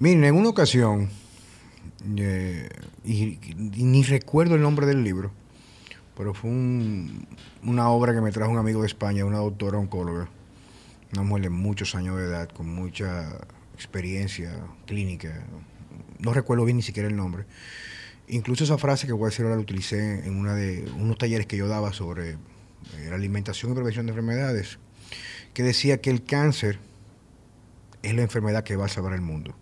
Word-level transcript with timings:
Miren, 0.00 0.24
en 0.24 0.34
una 0.34 0.48
ocasión, 0.48 1.10
eh, 2.16 2.70
y, 3.04 3.38
ni 3.54 4.02
recuerdo 4.02 4.54
el 4.54 4.62
nombre 4.62 4.86
del 4.86 5.04
libro, 5.04 5.30
pero 6.16 6.32
fue 6.32 6.48
una 6.48 7.90
obra 7.90 8.14
que 8.14 8.22
me 8.22 8.32
trajo 8.32 8.50
un 8.50 8.56
amigo 8.56 8.80
de 8.80 8.86
España, 8.86 9.26
una 9.26 9.40
doctora 9.40 9.76
oncóloga, 9.76 10.30
una 11.12 11.22
mujer 11.22 11.42
de 11.42 11.50
muchos 11.50 11.94
años 11.94 12.16
de 12.16 12.24
edad, 12.24 12.48
con 12.48 12.66
mucha 12.74 13.28
experiencia 13.74 14.58
clínica, 14.86 15.44
no 16.18 16.32
recuerdo 16.32 16.64
bien 16.64 16.78
ni 16.78 16.82
siquiera 16.82 17.06
el 17.06 17.16
nombre. 17.16 17.44
Incluso 18.26 18.64
esa 18.64 18.78
frase 18.78 19.06
que 19.06 19.12
voy 19.12 19.24
a 19.24 19.28
decir 19.28 19.44
ahora 19.44 19.56
la 19.56 19.62
utilicé 19.62 20.26
en 20.26 20.36
una 20.36 20.54
de 20.54 20.90
unos 20.96 21.18
talleres 21.18 21.46
que 21.46 21.58
yo 21.58 21.68
daba 21.68 21.92
sobre 21.92 22.38
eh, 22.96 23.10
alimentación 23.12 23.72
y 23.72 23.74
prevención 23.74 24.06
de 24.06 24.12
enfermedades, 24.12 24.78
que 25.52 25.62
decía 25.62 26.00
que 26.00 26.08
el 26.08 26.24
cáncer 26.24 26.78
es 28.02 28.14
la 28.14 28.22
enfermedad 28.22 28.64
que 28.64 28.76
va 28.76 28.86
a 28.86 28.88
salvar 28.88 29.12
el 29.12 29.20
mundo. 29.20 29.54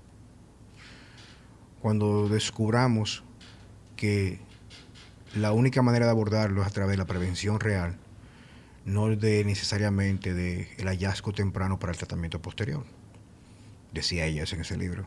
Cuando 1.81 2.29
descubramos 2.29 3.23
que 3.97 4.41
la 5.35 5.53
única 5.53 5.83
manera 5.83 6.07
de 6.07 6.11
abordarlo 6.11 6.63
es 6.63 6.69
a 6.69 6.71
través 6.71 6.93
de 6.93 6.97
la 6.99 7.07
prevención 7.07 7.61
real, 7.61 7.97
no 8.85 9.15
de 9.15 9.45
necesariamente 9.45 10.35
del 10.35 10.87
hallazgo 10.87 11.33
temprano 11.33 11.79
para 11.79 11.93
el 11.93 11.99
tratamiento 11.99 12.41
posterior. 12.41 12.85
Decía 13.93 14.27
ella 14.27 14.45
en 14.51 14.61
ese 14.61 14.77
libro. 14.77 15.07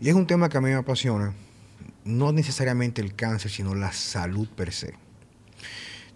Y 0.00 0.08
es 0.08 0.14
un 0.14 0.26
tema 0.26 0.48
que 0.48 0.58
a 0.58 0.60
mí 0.60 0.70
me 0.70 0.74
apasiona, 0.74 1.34
no 2.04 2.32
necesariamente 2.32 3.00
el 3.00 3.14
cáncer, 3.14 3.50
sino 3.50 3.74
la 3.74 3.92
salud 3.92 4.48
per 4.48 4.72
se. 4.72 4.94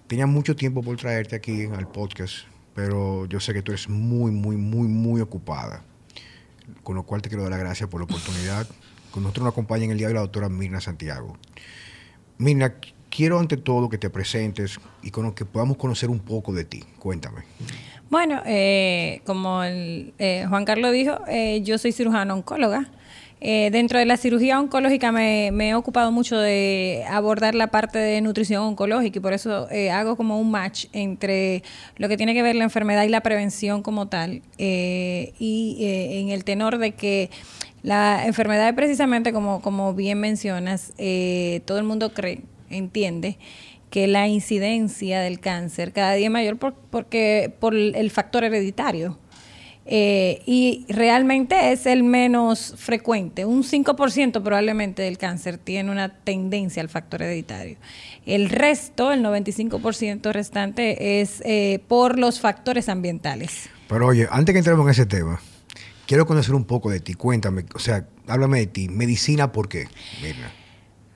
Tenía 0.07 0.27
mucho 0.27 0.57
tiempo 0.57 0.83
por 0.83 0.97
traerte 0.97 1.37
aquí 1.37 1.67
al 1.67 1.89
podcast, 1.89 2.47
pero 2.75 3.27
yo 3.27 3.41
sé 3.41 3.53
que 3.53 3.63
tú 3.63 3.73
eres 3.73 3.89
muy, 3.89 4.31
muy, 4.31 4.57
muy, 4.57 4.89
muy 4.89 5.21
ocupada. 5.21 5.85
Con 6.83 6.97
lo 6.97 7.05
cual 7.05 7.23
te 7.23 7.29
quiero 7.29 7.43
dar 7.43 7.53
las 7.53 7.61
gracias 7.61 7.89
por 7.89 8.01
la 8.01 8.05
oportunidad. 8.05 8.67
Con 9.11 9.23
nosotros 9.23 9.45
nos 9.45 9.53
acompaña 9.53 9.85
en 9.85 9.91
el 9.93 9.99
día 9.99 10.09
de 10.09 10.15
la 10.15 10.21
doctora 10.21 10.49
Mirna 10.49 10.81
Santiago. 10.81 11.37
Mirna, 12.39 12.75
quiero 13.11 13.39
ante 13.39 13.57
todo 13.57 13.89
que 13.89 13.99
te 13.99 14.11
presentes 14.11 14.79
y 15.03 15.11
con 15.11 15.33
que 15.33 15.45
podamos 15.45 15.77
conocer 15.77 16.11
un 16.11 16.21
poco 16.21 16.53
de 16.53 16.65
ti. 16.65 16.85
Cuéntame. 16.99 17.43
Bueno, 18.11 18.41
eh, 18.47 19.21
como 19.27 19.63
eh, 19.65 20.47
Juan 20.49 20.65
Carlos 20.65 20.93
dijo, 20.93 21.19
eh, 21.29 21.63
yo 21.63 21.79
soy 21.79 21.93
cirujana 21.93 22.35
oncóloga. 22.35 22.89
Eh, 23.41 23.69
dentro 23.71 24.01
de 24.01 24.05
la 24.05 24.17
cirugía 24.17 24.59
oncológica 24.59 25.13
me, 25.13 25.49
he 25.49 25.75
ocupado 25.75 26.11
mucho 26.11 26.37
de 26.39 27.05
abordar 27.09 27.55
la 27.55 27.69
parte 27.69 27.97
de 27.99 28.21
nutrición 28.21 28.63
oncológica 28.63 29.19
y 29.19 29.21
por 29.21 29.33
eso 29.33 29.71
eh, 29.71 29.93
hago 29.93 30.17
como 30.17 30.41
un 30.41 30.51
match 30.51 30.87
entre 30.93 31.63
lo 31.99 32.09
que 32.09 32.17
tiene 32.17 32.35
que 32.35 32.43
ver 32.43 32.57
la 32.57 32.65
enfermedad 32.65 33.05
y 33.05 33.09
la 33.09 33.21
prevención 33.21 33.83
como 33.83 34.09
tal. 34.09 34.43
Y 34.59 35.77
en 35.81 36.31
el 36.31 36.43
tenor 36.45 36.79
de 36.79 36.93
que 36.93 37.31
la 37.83 38.27
enfermedad 38.27 38.69
es 38.69 38.75
precisamente 38.75 39.33
como, 39.33 39.61
como 39.63 39.95
bien 39.95 40.21
mencionas, 40.21 40.93
todo 41.65 41.79
el 41.79 41.85
mundo 41.85 42.13
cree, 42.13 42.43
entiende 42.71 43.39
que 43.91 44.07
la 44.07 44.29
incidencia 44.29 45.21
del 45.21 45.41
cáncer 45.41 45.93
cada 45.93 46.13
día 46.15 46.27
es 46.27 46.33
mayor 46.33 46.59
porque, 46.59 47.53
por 47.59 47.75
el 47.75 48.11
factor 48.11 48.45
hereditario. 48.45 49.19
Eh, 49.91 50.43
y 50.45 50.85
realmente 50.91 51.73
es 51.73 51.87
el 51.87 52.03
menos 52.03 52.75
frecuente. 52.77 53.47
Un 53.47 53.63
5% 53.63 54.43
probablemente 54.43 55.01
del 55.01 55.17
cáncer 55.17 55.57
tiene 55.57 55.91
una 55.91 56.11
tendencia 56.11 56.83
al 56.83 56.91
factor 56.91 57.23
hereditario. 57.23 57.79
El 58.27 58.51
resto, 58.51 59.13
el 59.13 59.25
95% 59.25 60.31
restante, 60.31 61.23
es 61.23 61.41
eh, 61.47 61.81
por 61.89 62.19
los 62.19 62.39
factores 62.39 62.91
ambientales. 62.91 63.71
Pero 63.89 64.09
oye, 64.09 64.29
antes 64.31 64.53
que 64.53 64.59
entremos 64.59 64.85
en 64.85 64.91
ese 64.91 65.07
tema, 65.07 65.41
quiero 66.09 66.27
conocer 66.27 66.55
un 66.57 66.65
poco 66.65 66.91
de 66.91 66.99
ti. 66.99 67.15
Cuéntame, 67.15 67.67
o 67.75 67.79
sea, 67.79 68.09
háblame 68.27 68.59
de 68.61 68.67
ti. 68.67 68.89
Medicina, 68.89 69.53
¿por 69.53 69.69
qué? 69.69 69.87
Mira. 70.23 70.53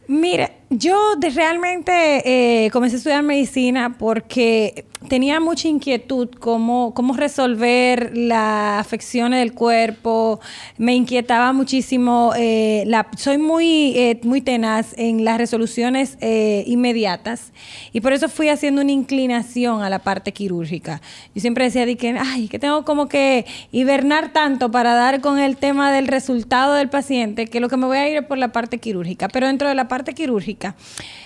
Mira, 0.06 0.52
yo 0.78 1.14
realmente 1.34 2.64
eh, 2.64 2.70
comencé 2.70 2.96
a 2.96 2.98
estudiar 2.98 3.22
medicina 3.22 3.96
porque 3.98 4.86
tenía 5.08 5.40
mucha 5.40 5.68
inquietud 5.68 6.30
cómo, 6.38 6.94
cómo 6.94 7.14
resolver 7.14 8.16
las 8.16 8.80
afecciones 8.80 9.40
del 9.40 9.52
cuerpo. 9.52 10.40
Me 10.78 10.94
inquietaba 10.94 11.52
muchísimo. 11.52 12.32
Eh, 12.36 12.84
la, 12.86 13.08
soy 13.16 13.36
muy, 13.38 13.92
eh, 13.96 14.20
muy 14.22 14.40
tenaz 14.40 14.94
en 14.96 15.24
las 15.24 15.38
resoluciones 15.38 16.16
inmediatas 16.22 17.52
y 17.92 18.00
por 18.00 18.12
eso 18.12 18.28
fui 18.28 18.48
haciendo 18.48 18.80
una 18.80 18.92
inclinación 18.92 19.82
a 19.82 19.90
la 19.90 19.98
parte 19.98 20.32
quirúrgica. 20.32 21.02
Yo 21.34 21.40
siempre 21.40 21.64
decía 21.64 21.84
que, 21.96 22.16
ay, 22.18 22.48
que 22.48 22.58
tengo 22.58 22.84
como 22.84 23.08
que 23.08 23.44
hibernar 23.72 24.32
tanto 24.32 24.70
para 24.70 24.94
dar 24.94 25.20
con 25.20 25.38
el 25.38 25.56
tema 25.56 25.92
del 25.92 26.06
resultado 26.06 26.74
del 26.74 26.88
paciente 26.88 27.46
que 27.46 27.60
lo 27.60 27.68
que 27.68 27.76
me 27.76 27.86
voy 27.86 27.98
a 27.98 28.08
ir 28.08 28.16
es 28.18 28.24
por 28.24 28.38
la 28.38 28.52
parte 28.52 28.78
quirúrgica. 28.78 29.28
Pero 29.28 29.46
dentro 29.48 29.68
de 29.68 29.74
la 29.74 29.88
parte 29.88 30.14
quirúrgica, 30.14 30.61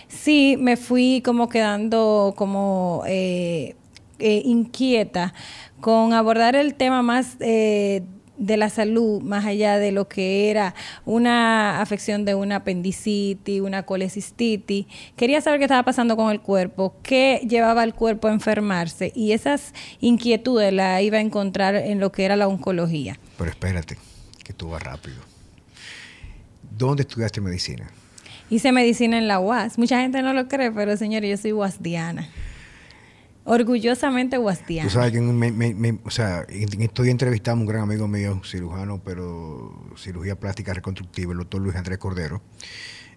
sí 0.08 0.56
me 0.58 0.76
fui 0.76 1.22
como 1.24 1.48
quedando 1.48 2.34
como 2.36 3.02
eh, 3.06 3.74
eh, 4.18 4.42
inquieta 4.44 5.34
con 5.80 6.12
abordar 6.12 6.56
el 6.56 6.74
tema 6.74 7.02
más 7.02 7.36
eh, 7.40 8.02
de 8.38 8.56
la 8.56 8.68
salud, 8.68 9.22
más 9.22 9.44
allá 9.44 9.78
de 9.78 9.92
lo 9.92 10.08
que 10.08 10.50
era 10.50 10.74
una 11.04 11.80
afección 11.80 12.24
de 12.24 12.34
una 12.34 12.56
apendicitis, 12.56 13.60
una 13.60 13.84
colecistitis. 13.84 14.86
Quería 15.16 15.40
saber 15.40 15.58
qué 15.58 15.64
estaba 15.64 15.84
pasando 15.84 16.16
con 16.16 16.30
el 16.30 16.40
cuerpo, 16.40 16.96
qué 17.02 17.40
llevaba 17.48 17.82
al 17.82 17.94
cuerpo 17.94 18.28
a 18.28 18.32
enfermarse 18.32 19.12
y 19.14 19.32
esas 19.32 19.72
inquietudes 20.00 20.72
las 20.72 21.02
iba 21.02 21.18
a 21.18 21.20
encontrar 21.20 21.76
en 21.76 22.00
lo 22.00 22.12
que 22.12 22.24
era 22.24 22.36
la 22.36 22.48
oncología. 22.48 23.18
Pero 23.38 23.50
espérate, 23.50 23.96
que 24.44 24.52
tú 24.52 24.70
vas 24.70 24.82
rápido. 24.82 25.16
¿Dónde 26.76 27.02
estudiaste 27.02 27.40
medicina? 27.40 27.90
Hice 28.48 28.70
medicina 28.70 29.18
en 29.18 29.26
la 29.26 29.40
UAS. 29.40 29.78
Mucha 29.78 30.00
gente 30.00 30.22
no 30.22 30.32
lo 30.32 30.46
cree, 30.46 30.70
pero 30.70 30.96
señores, 30.96 31.30
yo 31.30 31.36
soy 31.36 31.50
guasdiana. 31.50 32.28
Orgullosamente 33.44 34.38
guasdiana. 34.38 34.88
Tú 34.88 34.94
sabes 34.94 35.12
que 35.12 35.20
me, 35.20 35.98
o 36.04 36.10
sea, 36.10 36.44
estoy 36.48 37.10
entrevistando 37.10 37.60
a 37.60 37.62
un 37.62 37.66
gran 37.66 37.82
amigo 37.82 38.08
mío, 38.08 38.40
cirujano, 38.44 39.00
pero 39.04 39.72
cirugía 39.96 40.38
plástica 40.38 40.74
reconstructiva, 40.74 41.32
el 41.32 41.38
doctor 41.38 41.60
Luis 41.60 41.76
Andrés 41.76 41.98
Cordero. 41.98 42.42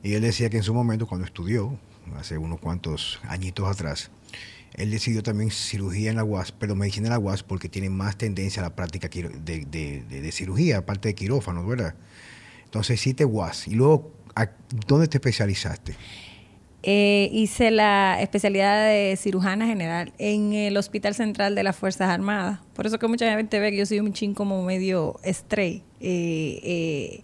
Y 0.04 0.14
él 0.14 0.22
decía 0.22 0.50
que 0.50 0.58
en 0.58 0.64
su 0.64 0.74
momento, 0.74 1.08
cuando 1.08 1.26
estudió, 1.26 1.78
hace 2.16 2.38
unos 2.38 2.60
cuantos 2.60 3.20
añitos 3.28 3.68
atrás, 3.68 4.12
él 4.74 4.92
decidió 4.92 5.24
también 5.24 5.52
cirugía 5.52 6.10
en 6.10 6.16
la 6.16 6.24
UAS, 6.24 6.52
pero 6.52 6.76
medicina 6.76 7.08
en 7.08 7.14
la 7.14 7.20
UAS 7.20 7.44
porque 7.44 7.70
tiene 7.70 7.90
más 7.90 8.18
tendencia 8.18 8.62
a 8.62 8.66
la 8.66 8.76
práctica 8.76 9.10
de, 9.10 9.66
de, 9.66 10.32
cirugía, 10.32 10.80
aparte 10.80 11.10
de 11.10 11.16
quirófanos, 11.16 11.68
¿verdad? 11.68 11.96
Entonces 12.66 13.00
hiciste 13.00 13.26
UAS. 13.26 13.68
Y 13.68 13.76
luego 13.76 14.14
¿Dónde 14.88 15.08
te 15.08 15.18
especializaste? 15.18 15.96
Eh, 16.82 17.30
hice 17.34 17.72
la 17.72 18.22
especialidad 18.22 18.88
de 18.88 19.18
cirujana 19.18 19.68
general 19.68 20.14
en 20.18 20.54
el 20.54 20.78
Hospital 20.78 21.14
Central 21.14 21.54
de 21.54 21.64
las 21.64 21.76
Fuerzas 21.76 22.10
Armadas. 22.10 22.60
Por 22.74 22.88
eso 22.88 22.98
que 23.00 23.08
mucha 23.08 23.30
gente 23.36 23.60
ve 23.60 23.72
que 23.72 23.78
yo 23.78 23.86
soy 23.86 24.00
un 24.00 24.14
chin 24.14 24.34
como 24.34 24.64
medio 24.64 25.20
stray, 25.26 25.84
eh, 26.00 26.60
eh, 26.64 27.24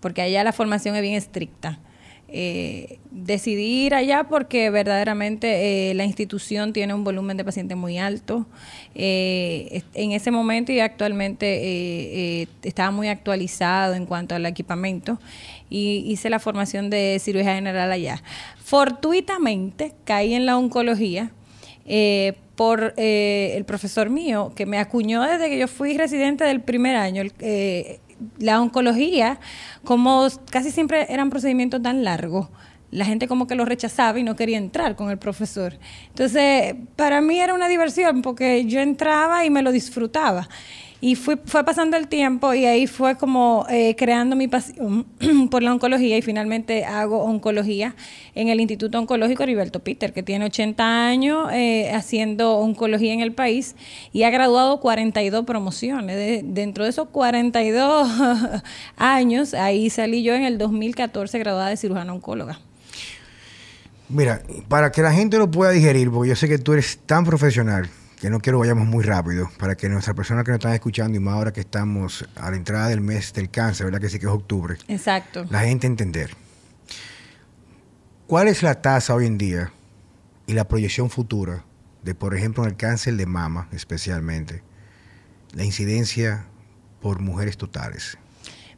porque 0.00 0.22
allá 0.22 0.42
la 0.42 0.52
formación 0.52 0.96
es 0.96 1.02
bien 1.02 1.14
estricta. 1.14 1.78
decidí 3.10 3.86
ir 3.86 3.94
allá 3.94 4.24
porque 4.24 4.68
verdaderamente 4.68 5.94
la 5.94 6.04
institución 6.04 6.74
tiene 6.74 6.92
un 6.92 7.02
volumen 7.02 7.36
de 7.38 7.44
pacientes 7.44 7.76
muy 7.78 7.98
alto. 7.98 8.46
en 8.94 10.12
ese 10.12 10.30
momento 10.30 10.72
y 10.72 10.80
actualmente 10.80 12.48
estaba 12.62 12.90
muy 12.90 13.08
actualizado 13.08 13.94
en 13.94 14.04
cuanto 14.06 14.34
al 14.34 14.44
equipamiento 14.44 15.18
y 15.70 16.04
hice 16.06 16.30
la 16.30 16.38
formación 16.38 16.90
de 16.90 17.18
cirugía 17.20 17.54
general 17.54 17.90
allá. 17.90 18.22
Fortuitamente 18.64 19.94
caí 20.04 20.34
en 20.34 20.46
la 20.46 20.56
oncología 20.56 21.32
eh, 21.86 22.34
por 22.56 22.94
eh, 22.96 23.52
el 23.56 23.64
profesor 23.64 24.10
mío, 24.10 24.52
que 24.56 24.66
me 24.66 24.78
acuñó 24.78 25.22
desde 25.22 25.48
que 25.48 25.58
yo 25.58 25.68
fui 25.68 25.96
residente 25.96 26.44
del 26.44 26.60
primer 26.60 26.96
año. 26.96 27.22
Eh, 27.38 28.00
la 28.38 28.60
oncología, 28.60 29.38
como 29.84 30.26
casi 30.50 30.70
siempre 30.70 31.06
eran 31.08 31.30
procedimientos 31.30 31.80
tan 31.80 32.02
largos, 32.02 32.48
la 32.90 33.04
gente 33.04 33.28
como 33.28 33.46
que 33.46 33.54
lo 33.54 33.64
rechazaba 33.64 34.18
y 34.18 34.22
no 34.22 34.34
quería 34.34 34.58
entrar 34.58 34.96
con 34.96 35.10
el 35.10 35.18
profesor. 35.18 35.78
Entonces, 36.08 36.74
para 36.96 37.20
mí 37.20 37.38
era 37.38 37.54
una 37.54 37.68
diversión 37.68 38.22
porque 38.22 38.64
yo 38.64 38.80
entraba 38.80 39.44
y 39.44 39.50
me 39.50 39.62
lo 39.62 39.72
disfrutaba. 39.72 40.48
Y 41.00 41.14
fue, 41.14 41.36
fue 41.44 41.64
pasando 41.64 41.96
el 41.96 42.08
tiempo 42.08 42.54
y 42.54 42.64
ahí 42.64 42.88
fue 42.88 43.16
como 43.16 43.66
eh, 43.70 43.94
creando 43.96 44.34
mi 44.34 44.48
pasión 44.48 45.06
por 45.50 45.62
la 45.62 45.72
oncología 45.72 46.18
y 46.18 46.22
finalmente 46.22 46.84
hago 46.84 47.22
oncología 47.22 47.94
en 48.34 48.48
el 48.48 48.60
Instituto 48.60 48.98
Oncológico 48.98 49.44
Heriberto 49.44 49.78
Peter, 49.78 50.12
que 50.12 50.24
tiene 50.24 50.46
80 50.46 51.06
años 51.06 51.52
eh, 51.52 51.92
haciendo 51.94 52.56
oncología 52.56 53.12
en 53.12 53.20
el 53.20 53.32
país 53.32 53.76
y 54.12 54.24
ha 54.24 54.30
graduado 54.30 54.80
42 54.80 55.44
promociones. 55.44 56.42
dentro 56.44 56.82
de 56.82 56.90
esos 56.90 57.08
42 57.10 58.10
años, 58.96 59.54
ahí 59.54 59.90
salí 59.90 60.24
yo 60.24 60.34
en 60.34 60.42
el 60.42 60.58
2014 60.58 61.38
graduada 61.38 61.68
de 61.68 61.76
cirujana 61.76 62.12
oncóloga. 62.12 62.58
Mira, 64.08 64.42
para 64.68 64.90
que 64.90 65.02
la 65.02 65.12
gente 65.12 65.38
lo 65.38 65.50
pueda 65.50 65.70
digerir, 65.70 66.10
porque 66.10 66.30
yo 66.30 66.36
sé 66.36 66.48
que 66.48 66.58
tú 66.58 66.72
eres 66.72 66.98
tan 67.06 67.24
profesional, 67.24 67.88
que 68.20 68.30
no 68.30 68.40
quiero 68.40 68.58
vayamos 68.58 68.86
muy 68.86 69.04
rápido, 69.04 69.48
para 69.58 69.76
que 69.76 69.88
nuestras 69.88 70.16
personas 70.16 70.44
que 70.44 70.50
nos 70.50 70.58
están 70.58 70.72
escuchando, 70.72 71.16
y 71.16 71.20
más 71.20 71.34
ahora 71.34 71.52
que 71.52 71.60
estamos 71.60 72.28
a 72.36 72.50
la 72.50 72.56
entrada 72.56 72.88
del 72.88 73.00
mes 73.00 73.32
del 73.32 73.50
cáncer, 73.50 73.86
¿verdad? 73.86 74.00
Que 74.00 74.08
sí 74.08 74.18
que 74.18 74.26
es 74.26 74.32
octubre. 74.32 74.76
Exacto. 74.88 75.44
La 75.50 75.60
gente 75.60 75.86
entender. 75.86 76.34
¿Cuál 78.26 78.48
es 78.48 78.62
la 78.62 78.82
tasa 78.82 79.14
hoy 79.14 79.26
en 79.26 79.38
día 79.38 79.72
y 80.46 80.52
la 80.52 80.66
proyección 80.66 81.10
futura 81.10 81.64
de, 82.02 82.14
por 82.14 82.34
ejemplo, 82.34 82.64
en 82.64 82.70
el 82.70 82.76
cáncer 82.76 83.16
de 83.16 83.26
mama 83.26 83.68
especialmente, 83.72 84.62
la 85.52 85.64
incidencia 85.64 86.44
por 87.00 87.20
mujeres 87.20 87.56
totales? 87.56 88.18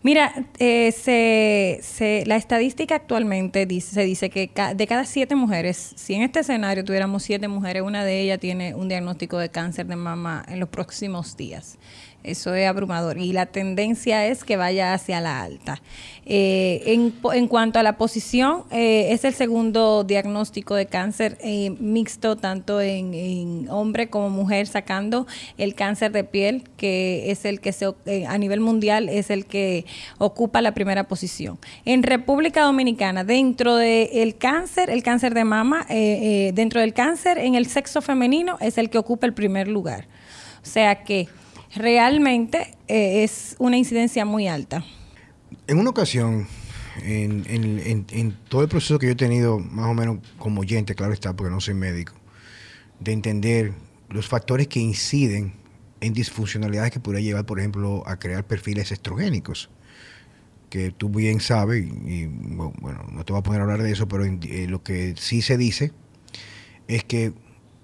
Mira, 0.03 0.33
eh, 0.59 0.93
se, 0.93 2.25
la 2.27 2.37
estadística 2.37 2.95
actualmente 2.95 3.67
dice, 3.67 3.95
se 3.95 4.05
dice 4.05 4.31
que 4.31 4.51
de 4.75 4.87
cada 4.87 5.05
siete 5.05 5.35
mujeres, 5.35 5.93
si 5.95 6.15
en 6.15 6.23
este 6.23 6.41
escenario 6.41 6.83
tuviéramos 6.87 7.23
siete 7.23 7.49
mujeres, 7.49 7.83
una 7.83 8.03
de 8.03 8.23
ellas 8.23 8.41
tiene 8.41 8.75
un 8.75 8.89
diagnóstico 8.89 9.37
de 9.37 9.51
cáncer 9.51 9.87
de 9.87 9.97
mama 9.97 10.43
en 10.49 10.59
los 10.59 10.71
próximos 10.71 11.37
días. 11.37 11.79
Eso 12.23 12.55
es 12.55 12.69
abrumador 12.69 13.17
y 13.19 13.33
la 13.33 13.47
tendencia 13.47 14.27
es 14.27 14.45
que 14.45 14.57
vaya 14.57 14.93
hacia 14.93 15.21
la 15.21 15.43
alta. 15.43 15.81
Eh, 16.27 16.83
en, 16.87 17.15
en, 17.33 17.49
cuanto 17.49 17.79
a 17.79 17.83
la 17.83 17.97
posición, 17.97 18.65
eh, 18.71 19.09
es 19.11 19.25
el 19.25 19.33
segundo 19.33 20.05
diagnóstico 20.05 20.75
de 20.75 20.85
cáncer 20.87 21.39
eh, 21.41 21.71
mixto, 21.81 22.37
tanto 22.37 22.81
en, 22.81 23.67
hombre 23.71 24.11
como 24.11 24.29
mujer, 24.29 24.67
sacando 24.67 25.27
el 25.57 25.75
cáncer 25.75 26.13
de 26.13 26.25
piel, 26.25 26.65
que 26.77 27.31
es 27.31 27.47
el 27.47 27.61
que 27.61 27.73
se, 27.73 27.87
a 28.29 28.39
nivel 28.39 28.61
mundial 28.61 29.09
es 29.09 29.31
el 29.31 29.47
que 29.47 29.87
ocupa 30.19 30.61
la 30.61 30.73
primera 30.73 31.09
posición. 31.09 31.59
En 31.87 32.03
República 32.03 32.63
Dominicana, 32.63 33.25
dentro 33.25 33.77
del 33.77 34.37
cáncer, 34.37 34.91
el 34.91 35.03
cáncer 35.03 35.33
de 35.33 35.45
mama, 35.45 35.87
dentro 35.89 36.81
del 36.81 36.93
cáncer 36.93 37.39
en 37.39 37.55
el 37.55 37.67
sexo 37.67 38.03
femenino 38.03 38.59
es 38.61 38.79
el 38.79 38.91
que 38.91 38.99
ocupa 38.99 39.27
el 39.27 39.33
primer 39.33 39.69
lugar. 39.69 40.07
O 40.63 40.67
sea 40.67 41.03
que 41.03 41.29
realmente 41.75 42.77
eh, 42.89 43.25
es 43.25 43.57
una 43.59 43.77
incidencia 43.77 44.25
muy 44.25 44.49
alta. 44.49 44.85
En 45.67 45.79
una 45.79 45.91
ocasión, 45.91 46.47
en, 47.03 48.37
todo 48.49 48.63
el 48.63 48.69
proceso 48.69 48.99
que 48.99 49.07
yo 49.07 49.13
he 49.13 49.17
tenido, 49.17 49.59
más 49.59 49.87
o 49.87 49.95
menos 49.95 50.19
como 50.39 50.63
oyente, 50.63 50.95
claro 50.95 51.13
está, 51.13 51.35
porque 51.35 51.53
no 51.53 51.61
soy 51.61 51.75
médico, 51.75 52.15
de 52.99 53.13
entender 53.13 53.73
los 54.09 54.29
factores 54.29 54.69
que 54.69 54.81
inciden 54.81 55.55
en 56.01 56.13
disfuncionalidades 56.13 56.91
que 56.91 57.01
podría 57.01 57.23
llevar, 57.23 57.47
por 57.47 57.59
ejemplo, 57.59 58.03
a 58.07 58.19
crear 58.19 58.45
perfiles 58.45 58.91
estrogénicos, 58.91 59.71
que 60.71 60.91
tú 60.91 61.09
bien 61.09 61.41
sabes, 61.41 61.85
y, 61.85 62.27
bueno, 62.27 63.05
no 63.13 63.25
te 63.25 63.33
voy 63.33 63.41
a 63.41 63.43
poner 63.43 63.61
a 63.61 63.65
hablar 63.65 63.83
de 63.83 63.93
eso, 63.93 64.09
pero 64.09 64.25
eh, 64.25 64.67
lo 64.69 64.83
que 64.83 65.15
sí 65.17 65.43
se 65.43 65.57
dice 65.57 65.93
es 66.89 67.05
que 67.05 67.33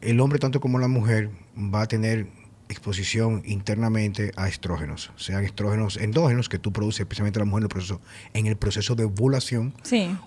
el 0.00 0.20
hombre, 0.20 0.38
tanto 0.38 0.60
como 0.60 0.78
la 0.78 0.88
mujer, 0.88 1.30
va 1.56 1.82
a 1.82 1.86
tener 1.86 2.28
exposición 2.68 3.42
internamente 3.44 4.32
a 4.36 4.48
estrógenos, 4.48 5.12
sean 5.16 5.44
estrógenos 5.44 5.96
endógenos 5.96 6.48
que 6.48 6.58
tú 6.58 6.72
produces, 6.72 7.00
especialmente 7.00 7.38
la 7.38 7.44
mujer 7.44 7.60
en 7.60 7.64
el 7.64 7.68
proceso, 7.68 8.00
en 8.34 8.46
el 8.46 8.56
proceso 8.56 8.94
de 8.94 9.04
ovulación, 9.04 9.74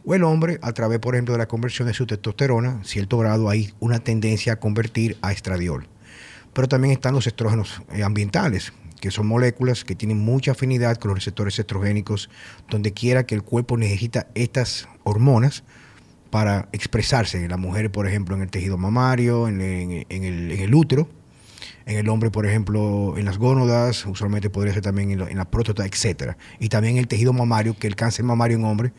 o 0.06 0.16
el 0.16 0.24
hombre 0.24 0.60
a 0.62 0.72
través, 0.72 1.00
por 1.00 1.16
ejemplo, 1.16 1.34
de 1.34 1.40
la 1.40 1.48
conversión 1.48 1.88
de 1.88 1.94
su 1.94 2.06
testosterona, 2.06 2.82
cierto 2.84 3.18
grado 3.18 3.50
hay 3.50 3.74
una 3.80 4.00
tendencia 4.00 4.54
a 4.54 4.56
convertir 4.58 5.18
a 5.22 5.32
estradiol. 5.32 5.88
Pero 6.54 6.68
también 6.68 6.94
están 6.94 7.14
los 7.14 7.28
estrógenos 7.28 7.82
eh, 7.92 8.04
ambientales, 8.04 8.74
que 9.00 9.12
son 9.12 9.28
moléculas 9.28 9.84
que 9.84 9.96
tienen 9.96 10.20
mucha 10.20 10.52
afinidad 10.52 10.98
con 10.98 11.10
los 11.10 11.20
receptores 11.20 11.58
estrogénicos, 11.60 12.30
donde 12.70 12.94
quiera 12.94 13.26
que 13.26 13.36
el 13.36 13.44
cuerpo 13.44 13.78
necesita 13.78 14.28
estas 14.34 14.88
hormonas 15.04 15.64
para 16.30 16.70
expresarse. 16.72 17.44
En 17.44 17.50
la 17.50 17.58
mujer, 17.58 17.92
por 17.92 18.08
ejemplo, 18.08 18.36
en 18.36 18.42
el 18.42 18.50
tejido 18.50 18.78
mamario, 18.78 19.48
en 19.48 19.62
el, 19.62 20.06
en 20.10 20.24
el 20.24 20.76
útero, 20.76 21.08
en 21.90 21.98
el 21.98 22.08
hombre, 22.10 22.30
por 22.30 22.46
ejemplo, 22.46 23.16
en 23.18 23.26
las 23.26 23.40
gónodas, 23.40 24.06
usualmente 24.06 24.52
podría 24.52 24.74
ser 24.74 24.84
también 24.84 25.10
en, 25.10 25.38
la 25.38 25.46
próstata, 25.46 25.88
etcétera. 25.88 26.38
Y 26.60 26.70
también 26.70 26.98
el 26.98 27.08
tejido 27.08 27.34
mamario, 27.34 27.76
que 27.76 27.88
el 27.88 27.96
cáncer 27.96 28.24
mamario 28.24 28.58
en 28.58 28.66
hombre, 28.66 28.94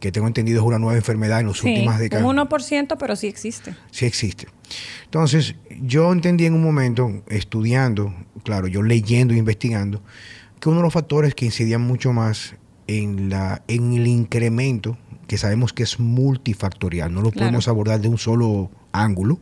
que 0.00 0.10
tengo 0.10 0.26
entendido 0.26 0.60
es 0.60 0.66
una 0.66 0.80
nueva 0.80 0.96
enfermedad 0.96 1.38
en 1.38 1.46
las 1.46 1.62
últimas 1.62 2.00
décadas. 2.00 2.26
Un 2.26 2.36
1%, 2.36 2.96
pero 2.98 3.14
sí 3.14 3.28
existe. 3.28 3.76
Sí 3.92 4.04
existe. 4.04 4.48
Entonces, 5.04 5.54
yo 5.80 6.12
entendí 6.12 6.44
en 6.44 6.54
un 6.54 6.62
momento, 6.64 7.22
estudiando, 7.28 8.12
claro, 8.42 8.66
yo 8.66 8.82
leyendo 8.82 9.32
e 9.32 9.36
investigando, 9.36 10.02
que 10.58 10.68
uno 10.68 10.78
de 10.78 10.82
los 10.82 10.92
factores 10.92 11.36
que 11.36 11.44
incidían 11.44 11.82
mucho 11.82 12.12
más 12.12 12.56
en, 12.88 13.30
la, 13.30 13.62
en 13.68 13.92
el 13.92 14.08
incremento, 14.08 14.98
que 15.28 15.38
sabemos 15.38 15.72
que 15.72 15.84
es 15.84 16.00
multifactorial, 16.00 17.14
no 17.14 17.22
lo 17.22 17.30
podemos 17.30 17.68
abordar 17.68 18.00
de 18.00 18.08
un 18.08 18.18
solo 18.18 18.72
ángulo, 18.90 19.38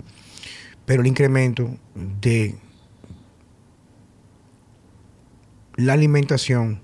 pero 0.85 1.00
el 1.00 1.06
incremento 1.06 1.71
de 2.21 2.55
la 5.77 5.95
alimentación 5.95 6.81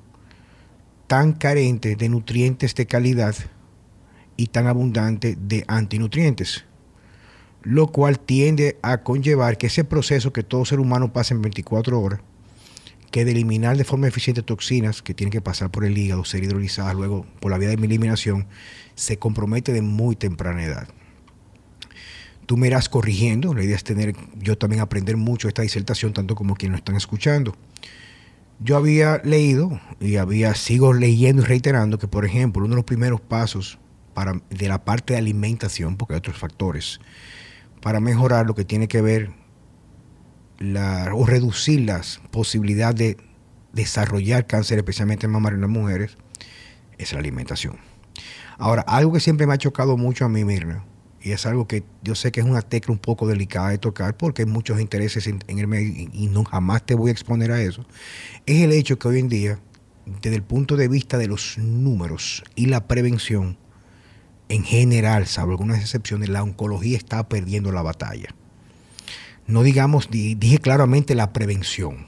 tan 1.06 1.32
carente 1.32 1.96
de 1.96 2.08
nutrientes 2.08 2.74
de 2.74 2.86
calidad 2.86 3.34
y 4.36 4.48
tan 4.48 4.66
abundante 4.66 5.36
de 5.40 5.64
antinutrientes, 5.66 6.64
lo 7.62 7.88
cual 7.88 8.20
tiende 8.20 8.78
a 8.82 9.02
conllevar 9.02 9.58
que 9.58 9.66
ese 9.66 9.84
proceso 9.84 10.32
que 10.32 10.42
todo 10.42 10.64
ser 10.64 10.80
humano 10.80 11.12
pasa 11.12 11.34
en 11.34 11.42
24 11.42 12.00
horas, 12.00 12.20
que 13.10 13.24
de 13.24 13.32
eliminar 13.32 13.76
de 13.76 13.84
forma 13.84 14.06
eficiente 14.06 14.42
toxinas 14.42 15.02
que 15.02 15.14
tienen 15.14 15.32
que 15.32 15.40
pasar 15.40 15.70
por 15.70 15.84
el 15.84 15.96
hígado, 15.96 16.24
ser 16.24 16.44
hidrolizadas 16.44 16.94
luego 16.94 17.26
por 17.40 17.50
la 17.50 17.58
vía 17.58 17.68
de 17.68 17.74
eliminación, 17.74 18.46
se 18.94 19.18
compromete 19.18 19.72
de 19.72 19.82
muy 19.82 20.14
temprana 20.14 20.62
edad. 20.62 20.88
Tú 22.46 22.56
me 22.56 22.66
irás 22.66 22.88
corrigiendo, 22.88 23.52
la 23.54 23.64
idea 23.64 23.76
es 23.76 23.84
tener, 23.84 24.14
yo 24.38 24.56
también 24.56 24.80
aprender 24.80 25.16
mucho 25.16 25.48
esta 25.48 25.62
disertación, 25.62 26.12
tanto 26.12 26.34
como 26.34 26.54
quienes 26.54 26.72
nos 26.72 26.80
están 26.80 26.96
escuchando 26.96 27.54
yo 28.60 28.76
había 28.76 29.20
leído 29.24 29.80
y 30.00 30.16
había 30.16 30.54
sigo 30.54 30.92
leyendo 30.92 31.42
y 31.42 31.44
reiterando 31.44 31.98
que, 31.98 32.08
por 32.08 32.24
ejemplo, 32.24 32.64
uno 32.64 32.70
de 32.70 32.76
los 32.76 32.84
primeros 32.84 33.20
pasos 33.20 33.78
para, 34.14 34.40
de 34.50 34.68
la 34.68 34.84
parte 34.84 35.14
de 35.14 35.18
alimentación, 35.18 35.96
porque 35.96 36.14
hay 36.14 36.18
otros 36.18 36.38
factores, 36.38 37.00
para 37.80 38.00
mejorar 38.00 38.46
lo 38.46 38.54
que 38.54 38.64
tiene 38.64 38.88
que 38.88 39.00
ver 39.00 39.30
la, 40.58 41.10
o 41.14 41.24
reducir 41.24 41.80
las 41.80 42.20
posibilidades 42.30 42.96
de 42.96 43.16
desarrollar 43.72 44.46
cáncer, 44.46 44.78
especialmente 44.78 45.26
en 45.26 45.32
mamario 45.32 45.56
en 45.56 45.62
las 45.62 45.70
mujeres, 45.70 46.16
es 46.98 47.12
la 47.12 47.20
alimentación. 47.20 47.76
Ahora, 48.58 48.82
algo 48.82 49.12
que 49.12 49.20
siempre 49.20 49.46
me 49.46 49.54
ha 49.54 49.58
chocado 49.58 49.96
mucho 49.96 50.24
a 50.24 50.28
mí, 50.28 50.44
Mirna, 50.44 50.84
y 51.20 51.32
es 51.32 51.46
algo 51.46 51.66
que 51.66 51.84
yo 52.02 52.14
sé 52.14 52.30
que 52.32 52.40
es 52.40 52.46
una 52.46 52.62
tecla 52.62 52.92
un 52.92 52.98
poco 52.98 53.26
delicada 53.26 53.70
de 53.70 53.78
tocar 53.78 54.16
porque 54.16 54.42
hay 54.42 54.46
muchos 54.46 54.80
intereses 54.80 55.26
en, 55.26 55.42
el 55.46 55.66
medio 55.66 56.08
y, 56.12 56.26
no 56.28 56.44
jamás 56.44 56.84
te 56.84 56.94
voy 56.94 57.10
a 57.10 57.12
exponer 57.12 57.50
a 57.50 57.60
eso, 57.60 57.84
es 58.46 58.62
el 58.62 58.72
hecho 58.72 58.98
que 58.98 59.08
hoy 59.08 59.18
en 59.18 59.28
día, 59.28 59.58
desde 60.22 60.36
el 60.36 60.42
punto 60.42 60.76
de 60.76 60.88
vista 60.88 61.18
de 61.18 61.26
los 61.26 61.58
números 61.58 62.44
y 62.54 62.66
la 62.66 62.86
prevención, 62.86 63.58
en 64.48 64.64
general, 64.64 65.26
salvo 65.26 65.52
algunas 65.52 65.80
excepciones, 65.80 66.28
la 66.28 66.42
oncología 66.42 66.96
está 66.96 67.28
perdiendo 67.28 67.72
la 67.72 67.82
batalla. 67.82 68.34
No 69.46 69.62
digamos, 69.62 70.08
dije 70.10 70.58
claramente 70.58 71.14
la 71.14 71.32
prevención. 71.32 72.06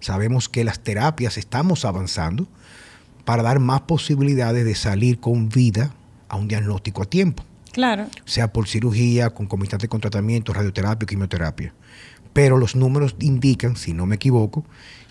Sabemos 0.00 0.48
que 0.48 0.64
las 0.64 0.82
terapias 0.82 1.38
estamos 1.38 1.84
avanzando 1.84 2.48
para 3.24 3.42
dar 3.42 3.58
más 3.58 3.82
posibilidades 3.82 4.64
de 4.64 4.74
salir 4.74 5.18
con 5.18 5.48
vida 5.48 5.94
a 6.28 6.36
un 6.36 6.48
diagnóstico 6.48 7.02
a 7.02 7.06
tiempo. 7.06 7.42
Claro. 7.76 8.06
Sea 8.24 8.54
por 8.54 8.68
cirugía, 8.68 9.28
concomitante 9.28 9.86
con 9.86 10.00
tratamiento, 10.00 10.54
radioterapia 10.54 11.06
quimioterapia. 11.06 11.74
Pero 12.32 12.56
los 12.56 12.74
números 12.74 13.16
indican, 13.20 13.76
si 13.76 13.92
no 13.92 14.06
me 14.06 14.14
equivoco, 14.14 14.64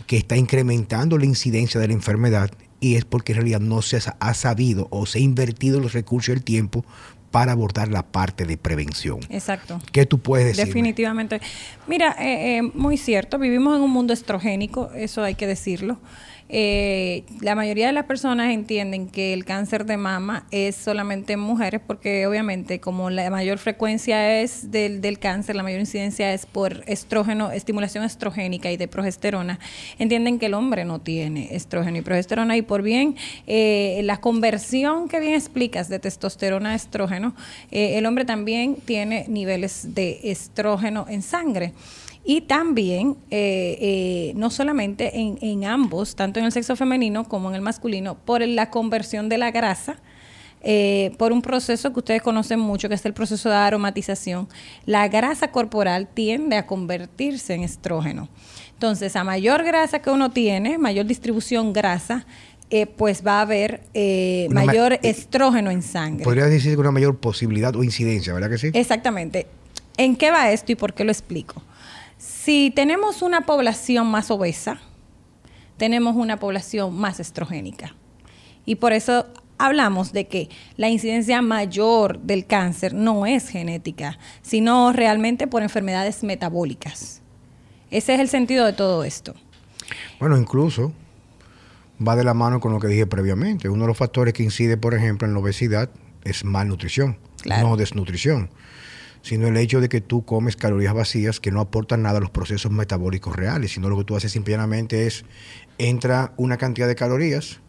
que 0.08 0.18
está 0.18 0.36
incrementando 0.36 1.20
la 1.20 1.26
incidencia 1.26 1.80
de 1.80 1.90
la 1.90 1.94
enfermedad 1.94 2.50
y 2.80 2.96
es 2.96 3.06
porque 3.06 3.34
en 3.34 3.36
realidad 3.38 3.60
no 3.60 3.84
se 3.84 4.00
ha 4.20 4.34
sabido 4.34 4.88
o 4.90 5.06
se 5.06 5.20
ha 5.20 5.22
invertido 5.22 5.80
los 5.80 5.94
recursos 5.94 6.30
y 6.30 6.32
el 6.32 6.44
tiempo 6.44 6.84
para 7.30 7.52
abordar 7.52 7.90
la 7.90 8.02
parte 8.02 8.46
de 8.46 8.58
prevención. 8.58 9.20
Exacto. 9.30 9.80
¿Qué 9.92 10.08
tú 10.08 10.18
puedes 10.18 10.48
decir? 10.48 10.66
Definitivamente. 10.66 11.42
Mira, 11.86 12.16
eh, 12.20 12.58
eh, 12.58 12.62
muy 12.74 12.98
cierto, 12.98 13.38
vivimos 13.38 13.76
en 13.76 13.84
un 13.84 13.92
mundo 13.92 14.12
estrogénico, 14.12 14.90
eso 14.96 15.22
hay 15.22 15.36
que 15.36 15.46
decirlo. 15.46 16.00
Eh, 16.48 17.24
la 17.42 17.56
mayoría 17.56 17.88
de 17.88 17.94
las 17.94 18.06
personas 18.06 18.54
entienden 18.54 19.08
que 19.08 19.34
el 19.34 19.46
cáncer 19.46 19.86
de 19.86 19.98
mama 19.98 20.46
es 20.52 20.76
solamente 20.76 21.34
en 21.34 21.40
mujeres 21.40 21.82
porque 21.86 22.28
obviamente 22.28 22.80
como 22.80 23.10
la 23.10 23.32
mayor 23.32 23.58
frecuencia 23.58 24.42
es 24.42 24.70
del, 24.70 25.02
del 25.02 25.18
cáncer, 25.18 25.56
la 25.56 25.64
mayor 25.64 25.80
incidencia 25.80 26.34
es 26.34 26.46
por 26.46 26.84
estrógeno, 26.86 27.52
estimulación 27.52 28.04
estrogénica 28.04 28.72
y 28.72 28.78
de 28.78 28.88
progesterona, 28.88 29.60
entienden 29.98 30.38
que 30.38 30.46
el 30.46 30.54
hombre 30.54 30.86
no 30.86 31.02
tiene 31.02 31.56
estrógeno 31.56 31.98
y 31.98 32.02
progesterona 32.02 32.56
y 32.58 32.62
por 32.62 32.84
bien 32.84 33.16
eh, 33.48 34.02
la 34.04 34.18
conversión 34.18 35.08
que 35.10 35.20
bien 35.20 35.34
explicas 35.34 35.90
de 35.90 35.98
testosterona 35.98 36.72
a 36.72 36.76
estrógeno, 36.76 37.36
eh, 37.72 37.98
el 37.98 38.06
hombre 38.06 38.24
también 38.24 38.76
tiene 38.76 39.26
niveles 39.28 39.96
de 39.96 40.20
estrógeno 40.24 41.08
en 41.10 41.24
sangre. 41.24 41.74
Y 42.26 42.42
también, 42.42 43.18
eh, 43.30 43.78
eh, 43.80 44.34
no 44.36 44.50
solamente 44.50 45.20
en, 45.20 45.38
en, 45.42 45.66
ambos, 45.66 46.16
tanto 46.16 46.40
en 46.40 46.46
el 46.46 46.52
sexo 46.52 46.76
femenino 46.76 47.26
como 47.26 47.50
en 47.50 47.56
el 47.56 47.62
masculino, 47.62 48.16
por 48.16 48.46
la 48.46 48.72
conversión 48.72 49.30
de 49.30 49.38
la 49.38 49.52
grasa 49.52 49.98
eh, 50.68 51.12
por 51.20 51.32
un 51.32 51.44
proceso 51.44 51.94
que 51.94 52.00
ustedes 52.00 52.24
conocen 52.24 52.60
mucho, 52.60 52.90
que 52.90 52.96
es 52.96 53.06
el 53.06 53.14
proceso 53.14 53.50
de 53.50 53.56
aromatización, 53.56 54.50
la 54.88 55.08
grasa 55.08 55.52
corporal 55.52 56.08
tiende 56.12 56.58
a 56.58 56.66
convertirse 56.66 57.54
en 57.54 57.62
estrógeno. 57.62 58.30
Entonces, 58.74 59.16
a 59.16 59.24
mayor 59.24 59.64
grasa 59.64 60.00
que 60.00 60.10
uno 60.10 60.32
tiene, 60.32 60.80
mayor 60.80 61.06
distribución 61.06 61.72
grasa, 61.72 62.26
eh, 62.72 62.88
pues 62.88 63.24
va 63.26 63.38
a 63.38 63.42
haber 63.42 63.84
eh, 63.94 64.48
mayor 64.50 64.98
estrógeno 65.04 65.70
en 65.70 65.84
sangre. 65.84 66.24
Podría 66.24 66.46
decir 66.46 66.80
una 66.80 66.90
mayor 66.90 67.18
posibilidad 67.18 67.76
o 67.76 67.84
incidencia, 67.84 68.34
¿verdad 68.34 68.50
que 68.50 68.58
sí? 68.58 68.72
Exactamente. 68.74 69.46
¿En 69.98 70.16
qué 70.16 70.32
va 70.32 70.52
esto 70.52 70.72
y 70.72 70.76
por 70.76 70.96
qué 70.96 71.04
lo 71.04 71.12
explico? 71.12 71.62
Si 72.46 72.70
tenemos 72.70 73.24
una 73.24 73.48
población 73.48 74.06
más 74.06 74.30
obesa, 74.30 74.80
tenemos 75.78 76.16
una 76.16 76.38
población 76.38 76.96
más 76.96 77.20
estrogénica. 77.20 77.96
Y 78.68 78.76
por 78.76 78.94
eso 78.94 79.26
hablamos 79.58 80.14
de 80.14 80.28
que 80.28 80.50
la 80.78 80.88
incidencia 80.88 81.42
mayor 81.42 82.20
del 82.20 82.46
cáncer 82.46 82.94
no 82.94 83.26
es 83.26 83.50
genética, 83.50 84.20
sino 84.44 84.94
realmente 84.94 85.48
por 85.48 85.64
enfermedades 85.64 86.22
metabólicas. 86.22 87.24
Ese 87.90 88.14
es 88.14 88.20
el 88.20 88.30
sentido 88.30 88.68
de 88.68 88.74
todo 88.74 89.04
esto. 89.04 89.34
Bueno, 90.20 90.38
incluso 90.38 90.94
va 92.08 92.16
de 92.16 92.24
la 92.24 92.36
mano 92.36 92.60
con 92.60 92.72
lo 92.74 92.80
que 92.80 92.90
dije 92.90 93.08
previamente. 93.08 93.70
Uno 93.70 93.86
de 93.86 93.88
los 93.88 93.98
factores 93.98 94.36
que 94.36 94.44
incide, 94.44 94.78
por 94.78 94.94
ejemplo, 94.94 95.28
en 95.28 95.34
la 95.34 95.40
obesidad 95.40 95.90
es 96.24 96.46
malnutrición, 96.46 97.18
no 97.44 97.76
desnutrición, 97.76 98.52
sino 99.26 99.48
el 99.48 99.58
hecho 99.58 99.82
de 99.82 99.90
que 99.90 100.02
tú 100.02 100.24
comes 100.24 100.56
calorías 100.56 100.94
vacías 100.94 101.40
que 101.40 101.50
no 101.50 101.60
aportan 101.60 102.04
nada 102.04 102.20
a 102.20 102.22
los 102.22 102.30
procesos 102.30 102.72
metabólicos 102.72 103.36
reales, 103.36 103.72
sino 103.72 103.90
lo 103.90 103.98
que 103.98 104.04
tú 104.04 104.16
haces 104.16 104.32
simplemente 104.32 105.08
es 105.08 105.26
entra 105.80 106.36
una 106.38 106.58
cantidad 106.58 106.88
de 106.88 106.94
calorías, 106.94 107.60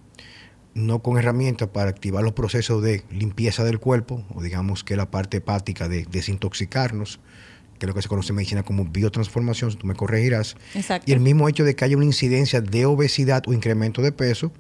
no 0.75 1.03
con 1.03 1.17
herramientas 1.17 1.69
para 1.69 1.89
activar 1.89 2.23
los 2.23 2.35
procesos 2.35 2.83
de 2.83 3.05
limpieza 3.11 3.65
del 3.65 3.79
cuerpo, 3.79 4.23
o 4.35 4.43
digamos 4.43 4.85
que 4.85 4.97
la 4.97 5.11
parte 5.11 5.39
hepática 5.39 5.89
de 5.89 6.05
desintoxicarnos, 6.05 7.21
que 7.79 7.87
es 7.87 7.89
lo 7.89 7.95
que 7.95 8.03
se 8.03 8.09
conoce 8.09 8.33
en 8.33 8.37
medicina 8.37 8.63
como 8.63 8.85
biotransformación, 8.85 9.79
tú 9.79 9.87
me 9.87 9.95
corregirás. 9.95 10.59
Y 11.07 11.13
el 11.13 11.21
mismo 11.21 11.49
hecho 11.49 11.65
de 11.65 11.75
que 11.75 11.87
haya 11.87 11.97
una 11.97 12.05
incidencia 12.05 12.61
de 12.61 12.85
obesidad 12.85 13.43
o 13.47 13.55
incremento 13.55 14.03
de 14.03 14.13
peso 14.13 14.53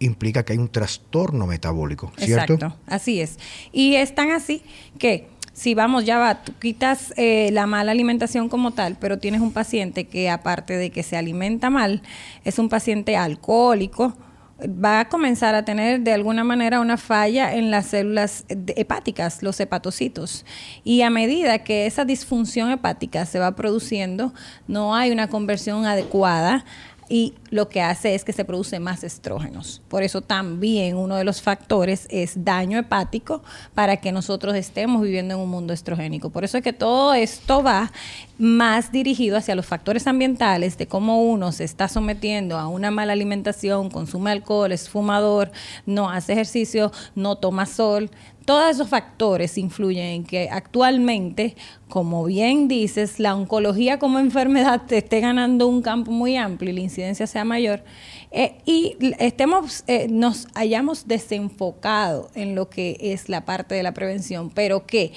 implica 0.00 0.44
que 0.44 0.52
hay 0.52 0.58
un 0.58 0.68
trastorno 0.68 1.46
metabólico, 1.46 2.12
¿cierto? 2.18 2.54
Exacto, 2.54 2.78
así 2.86 3.22
es. 3.22 3.38
Y 3.72 3.94
es 3.94 4.14
tan 4.14 4.32
así 4.32 4.62
que 4.98 5.31
si 5.52 5.74
vamos, 5.74 6.04
ya 6.04 6.18
va, 6.18 6.42
tú 6.42 6.52
quitas 6.58 7.12
eh, 7.16 7.50
la 7.52 7.66
mala 7.66 7.92
alimentación 7.92 8.48
como 8.48 8.70
tal, 8.70 8.96
pero 8.98 9.18
tienes 9.18 9.40
un 9.40 9.52
paciente 9.52 10.06
que 10.06 10.30
aparte 10.30 10.76
de 10.76 10.90
que 10.90 11.02
se 11.02 11.16
alimenta 11.16 11.68
mal, 11.68 12.02
es 12.44 12.58
un 12.58 12.68
paciente 12.68 13.16
alcohólico, 13.16 14.16
va 14.62 15.00
a 15.00 15.08
comenzar 15.08 15.54
a 15.54 15.64
tener 15.64 16.00
de 16.00 16.12
alguna 16.12 16.44
manera 16.44 16.80
una 16.80 16.96
falla 16.96 17.54
en 17.54 17.70
las 17.70 17.86
células 17.86 18.44
hepáticas, 18.48 19.42
los 19.42 19.58
hepatocitos. 19.60 20.44
Y 20.84 21.02
a 21.02 21.10
medida 21.10 21.60
que 21.60 21.86
esa 21.86 22.04
disfunción 22.04 22.70
hepática 22.70 23.26
se 23.26 23.38
va 23.38 23.56
produciendo, 23.56 24.32
no 24.68 24.94
hay 24.94 25.10
una 25.10 25.28
conversión 25.28 25.84
adecuada 25.86 26.64
y 27.08 27.34
lo 27.50 27.68
que 27.68 27.82
hace 27.82 28.14
es 28.14 28.24
que 28.24 28.32
se 28.32 28.44
produce 28.44 28.80
más 28.80 29.04
estrógenos. 29.04 29.82
Por 29.88 30.02
eso 30.02 30.20
también 30.20 30.96
uno 30.96 31.16
de 31.16 31.24
los 31.24 31.42
factores 31.42 32.06
es 32.10 32.44
daño 32.44 32.78
hepático 32.78 33.42
para 33.74 33.98
que 33.98 34.12
nosotros 34.12 34.54
estemos 34.54 35.02
viviendo 35.02 35.34
en 35.34 35.40
un 35.40 35.50
mundo 35.50 35.72
estrogénico. 35.72 36.30
Por 36.30 36.44
eso 36.44 36.58
es 36.58 36.64
que 36.64 36.72
todo 36.72 37.14
esto 37.14 37.62
va 37.62 37.92
más 38.38 38.92
dirigido 38.92 39.36
hacia 39.36 39.54
los 39.54 39.66
factores 39.66 40.06
ambientales 40.06 40.78
de 40.78 40.86
cómo 40.86 41.22
uno 41.22 41.52
se 41.52 41.64
está 41.64 41.88
sometiendo 41.88 42.58
a 42.58 42.68
una 42.68 42.90
mala 42.90 43.12
alimentación, 43.12 43.90
consume 43.90 44.30
alcohol, 44.30 44.72
es 44.72 44.88
fumador, 44.88 45.52
no 45.86 46.10
hace 46.10 46.32
ejercicio, 46.32 46.92
no 47.14 47.36
toma 47.36 47.66
sol, 47.66 48.10
todos 48.44 48.70
esos 48.70 48.88
factores 48.88 49.56
influyen 49.58 50.06
en 50.06 50.24
que 50.24 50.48
actualmente, 50.50 51.56
como 51.88 52.24
bien 52.24 52.68
dices, 52.68 53.18
la 53.18 53.34
oncología 53.34 53.98
como 53.98 54.18
enfermedad 54.18 54.82
te 54.86 54.98
esté 54.98 55.20
ganando 55.20 55.66
un 55.66 55.82
campo 55.82 56.10
muy 56.10 56.36
amplio 56.36 56.70
y 56.70 56.74
la 56.74 56.80
incidencia 56.80 57.26
sea 57.26 57.44
mayor, 57.44 57.82
eh, 58.30 58.56
y 58.64 58.96
estemos, 59.18 59.84
eh, 59.86 60.08
nos 60.08 60.48
hayamos 60.54 61.06
desenfocado 61.06 62.30
en 62.34 62.54
lo 62.54 62.70
que 62.70 62.96
es 63.00 63.28
la 63.28 63.44
parte 63.44 63.74
de 63.74 63.82
la 63.82 63.92
prevención, 63.92 64.50
pero 64.50 64.86
que 64.86 65.12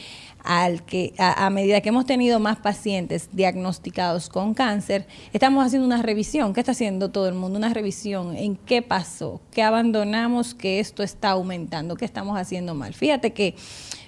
al 0.46 0.84
que 0.86 1.14
a, 1.18 1.50
medida 1.50 1.82
que 1.82 1.90
hemos 1.90 2.06
tenido 2.06 2.40
más 2.40 2.58
pacientes 2.58 3.30
diagnosticados 3.34 4.30
con 4.30 4.54
cáncer, 4.54 5.08
estamos 5.34 5.66
haciendo 5.66 5.86
una 5.86 6.02
revisión. 6.02 6.54
¿Qué 6.54 6.60
está 6.60 6.72
haciendo 6.72 7.10
todo 7.10 7.28
el 7.28 7.34
mundo? 7.34 7.58
Una 7.58 7.74
revisión 7.74 8.36
en 8.38 8.56
qué 8.56 8.82
pasó, 8.82 9.42
qué 9.52 9.64
abandonamos, 9.64 10.54
que 10.54 10.80
esto 10.80 11.04
está 11.04 11.32
aumentando, 11.32 11.96
qué 11.96 12.06
estamos 12.06 12.38
haciendo 12.38 12.76
mal. 12.76 12.94
Fíjate 12.94 13.34
que, 13.34 13.56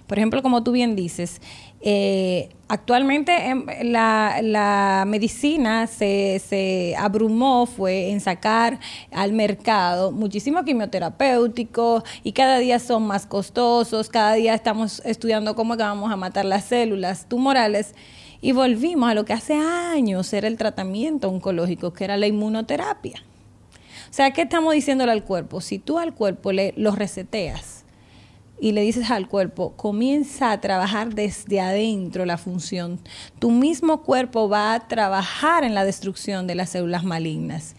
por 0.06 0.20
ejemplo, 0.20 0.41
como 0.44 0.63
tú 0.63 0.72
bien 0.72 0.96
dices, 0.96 1.41
eh, 1.81 2.50
actualmente 2.67 3.50
em, 3.50 3.65
la, 3.84 5.03
medicina 5.07 5.88
se, 5.88 6.96
abrumó, 6.98 7.65
fue 7.65 8.10
en 8.10 8.19
sacar 8.19 8.79
al 9.12 9.34
mercado 9.34 10.12
muchísimo 10.12 10.63
quimioterapéutico 10.63 12.03
y 12.24 12.31
cada 12.31 12.57
día 12.57 12.79
son 12.79 13.03
más 13.03 13.25
costosos, 13.25 14.10
cada 14.10 14.34
día 14.34 14.53
estamos 14.53 15.01
estudiando 15.05 15.55
cómo 15.55 15.77
vamos 15.77 16.12
a 16.12 16.15
matar 16.15 16.46
las 16.46 16.65
células 16.65 17.29
tumorales 17.29 17.93
y 18.41 18.51
volvimos 18.51 19.10
a 19.10 19.13
lo 19.13 19.25
que 19.25 19.34
hace 19.34 19.55
años 19.55 20.31
era 20.34 20.48
el 20.48 20.57
tratamiento 20.57 21.29
oncológico, 21.29 21.93
que 21.93 22.03
era 22.03 22.17
la 22.17 22.27
inmunoterapia. 22.27 23.24
O 24.10 24.13
sea, 24.13 24.31
¿qué 24.31 24.43
estamos 24.43 24.74
diciéndole 24.74 25.12
al 25.12 25.24
cuerpo? 25.24 25.60
Si 25.60 25.79
tú 25.79 26.00
al 26.00 26.13
cuerpo 26.13 26.51
le 26.51 26.74
lo 26.77 26.91
reseteas, 26.91 27.76
y 28.59 28.71
le 28.71 28.81
dices 28.81 29.11
al 29.11 29.27
cuerpo, 29.27 29.73
comienza 29.75 30.51
a 30.51 30.61
trabajar 30.61 31.13
desde 31.13 31.59
adentro 31.59 32.25
la 32.25 32.37
función. 32.37 32.99
Tu 33.39 33.51
mismo 33.51 34.01
cuerpo 34.01 34.49
va 34.49 34.73
a 34.73 34.87
trabajar 34.87 35.63
en 35.63 35.75
la 35.75 35.85
destrucción 35.85 36.47
de 36.47 36.55
las 36.55 36.71
células 36.71 37.03
malignas. 37.03 37.75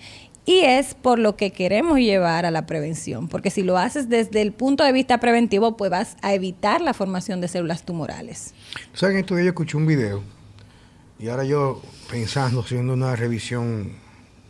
Y 0.47 0.61
es 0.61 0.95
por 0.95 1.19
lo 1.19 1.37
que 1.37 1.51
queremos 1.51 1.99
llevar 1.99 2.47
a 2.47 2.51
la 2.51 2.65
prevención, 2.65 3.29
porque 3.29 3.51
si 3.51 3.63
lo 3.63 3.77
haces 3.77 4.09
desde 4.09 4.41
el 4.41 4.53
punto 4.53 4.83
de 4.83 4.93
vista 4.93 5.21
preventivo, 5.21 5.77
pues 5.77 5.91
vas 5.91 6.17
a 6.23 6.33
evitar 6.33 6.81
la 6.81 6.95
formación 6.95 7.43
de 7.43 7.49
células 7.49 7.85
tumorales. 7.85 8.55
¿Saben? 8.95 9.17
Días 9.17 9.29
yo 9.29 9.49
escuché 9.49 9.77
un 9.77 9.87
video 9.87 10.23
y 11.19 11.29
ahora 11.29 11.45
yo 11.45 11.83
pensando, 12.11 12.61
haciendo 12.61 12.95
una 12.95 13.15
revisión, 13.15 13.93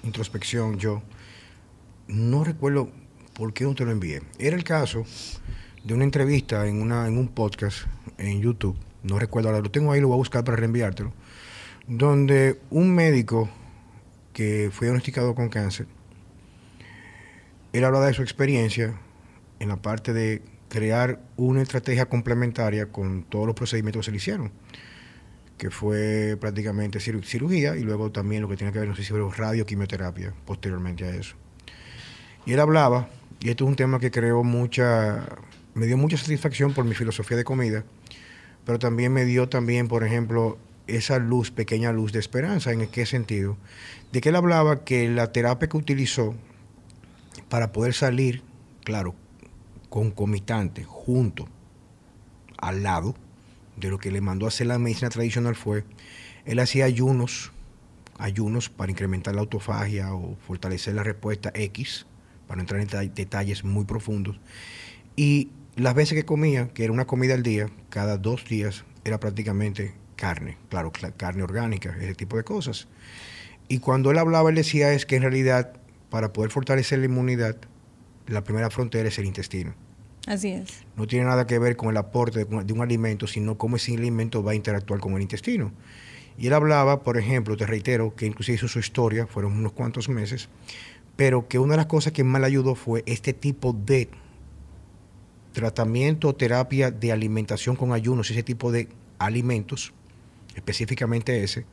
introspección, 0.05 0.79
yo 0.79 1.03
no 2.07 2.45
recuerdo 2.45 2.91
por 3.33 3.53
qué 3.53 3.65
no 3.65 3.75
te 3.75 3.85
lo 3.85 3.91
envié. 3.91 4.23
Era 4.39 4.55
el 4.55 4.63
caso 4.63 5.05
de 5.89 5.95
una 5.95 6.05
entrevista 6.05 6.67
en, 6.67 6.83
una, 6.83 7.09
en 7.09 7.17
un 7.17 7.29
podcast 7.29 7.87
en 8.19 8.43
YouTube, 8.43 8.77
no 9.03 9.19
recuerdo 9.19 9.49
ahora, 9.49 9.63
lo 9.63 9.71
tengo 9.71 9.91
ahí, 9.91 10.03
lo 10.03 10.09
voy 10.09 10.17
a 10.17 10.19
buscar 10.19 10.45
para 10.45 10.59
reenviártelo, 10.59 11.15
donde 11.87 12.61
un 12.69 12.95
médico 12.95 13.49
que 14.35 14.69
fue 14.71 14.89
diagnosticado 14.89 15.35
con 15.35 15.49
cáncer, 15.49 15.87
él 17.73 17.85
habla 17.87 18.01
de 18.01 18.13
su 18.13 18.21
experiencia 18.21 19.01
en 19.61 19.69
la 19.71 19.77
parte 19.77 20.13
de 20.13 20.43
crear 20.69 21.23
una 21.39 21.63
estrategia 21.63 22.05
complementaria 22.05 22.93
con 22.93 23.23
todos 23.23 23.47
los 23.47 23.57
procedimientos 23.57 24.01
que 24.01 24.05
se 24.05 24.11
le 24.11 24.17
hicieron, 24.19 24.53
que 25.57 25.71
fue 25.71 26.37
prácticamente 26.39 27.01
cirugía 27.01 27.77
y 27.77 27.83
luego 27.83 28.13
también 28.13 28.43
lo 28.43 28.49
que 28.51 28.59
tiene 28.59 28.75
que 28.75 28.81
ver, 28.81 28.89
no 28.89 28.95
sé 28.95 29.05
si 29.05 29.11
fue 29.11 29.27
radioquimioterapia 29.35 30.35
posteriormente 30.45 31.07
a 31.07 31.15
eso. 31.15 31.35
Y 32.45 32.53
él 32.53 32.61
hablaba, 32.61 33.09
y 33.41 33.49
esto 33.49 33.65
es 33.65 33.69
un 33.71 33.77
tema 33.77 33.99
que 33.99 34.11
creó 34.11 34.45
mucha 34.45 35.25
me 35.79 35.87
dio 35.87 35.97
mucha 35.97 36.17
satisfacción 36.17 36.75
por 36.75 36.85
mi 36.85 36.95
filosofía 36.95 37.37
de 37.37 37.45
comida, 37.45 37.85
pero 38.67 38.79
también 38.79 39.13
me 39.13 39.25
dio 39.25 39.49
también, 39.49 39.87
por 39.87 40.03
ejemplo, 40.05 40.59
esa 40.89 41.19
luz, 41.19 41.51
pequeña 41.53 41.93
luz 41.93 42.13
de 42.13 42.19
esperanza. 42.19 42.73
¿En 42.73 42.87
qué 42.89 43.07
sentido? 43.07 43.57
De 44.13 44.21
que 44.21 44.31
él 44.31 44.37
hablaba 44.37 44.85
que 44.85 45.09
la 45.09 45.33
terapia 45.33 45.69
que 45.69 45.77
utilizó 45.77 46.35
para 47.49 47.73
poder 47.73 47.95
salir, 47.95 48.43
claro, 48.85 49.15
concomitante, 49.89 50.83
junto, 50.85 51.49
al 52.59 52.83
lado 52.83 53.15
de 53.77 53.89
lo 53.89 53.99
que 53.99 54.11
le 54.11 54.21
mandó 54.21 54.47
a 54.47 54.49
hacer 54.49 54.67
la 54.67 54.79
medicina 54.79 55.11
tradicional 55.11 55.55
fue, 55.55 55.85
él 56.45 56.59
hacía 56.59 56.87
ayunos, 56.87 57.53
ayunos 58.19 58.69
para 58.69 58.91
incrementar 58.91 59.35
la 59.37 59.43
autofagia 59.43 60.13
o 60.13 60.37
fortalecer 60.45 60.95
la 60.95 61.05
respuesta 61.05 61.53
X, 61.55 62.05
para 62.49 62.61
entrar 62.61 62.81
en 62.81 63.15
detalles 63.15 63.63
muy 63.63 63.85
profundos. 63.85 64.41
Y 65.15 65.51
las 65.79 65.95
veces 65.95 66.15
que 66.15 66.25
comía, 66.25 66.69
que 66.69 66.85
era 66.85 66.93
una 66.93 67.07
comida 67.07 67.35
al 67.35 67.43
día, 67.43 67.71
cada 67.89 68.19
dos 68.19 68.45
días 68.45 68.85
era 69.05 69.21
prácticamente 69.21 69.95
carne, 70.17 70.59
claro, 70.69 70.93
carne 71.17 71.43
orgánica, 71.43 71.97
ese 72.01 72.15
tipo 72.15 72.37
de 72.37 72.45
cosas. 72.45 72.89
Y 73.69 73.79
cuando 73.79 74.11
él 74.11 74.19
hablaba, 74.19 74.51
él 74.51 74.57
decía 74.57 74.93
es 74.93 75.07
que 75.07 75.17
en 75.17 75.23
realidad, 75.23 75.73
para 76.11 76.33
poder 76.33 76.51
fortalecer 76.51 76.99
la 76.99 77.07
inmunidad, 77.07 77.57
la 78.27 78.43
primera 78.43 78.71
frontera 78.71 79.09
es 79.09 79.19
el 79.19 79.27
intestino. 79.27 79.75
Así 80.27 80.49
es. 80.49 80.85
No 80.97 81.07
tiene 81.07 81.25
nada 81.25 81.47
que 81.47 81.59
ver 81.59 81.77
con 81.77 81.91
el 81.91 81.97
aporte 81.97 82.45
de 82.45 82.73
un 82.73 82.83
alimento, 82.83 83.27
sino 83.27 83.57
cómo 83.57 83.77
ese 83.77 83.95
alimento 83.95 84.43
va 84.43 84.53
a 84.53 84.55
interactuar 84.55 85.01
con 85.01 85.15
el 85.15 85.23
intestino. 85.23 85.73
Y 86.37 86.49
él 86.49 86.53
hablaba, 86.53 87.03
por 87.03 87.17
ejemplo, 87.17 87.57
te 87.57 87.67
reitero, 87.67 88.15
que 88.15 88.27
inclusive 88.27 88.57
hizo 88.57 88.69
su 88.69 88.79
historia, 88.79 89.27
fueron 89.27 89.53
unos 89.53 89.73
cuantos 89.73 90.09
meses, 90.09 90.49
pero 91.17 91.49
que 91.49 91.59
una 91.59 91.73
de 91.73 91.79
las 91.79 91.87
cosas 91.87 92.13
que 92.13 92.25
más 92.25 92.41
le 92.41 92.47
ayudó 92.47 92.75
fue 92.75 93.03
este 93.07 93.33
tipo 93.33 93.73
de 93.73 94.09
tratamiento 95.53 96.29
o 96.29 96.35
terapia 96.35 96.91
de 96.91 97.13
alimentación 97.13 97.77
con 97.77 97.93
ayunos, 97.93 98.31
ese 98.31 98.43
tipo 98.43 98.71
de 98.73 98.89
alimentos, 99.19 99.93
específicamente 100.55 101.43
ese, 101.43 101.67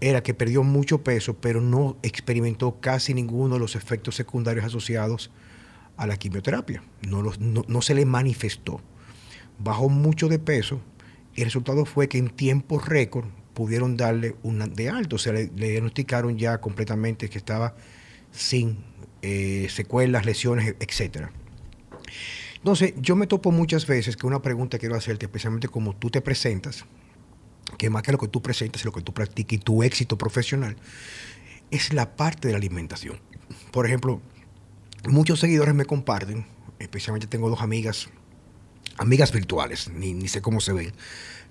era 0.00 0.22
que 0.22 0.34
perdió 0.34 0.62
mucho 0.62 1.02
peso, 1.02 1.34
pero 1.34 1.60
no 1.60 1.96
experimentó 2.02 2.80
casi 2.80 3.14
ninguno 3.14 3.54
de 3.54 3.60
los 3.60 3.76
efectos 3.76 4.16
secundarios 4.16 4.64
asociados 4.64 5.30
a 5.96 6.06
la 6.06 6.16
quimioterapia. 6.16 6.82
No, 7.08 7.22
no, 7.22 7.82
se 7.82 7.94
le 7.94 8.04
manifestó. 8.04 8.80
Bajó 9.58 9.88
mucho 9.88 10.28
de 10.28 10.38
peso 10.38 10.80
y 11.34 11.40
el 11.40 11.46
resultado 11.46 11.84
fue 11.84 12.08
que 12.08 12.18
en 12.18 12.28
tiempo 12.28 12.78
récord 12.78 13.26
pudieron 13.54 13.96
darle 13.96 14.34
un 14.42 14.58
de 14.74 14.90
alto. 14.90 15.16
O 15.16 15.18
sea, 15.18 15.32
le, 15.32 15.46
diagnosticaron 15.46 16.36
ya 16.38 16.60
completamente 16.60 17.30
que 17.30 17.38
estaba 17.38 17.76
sin 18.32 18.78
eh, 19.22 19.68
secuelas, 19.70 20.26
lesiones, 20.26 20.74
etc. 20.80 21.28
Entonces, 22.64 22.94
yo 22.96 23.14
me 23.14 23.26
topo 23.26 23.50
muchas 23.50 23.86
veces 23.86 24.16
que 24.16 24.26
una 24.26 24.40
pregunta 24.40 24.78
quiero 24.78 24.96
hacerte, 24.96 25.26
especialmente 25.26 25.68
como 25.68 25.94
tú 25.94 26.08
te 26.08 26.22
presentas, 26.22 26.86
que 27.76 27.90
más 27.90 28.02
que 28.02 28.10
lo 28.10 28.16
que 28.16 28.26
tú 28.26 28.40
presentas, 28.40 28.86
lo 28.86 28.92
que 28.92 29.02
tú 29.02 29.12
practicas 29.12 29.52
y 29.52 29.58
tu 29.58 29.82
éxito 29.82 30.16
profesional, 30.16 30.74
es 31.70 31.92
la 31.92 32.16
parte 32.16 32.48
de 32.48 32.52
la 32.52 32.56
alimentación. 32.56 33.20
Por 33.70 33.84
ejemplo, 33.84 34.22
muchos 35.06 35.40
seguidores 35.40 35.74
me 35.74 35.84
comparten, 35.84 36.46
especialmente 36.78 37.26
tengo 37.26 37.50
dos 37.50 37.60
amigas, 37.60 38.08
amigas 38.96 39.30
virtuales, 39.30 39.90
ni, 39.90 40.26
sé 40.26 40.40
cómo 40.40 40.62
se 40.62 40.72
ven, 40.72 40.94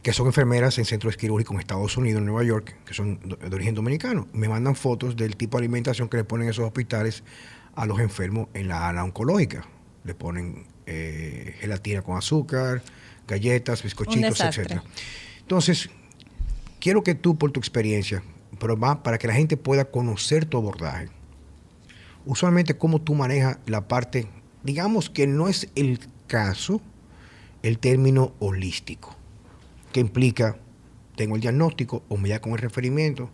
que 0.01 0.13
son 0.13 0.25
enfermeras 0.25 0.79
en 0.79 0.85
centros 0.85 1.15
quirúrgicos 1.15 1.53
en 1.53 1.59
Estados 1.59 1.95
Unidos, 1.95 2.21
en 2.21 2.25
Nueva 2.25 2.43
York, 2.43 2.75
que 2.87 2.95
son 2.95 3.19
de 3.19 3.55
origen 3.55 3.75
dominicano. 3.75 4.27
Me 4.33 4.49
mandan 4.49 4.75
fotos 4.75 5.15
del 5.15 5.35
tipo 5.35 5.59
de 5.59 5.65
alimentación 5.65 6.09
que 6.09 6.17
le 6.17 6.23
ponen 6.23 6.47
en 6.47 6.53
esos 6.53 6.65
hospitales 6.65 7.23
a 7.75 7.85
los 7.85 7.99
enfermos 7.99 8.47
en 8.55 8.67
la 8.67 8.89
ala 8.89 9.03
oncológica. 9.03 9.67
Le 10.05 10.15
ponen 10.15 10.72
eh, 10.85 11.55
gelatina 11.59 12.01
con 12.01 12.17
azúcar, 12.17 12.81
galletas, 13.27 13.83
bizcochitos, 13.83 14.39
etc. 14.39 14.81
Entonces, 15.39 15.89
quiero 16.79 17.03
que 17.03 17.15
tú, 17.15 17.37
por 17.37 17.51
tu 17.51 17.59
experiencia, 17.59 18.23
pero 18.59 18.77
más 18.77 18.97
para 18.97 19.17
que 19.17 19.27
la 19.27 19.33
gente 19.33 19.57
pueda 19.57 19.85
conocer 19.85 20.45
tu 20.45 20.57
abordaje, 20.57 21.09
usualmente 22.25 22.77
cómo 22.77 23.01
tú 23.01 23.15
manejas 23.15 23.57
la 23.65 23.87
parte, 23.87 24.27
digamos 24.63 25.09
que 25.09 25.27
no 25.27 25.47
es 25.47 25.69
el 25.75 25.99
caso, 26.27 26.81
el 27.61 27.79
término 27.79 28.33
holístico, 28.39 29.15
que 29.91 29.99
implica, 29.99 30.57
tengo 31.15 31.35
el 31.35 31.41
diagnóstico 31.41 32.03
o 32.09 32.17
me 32.17 32.29
da 32.29 32.39
con 32.39 32.53
el 32.53 32.57
referimiento, 32.57 33.29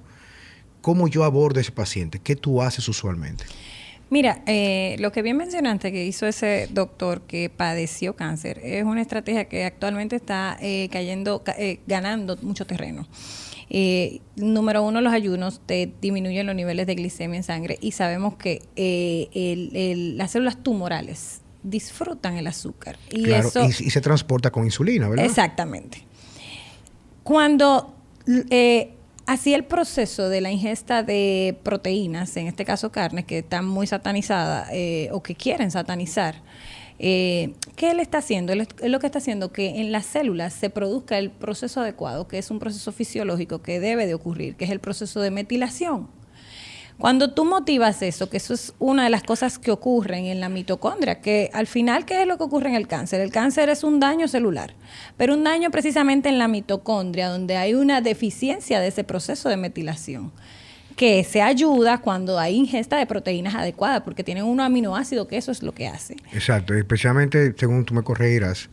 cómo 0.81 1.07
yo 1.07 1.23
abordo 1.23 1.59
a 1.59 1.61
ese 1.61 1.71
paciente, 1.71 2.19
qué 2.19 2.35
tú 2.35 2.61
haces 2.61 2.87
usualmente. 2.87 3.45
Mira, 4.09 4.41
eh, 4.47 4.95
lo 4.99 5.11
que 5.11 5.21
bien 5.21 5.37
mencionaste 5.37 5.91
que 5.91 6.05
hizo 6.05 6.25
ese 6.25 6.67
doctor 6.71 7.21
que 7.21 7.49
padeció 7.49 8.15
cáncer 8.15 8.59
es 8.63 8.83
una 8.83 9.01
estrategia 9.01 9.45
que 9.45 9.65
actualmente 9.65 10.15
está 10.15 10.57
eh, 10.61 10.89
cayendo, 10.91 11.43
eh, 11.57 11.79
ganando 11.85 12.35
mucho 12.41 12.65
terreno. 12.65 13.07
número 14.35 14.83
uno, 14.83 15.01
los 15.01 15.13
ayunos 15.13 15.61
te 15.63 15.93
disminuyen 16.01 16.47
los 16.47 16.55
niveles 16.55 16.87
de 16.87 16.95
glicemia 16.95 17.37
en 17.37 17.43
sangre 17.43 17.77
y 17.81 17.91
sabemos 17.91 18.35
que 18.35 18.63
las 20.17 20.31
células 20.31 20.57
tumorales 20.63 21.41
disfrutan 21.61 22.37
el 22.37 22.47
azúcar. 22.47 22.97
Y, 23.11 23.29
eso, 23.31 23.63
y, 23.63 23.71
se 23.71 24.01
transporta 24.01 24.49
con 24.49 24.65
insulina, 24.65 25.07
¿verdad? 25.07 25.25
Exactamente. 25.25 26.03
Cuando 27.21 27.93
Así 29.29 29.53
el 29.53 29.63
proceso 29.63 30.27
de 30.27 30.41
la 30.41 30.50
ingesta 30.50 31.03
de 31.03 31.55
proteínas, 31.62 32.36
en 32.36 32.48
este 32.48 32.65
caso 32.65 32.91
carnes, 32.91 33.25
que 33.25 33.38
están 33.38 33.63
muy 33.63 33.86
satanizadas 33.86 34.69
eh, 34.71 35.09
o 35.12 35.21
que 35.21 35.36
quieren 35.36 35.69
satanizar, 35.69 36.41
eh, 36.98 37.53
¿qué 37.75 37.91
él 37.91 38.00
está 38.00 38.17
haciendo? 38.17 38.53
Él, 38.53 38.67
lo 38.81 39.00
que 39.00 39.05
está 39.05 39.19
haciendo 39.19 39.51
que 39.53 39.81
en 39.81 39.91
las 39.91 40.07
células 40.07 40.53
se 40.53 40.71
produzca 40.71 41.19
el 41.19 41.29
proceso 41.29 41.81
adecuado, 41.81 42.27
que 42.27 42.39
es 42.39 42.50
un 42.50 42.57
proceso 42.57 42.91
fisiológico 42.91 43.62
que 43.62 43.79
debe 43.79 44.07
de 44.07 44.15
ocurrir, 44.15 44.55
que 44.55 44.65
es 44.65 44.71
el 44.71 44.79
proceso 44.79 45.21
de 45.21 45.29
metilación. 45.29 46.07
Cuando 46.99 47.31
tú 47.31 47.45
motivas 47.45 48.01
eso, 48.01 48.29
que 48.29 48.35
eso 48.35 48.53
es 48.53 48.73
una 48.77 49.05
de 49.05 49.09
las 49.09 49.23
cosas 49.23 49.57
que 49.57 49.71
ocurren 49.71 50.25
en 50.25 50.41
la 50.41 50.49
mitocondria, 50.49 51.21
que 51.21 51.49
al 51.53 51.65
final, 51.65 52.03
¿qué 52.05 52.21
es 52.21 52.27
lo 52.27 52.38
que 52.38 52.43
ocurre 52.43 52.67
en 52.67 52.75
el 52.75 52.89
cáncer? 52.89 53.21
El 53.21 53.31
cáncer 53.31 53.69
es 53.69 53.85
un 53.85 54.01
daño 54.01 54.27
celular, 54.27 54.73
pero 55.15 55.33
un 55.33 55.45
daño 55.45 55.71
precisamente 55.71 56.27
en 56.27 56.38
la 56.38 56.49
mitocondria, 56.49 57.29
donde 57.29 57.55
hay 57.55 57.73
una 57.73 58.01
deficiencia 58.01 58.81
de 58.81 58.88
ese 58.89 59.05
proceso 59.05 59.47
de 59.47 59.55
metilación 59.55 60.33
que 60.97 61.23
se 61.23 61.41
ayuda 61.41 61.99
cuando 61.99 62.38
hay 62.38 62.55
ingesta 62.55 62.97
de 62.97 63.05
proteínas 63.05 63.55
adecuadas, 63.55 64.01
porque 64.01 64.25
tienen 64.25 64.43
un 64.43 64.59
aminoácido 64.59 65.25
que 65.25 65.38
eso 65.38 65.53
es 65.53 65.63
lo 65.63 65.71
que 65.71 65.88
hace. 65.88 66.17
Exacto, 66.33 66.73
especialmente, 66.73 67.55
según 67.57 67.85
tú 67.85 67.93
me 67.93 68.03
corregirás, 68.03 68.69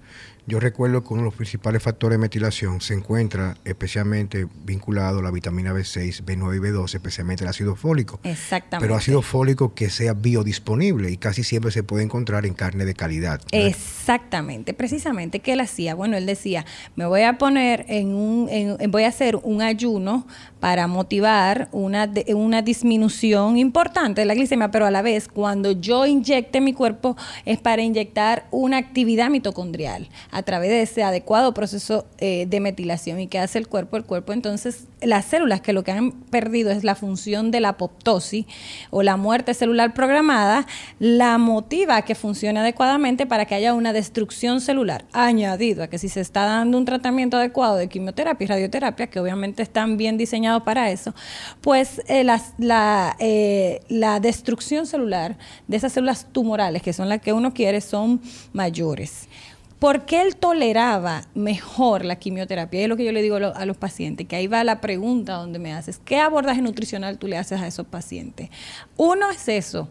yo 0.47 0.61
recuerdo 0.61 1.03
que 1.03 1.13
uno 1.13 1.23
de 1.23 1.27
los 1.27 1.35
principales 1.35 1.83
factores 1.83 2.15
de 2.15 2.21
metilación 2.21 2.81
se 2.81 2.95
encuentra 2.95 3.57
especialmente 3.65 4.47
vinculado 4.65 5.19
a 5.19 5.23
la 5.23 5.33
vitamina 5.33 5.73
B6, 5.73 6.25
B9 6.25 6.57
y 6.57 6.61
B12, 6.61 6.95
especialmente 6.95 7.43
el 7.43 7.51
ácido 7.51 7.75
fólico. 7.75 8.21
Exactamente. 8.23 8.87
Pero 8.87 8.97
ácido 8.97 9.23
fólico 9.23 9.75
que 9.75 9.91
sea 9.91 10.15
biodisponible 10.15 11.11
y 11.11 11.17
casi 11.17 11.43
siempre 11.43 11.73
se 11.73 11.83
puede 11.83 12.05
encontrar 12.05 12.47
en 12.47 12.55
carne 12.55 12.85
de 12.85 12.95
calidad. 12.95 13.41
Exactamente, 13.51 14.73
precisamente. 14.73 15.41
¿Qué 15.41 15.55
él 15.55 15.61
hacía? 15.61 15.97
Bueno, 15.97 16.17
él 16.17 16.27
decía, 16.27 16.65
me 16.95 17.07
voy 17.07 17.23
a 17.23 17.39
poner 17.39 17.85
en 17.89 18.15
un, 18.15 18.49
voy 18.91 19.03
a 19.03 19.09
hacer 19.09 19.37
un 19.43 19.63
ayuno 19.63 20.29
para 20.61 20.87
motivar 20.87 21.69
una, 21.73 22.09
una 22.29 22.63
disminución 22.63 23.57
importante 23.57 24.21
de 24.21 24.27
la 24.27 24.35
glicemia, 24.35 24.71
pero 24.71 24.87
a 24.87 24.93
la 24.93 25.03
vez 25.03 25.27
cuando 25.27 25.73
yo 25.73 26.07
inyecte 26.07 26.61
mi 26.61 26.73
cuerpo 26.73 27.17
es 27.45 27.59
para 27.59 27.83
inyectar 27.83 28.47
una 28.53 28.79
actividad 28.79 29.29
mitocondrial 29.29 30.09
a 30.37 30.43
través 30.43 30.69
de 30.69 30.83
ese 30.83 31.03
adecuado 31.03 31.55
proceso 31.55 32.05
eh, 32.19 32.45
de 32.47 32.61
metilación. 32.61 33.19
¿Y 33.21 33.27
qué 33.27 33.39
hace 33.39 33.57
el 33.57 33.69
cuerpo? 33.69 33.97
El 33.97 34.05
cuerpo 34.05 34.35
entonces, 34.35 34.85
las 35.01 35.25
células 35.25 35.63
que 35.63 35.73
lo 35.73 35.83
que 35.83 35.93
han 35.93 36.13
perdido 36.13 36.71
es 36.71 36.85
la 36.85 36.95
función 36.95 37.51
de 37.51 37.61
la 37.61 37.71
apoptosis 37.71 38.45
o 38.91 39.03
la 39.03 39.17
muerte 39.17 39.55
celular 39.55 39.95
programada, 39.95 40.67
la 40.99 41.39
motiva 41.39 41.97
a 41.97 42.03
que 42.03 42.15
funcione 42.15 42.61
adecuadamente 42.61 43.25
para 43.25 43.47
que 43.47 43.55
haya 43.55 43.73
una 43.73 43.95
destrucción 43.95 44.61
celular, 44.61 45.07
añadido 45.15 45.83
a 45.83 45.87
que 45.87 45.97
si 45.97 46.11
se 46.11 46.21
está 46.21 46.45
dando 46.45 46.77
un 46.77 46.85
tratamiento 46.85 47.39
adecuado 47.39 47.77
de 47.77 47.89
quimioterapia 47.89 48.45
y 48.45 48.49
radioterapia, 48.49 49.07
que 49.07 49.19
obviamente 49.19 49.63
están 49.63 49.97
bien 49.97 50.19
diseñados 50.19 50.65
para 50.65 50.91
eso, 50.91 51.15
pues 51.63 52.03
eh, 52.09 52.25
la, 52.25 53.17
eh, 53.21 53.81
la 53.89 54.21
destrucción 54.21 54.87
celular 54.87 55.39
de 55.67 55.79
esas 55.79 55.95
células 55.95 56.27
tumorales, 56.31 56.83
que 56.83 56.93
son 56.93 57.09
las 57.09 57.23
que 57.23 57.33
uno 57.33 57.55
quiere, 57.55 57.81
son 57.81 58.21
mayores. 58.53 59.31
¿Por 59.87 60.05
qué 60.05 60.21
él 60.21 60.35
toleraba 60.35 61.23
mejor 61.37 62.05
la 62.05 62.17
quimioterapia? 62.17 62.81
Es 62.81 62.89
lo 62.89 62.97
que 62.97 63.05
yo 63.05 63.13
le 63.13 63.23
digo 63.23 63.37
a 63.37 63.67
los 63.67 63.77
pacientes, 63.77 64.27
que 64.27 64.35
ahí 64.35 64.49
va 64.49 64.65
la 64.65 64.81
pregunta 64.81 65.35
donde 65.35 65.61
me 65.61 65.73
haces, 65.73 66.01
¿qué 66.05 66.19
abordaje 66.19 66.61
nutricional 66.61 67.19
tú 67.19 67.29
le 67.29 67.39
haces 67.39 67.61
a 67.61 67.69
esos 67.69 67.87
pacientes? 67.87 68.51
Uno 68.97 69.31
es 69.31 69.47
eso, 69.49 69.89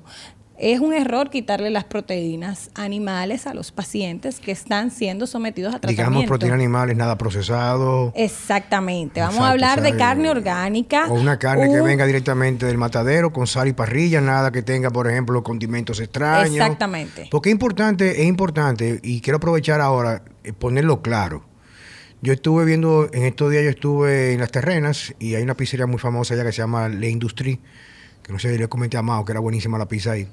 es 0.58 0.80
un 0.80 0.94
error 0.94 1.30
quitarle 1.30 1.70
las 1.70 1.84
proteínas 1.84 2.70
animales 2.76 3.46
a 3.46 3.54
los 3.54 3.72
pacientes 3.72 4.40
que 4.40 4.52
están 4.52 4.90
siendo 4.90 5.28
sometidos 5.28 5.76
a 5.76 5.80
tratamiento. 5.80 6.10
Digamos 6.10 6.26
proteínas 6.28 6.56
animales, 6.56 6.96
nada 6.96 7.18
procesado. 7.18 8.14
Exactamente. 8.16 9.20
Vamos 9.20 9.42
a 9.42 9.50
hablar 9.50 9.82
de 9.82 9.98
carne 9.98 10.30
orgánica. 10.30 11.08
O 11.10 11.16
una 11.16 11.38
carne 11.38 11.70
que 11.70 11.82
venga 11.82 12.06
directamente 12.06 12.66
del 12.66 12.78
matadero 12.78 13.34
con 13.34 13.48
sal 13.48 13.68
y 13.68 13.74
parrilla, 13.74 14.22
nada 14.22 14.52
que 14.52 14.62
tenga, 14.62 14.92
por 14.92 15.10
ejemplo, 15.10 15.44
condimentos 15.44 16.00
extraños. 16.00 16.56
Exactamente. 16.56 17.28
Porque 17.30 17.50
es 17.50 17.54
importante, 17.54 18.22
es 18.22 18.28
importante, 18.28 19.00
y 19.04 19.20
quiero 19.20 19.38
aprovechar 19.38 19.82
ahora, 19.82 20.24
eh, 20.44 20.54
ponerlo 20.54 21.02
claro. 21.02 21.44
Yo 22.22 22.32
estuve 22.32 22.64
viendo, 22.64 23.10
en 23.12 23.24
estos 23.26 23.52
días 23.52 23.64
yo 23.64 23.70
estuve 23.70 24.34
en 24.34 24.40
las 24.40 24.52
terrenas 24.52 25.14
y 25.20 25.36
hay 25.36 25.44
una 25.44 25.56
pizzería 25.56 25.86
muy 25.86 26.00
famosa 26.00 26.34
allá 26.34 26.46
que 26.46 26.54
se 26.54 26.60
llama 26.60 26.88
Le 26.88 27.10
Industrie, 27.10 27.60
que 28.24 28.32
no 28.32 28.40
sé 28.40 28.52
si 28.52 28.58
le 28.58 28.68
comenté 28.68 28.98
a 28.98 29.02
Mao 29.04 29.26
que 29.26 29.34
era 29.34 29.42
buenísima 29.42 29.78
la 29.78 29.88
pizza 29.88 30.14
ahí 30.14 30.28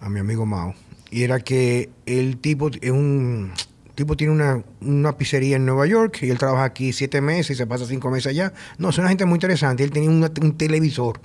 a 0.00 0.08
mi 0.08 0.20
amigo 0.20 0.46
Mao, 0.46 0.74
y 1.10 1.22
era 1.22 1.40
que 1.40 1.90
el 2.06 2.38
tipo 2.38 2.70
es 2.80 2.90
un 2.90 3.52
tipo 3.94 4.16
tiene 4.16 4.32
una, 4.32 4.62
una, 4.80 5.18
pizzería 5.18 5.56
en 5.56 5.66
Nueva 5.66 5.84
York 5.86 6.18
y 6.22 6.30
él 6.30 6.38
trabaja 6.38 6.62
aquí 6.62 6.92
siete 6.92 7.20
meses 7.20 7.50
y 7.50 7.54
se 7.56 7.66
pasa 7.66 7.84
cinco 7.84 8.10
meses 8.10 8.28
allá. 8.28 8.52
No, 8.78 8.90
es 8.90 8.98
una 8.98 9.08
gente 9.08 9.24
muy 9.24 9.36
interesante. 9.36 9.82
Él 9.82 9.90
tenía 9.90 10.08
un 10.08 10.56
televisor 10.56 11.20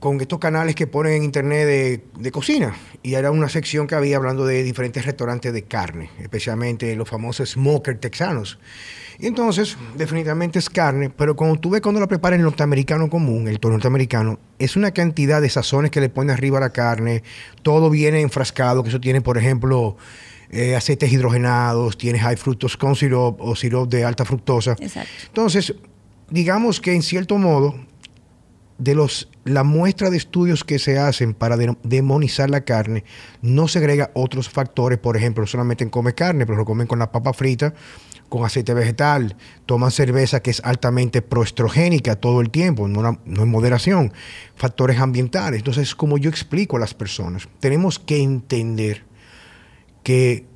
con 0.00 0.20
estos 0.20 0.38
canales 0.38 0.74
que 0.74 0.86
ponen 0.86 1.12
en 1.12 1.22
internet 1.22 1.66
de, 1.66 2.04
de, 2.18 2.30
cocina. 2.32 2.74
Y 3.02 3.14
era 3.14 3.30
una 3.30 3.48
sección 3.48 3.86
que 3.86 3.94
había 3.94 4.16
hablando 4.16 4.46
de 4.46 4.62
diferentes 4.62 5.04
restaurantes 5.04 5.52
de 5.52 5.62
carne, 5.62 6.10
especialmente 6.20 6.96
los 6.96 7.08
famosos 7.08 7.50
smoker 7.50 7.98
texanos. 7.98 8.58
Y 9.20 9.26
entonces, 9.26 9.76
definitivamente 9.96 10.58
es 10.58 10.70
carne, 10.70 11.10
pero 11.10 11.36
cuando 11.36 11.60
tú 11.60 11.68
ves 11.70 11.82
cuando 11.82 12.00
la 12.00 12.06
prepara 12.06 12.36
el 12.36 12.42
norteamericano 12.42 13.10
común, 13.10 13.48
el 13.48 13.60
toro 13.60 13.74
norteamericano, 13.74 14.38
es 14.58 14.76
una 14.76 14.92
cantidad 14.92 15.42
de 15.42 15.50
sazones 15.50 15.90
que 15.90 16.00
le 16.00 16.08
pone 16.08 16.32
arriba 16.32 16.56
a 16.56 16.62
la 16.62 16.70
carne, 16.70 17.22
todo 17.62 17.90
viene 17.90 18.22
enfrascado, 18.22 18.82
que 18.82 18.88
eso 18.88 19.00
tiene, 19.00 19.20
por 19.20 19.36
ejemplo, 19.36 19.96
eh, 20.50 20.74
aceites 20.74 21.12
hidrogenados, 21.12 21.98
tiene 21.98 22.18
high 22.18 22.36
fructose 22.36 22.78
con 22.78 22.96
syrup 22.96 23.40
o 23.40 23.54
syrup 23.54 23.90
de 23.90 24.04
alta 24.04 24.24
fructosa. 24.24 24.74
Exacto. 24.80 25.10
Entonces, 25.26 25.74
digamos 26.30 26.80
que 26.80 26.94
en 26.94 27.02
cierto 27.02 27.36
modo, 27.36 27.74
de 28.80 28.94
los 28.94 29.28
la 29.44 29.62
muestra 29.62 30.10
de 30.10 30.16
estudios 30.16 30.64
que 30.64 30.78
se 30.78 30.98
hacen 30.98 31.34
para 31.34 31.56
demonizar 31.82 32.50
la 32.50 32.62
carne 32.62 33.04
no 33.42 33.68
segrega 33.68 34.10
otros 34.14 34.48
factores, 34.48 34.98
por 34.98 35.16
ejemplo, 35.16 35.46
solamente 35.46 35.88
comen 35.90 36.14
carne, 36.14 36.46
pero 36.46 36.58
lo 36.58 36.64
comen 36.64 36.86
con 36.86 36.98
la 36.98 37.12
papa 37.12 37.32
frita, 37.32 37.74
con 38.28 38.44
aceite 38.44 38.74
vegetal, 38.74 39.36
toman 39.66 39.90
cerveza 39.90 40.40
que 40.40 40.50
es 40.50 40.60
altamente 40.64 41.20
proestrogénica 41.20 42.16
todo 42.16 42.40
el 42.40 42.50
tiempo, 42.50 42.88
no, 42.88 43.20
no 43.24 43.42
en 43.42 43.50
moderación, 43.50 44.12
factores 44.54 44.98
ambientales. 44.98 45.58
Entonces, 45.58 45.94
como 45.94 46.16
yo 46.16 46.30
explico 46.30 46.76
a 46.76 46.80
las 46.80 46.94
personas, 46.94 47.48
tenemos 47.60 47.98
que 47.98 48.22
entender 48.22 49.04
que 50.02 50.46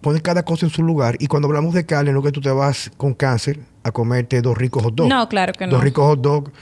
poner 0.00 0.22
cada 0.22 0.44
cosa 0.44 0.66
en 0.66 0.70
su 0.70 0.82
lugar 0.82 1.16
y 1.18 1.26
cuando 1.26 1.46
hablamos 1.48 1.74
de 1.74 1.86
carne, 1.86 2.12
no 2.12 2.22
que 2.22 2.32
tú 2.32 2.40
te 2.40 2.50
vas 2.50 2.90
con 2.96 3.14
cáncer 3.14 3.60
a 3.82 3.92
comerte 3.92 4.40
dos 4.42 4.56
ricos 4.56 4.82
hot 4.82 4.94
dogs. 4.94 5.08
No, 5.08 5.28
claro 5.28 5.52
que 5.52 5.66
no. 5.66 5.72
Dos 5.72 5.84
ricos 5.84 6.04
hot 6.04 6.20
dogs 6.20 6.52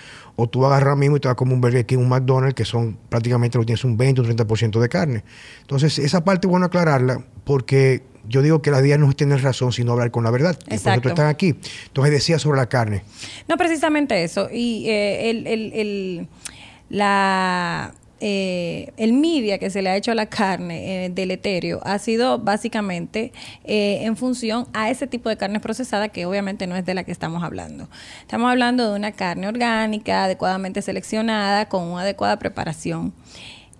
o 0.41 0.49
tú 0.49 0.65
agarras 0.65 0.97
mismo 0.97 1.17
y 1.17 1.21
te 1.21 1.27
vas 1.27 1.37
como 1.37 1.53
un 1.53 1.61
Burger 1.61 1.85
King, 1.85 1.99
un 1.99 2.09
McDonald's, 2.09 2.55
que 2.55 2.65
son 2.65 2.97
prácticamente 3.09 3.59
lo 3.59 3.67
tienes 3.67 3.83
un 3.83 3.97
20 3.97 4.21
o 4.21 4.25
30% 4.25 4.79
de 4.79 4.89
carne. 4.89 5.25
Entonces, 5.63 5.99
esa 5.99 6.23
parte 6.23 6.47
es 6.47 6.51
bueno 6.51 6.67
aclararla 6.67 7.25
porque 7.43 8.05
yo 8.29 8.41
digo 8.41 8.63
que 8.63 8.71
la 8.71 8.81
día 8.81 8.99
no 8.99 9.11
es 9.11 9.17
tener 9.17 9.43
razón, 9.43 9.73
sino 9.73 9.91
hablar 9.91 10.13
con 10.13 10.23
la 10.23 10.31
verdad. 10.31 10.57
Exacto. 10.69 11.03
por 11.03 11.11
están 11.11 11.27
aquí. 11.27 11.57
Entonces, 11.89 12.13
decía 12.13 12.39
sobre 12.39 12.59
la 12.59 12.69
carne. 12.69 13.03
No, 13.49 13.57
precisamente 13.57 14.23
eso. 14.23 14.49
Y 14.49 14.89
eh, 14.89 15.31
el, 15.31 15.47
el, 15.49 15.73
el, 15.73 16.29
la 16.89 17.93
eh, 18.21 18.93
el 18.97 19.13
media 19.13 19.59
que 19.59 19.71
se 19.71 19.81
le 19.81 19.91
ha 19.91 19.97
hecho 19.97 20.11
a 20.11 20.15
la 20.15 20.27
carne 20.27 21.07
eh, 21.07 21.11
del 21.11 21.31
etéreo 21.31 21.81
ha 21.85 21.99
sido 21.99 22.39
básicamente 22.39 23.33
eh, 23.65 24.01
en 24.03 24.17
función 24.17 24.67
a 24.73 24.91
ese 24.91 25.07
tipo 25.07 25.29
de 25.29 25.37
carne 25.37 25.61
procesada 25.61 26.09
que 26.09 26.27
obviamente 26.27 26.67
no 26.67 26.75
es 26.75 26.85
de 26.85 26.95
la 26.95 27.05
que 27.05 27.13
estamos 27.13 27.45
hablando. 27.45 27.89
Estamos 28.21 28.51
hablando 28.51 28.91
de 28.91 28.97
una 28.97 29.13
carne 29.13 29.47
orgánica, 29.47 30.25
adecuadamente 30.25 30.83
seleccionada, 30.83 31.69
con 31.69 31.85
una 31.85 32.03
adecuada 32.03 32.39
preparación. 32.39 33.13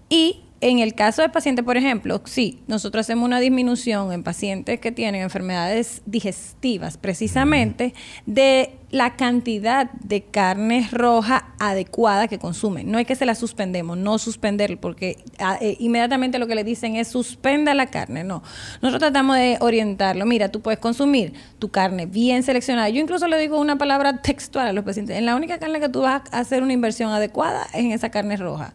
Y 0.09 0.45
en 0.61 0.81
el 0.81 0.95
caso 0.95 1.23
del 1.23 1.31
paciente, 1.31 1.63
por 1.63 1.77
ejemplo, 1.77 2.21
sí, 2.25 2.61
nosotros 2.67 3.07
hacemos 3.07 3.25
una 3.25 3.41
disminución 3.41 4.13
en 4.13 4.23
pacientes 4.23 4.81
que 4.81 4.91
tienen 4.91 5.23
enfermedades 5.23 6.03
digestivas, 6.07 6.97
precisamente 6.97 7.95
de 8.27 8.78
la 8.91 9.17
cantidad 9.17 9.91
de 9.93 10.23
carne 10.23 10.89
roja 10.91 11.53
adecuada 11.59 12.27
que 12.27 12.39
consumen. 12.39 12.91
No 12.91 12.99
es 12.99 13.07
que 13.07 13.17
se 13.17 13.27
la 13.27 13.35
suspendemos, 13.35 13.99
no 13.99 14.19
suspender, 14.19 14.79
porque 14.79 15.19
ah, 15.39 15.59
eh, 15.61 15.77
inmediatamente 15.79 16.39
lo 16.39 16.47
que 16.47 16.55
le 16.55 16.65
dicen 16.65 16.97
es 16.97 17.09
suspenda 17.09 17.75
la 17.75 17.87
carne. 17.87 18.25
No, 18.25 18.43
nosotros 18.81 19.01
tratamos 19.01 19.37
de 19.37 19.59
orientarlo. 19.61 20.25
Mira, 20.25 20.49
tú 20.49 20.63
puedes 20.63 20.81
consumir 20.81 21.35
tu 21.59 21.69
carne 21.69 22.07
bien 22.07 22.43
seleccionada. 22.43 22.89
Yo 22.89 23.01
incluso 23.01 23.29
le 23.29 23.39
digo 23.39 23.61
una 23.61 23.77
palabra 23.77 24.23
textual 24.23 24.69
a 24.69 24.73
los 24.73 24.85
pacientes. 24.85 25.19
En 25.19 25.27
la 25.27 25.37
única 25.37 25.59
carne 25.59 25.81
que 25.81 25.91
tú 25.91 26.03
vas 26.03 26.23
a 26.33 26.39
hacer 26.39 26.63
una 26.63 26.73
inversión 26.73 27.11
adecuada 27.11 27.67
es 27.75 27.81
en 27.81 27.93
esa 27.93 28.11
carne 28.11 28.37
roja 28.37 28.75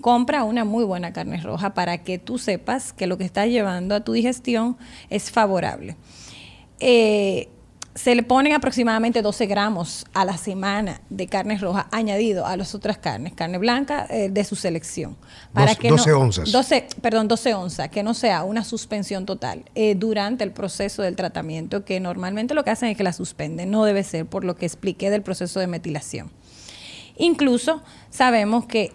compra 0.00 0.44
una 0.44 0.64
muy 0.64 0.84
buena 0.84 1.12
carne 1.12 1.40
roja 1.40 1.74
para 1.74 1.98
que 1.98 2.18
tú 2.18 2.38
sepas 2.38 2.92
que 2.92 3.08
lo 3.08 3.18
que 3.18 3.24
estás 3.24 3.48
llevando 3.48 3.96
a 3.96 4.00
tu 4.04 4.12
digestión 4.12 4.76
es 5.10 5.32
favorable. 5.32 5.96
Eh, 6.78 7.48
se 7.98 8.14
le 8.14 8.22
ponen 8.22 8.52
aproximadamente 8.52 9.22
12 9.22 9.46
gramos 9.46 10.06
a 10.14 10.24
la 10.24 10.36
semana 10.36 11.00
de 11.10 11.26
carne 11.26 11.58
roja 11.58 11.88
añadido 11.90 12.46
a 12.46 12.56
las 12.56 12.76
otras 12.76 12.96
carnes, 12.96 13.32
carne 13.32 13.58
blanca 13.58 14.06
eh, 14.08 14.28
de 14.30 14.44
su 14.44 14.54
selección. 14.54 15.16
Para 15.52 15.74
que 15.74 15.88
12 15.88 16.12
onzas. 16.12 16.52
12, 16.52 16.86
perdón, 17.02 17.26
12 17.26 17.54
onzas, 17.54 17.88
que 17.88 18.04
no 18.04 18.14
sea 18.14 18.44
una 18.44 18.62
suspensión 18.62 19.26
total 19.26 19.64
eh, 19.74 19.96
durante 19.96 20.44
el 20.44 20.52
proceso 20.52 21.02
del 21.02 21.16
tratamiento, 21.16 21.84
que 21.84 21.98
normalmente 21.98 22.54
lo 22.54 22.62
que 22.62 22.70
hacen 22.70 22.88
es 22.88 22.96
que 22.96 23.02
la 23.02 23.12
suspenden, 23.12 23.72
no 23.72 23.84
debe 23.84 24.04
ser 24.04 24.26
por 24.26 24.44
lo 24.44 24.54
que 24.54 24.66
expliqué 24.66 25.10
del 25.10 25.22
proceso 25.22 25.58
de 25.58 25.66
metilación. 25.66 26.30
Incluso 27.16 27.82
sabemos 28.10 28.66
que 28.66 28.92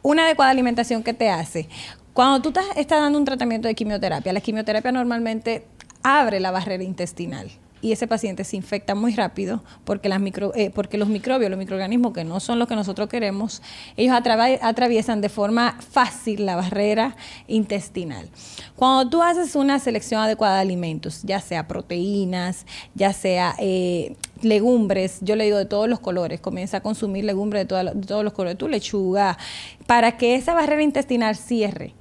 una 0.00 0.24
adecuada 0.24 0.50
alimentación 0.50 1.02
que 1.02 1.12
te 1.12 1.28
hace. 1.28 1.68
Cuando 2.14 2.40
tú 2.40 2.58
estás, 2.74 3.02
dando 3.02 3.18
un 3.18 3.26
tratamiento 3.26 3.68
de 3.68 3.74
quimioterapia, 3.74 4.32
la 4.32 4.40
quimioterapia 4.40 4.92
normalmente 4.92 5.66
abre 6.02 6.40
la 6.40 6.50
barrera 6.50 6.84
intestinal 6.84 7.50
y 7.86 7.92
ese 7.92 8.08
paciente 8.08 8.42
se 8.42 8.56
infecta 8.56 8.96
muy 8.96 9.14
rápido 9.14 9.62
porque, 9.84 10.08
las 10.08 10.20
micro, 10.20 10.52
eh, 10.56 10.72
porque 10.74 10.98
los 10.98 11.08
microbios, 11.08 11.48
los 11.48 11.58
microorganismos 11.58 12.12
que 12.12 12.24
no 12.24 12.40
son 12.40 12.58
los 12.58 12.66
que 12.66 12.74
nosotros 12.74 13.08
queremos, 13.08 13.62
ellos 13.96 14.12
atraviesan 14.16 15.20
de 15.20 15.28
forma 15.28 15.78
fácil 15.88 16.46
la 16.46 16.56
barrera 16.56 17.14
intestinal. 17.46 18.28
Cuando 18.74 19.08
tú 19.08 19.22
haces 19.22 19.54
una 19.54 19.78
selección 19.78 20.20
adecuada 20.20 20.56
de 20.56 20.62
alimentos, 20.62 21.22
ya 21.22 21.40
sea 21.40 21.68
proteínas, 21.68 22.66
ya 22.96 23.12
sea 23.12 23.54
eh, 23.60 24.16
legumbres, 24.42 25.18
yo 25.20 25.36
le 25.36 25.44
digo 25.44 25.58
de 25.58 25.66
todos 25.66 25.88
los 25.88 26.00
colores, 26.00 26.40
comienza 26.40 26.78
a 26.78 26.80
consumir 26.80 27.24
legumbres 27.24 27.68
de, 27.68 27.92
de 27.94 28.06
todos 28.06 28.24
los 28.24 28.32
colores, 28.32 28.58
tu 28.58 28.66
lechuga, 28.66 29.38
para 29.86 30.16
que 30.16 30.34
esa 30.34 30.54
barrera 30.54 30.82
intestinal 30.82 31.36
cierre. 31.36 31.94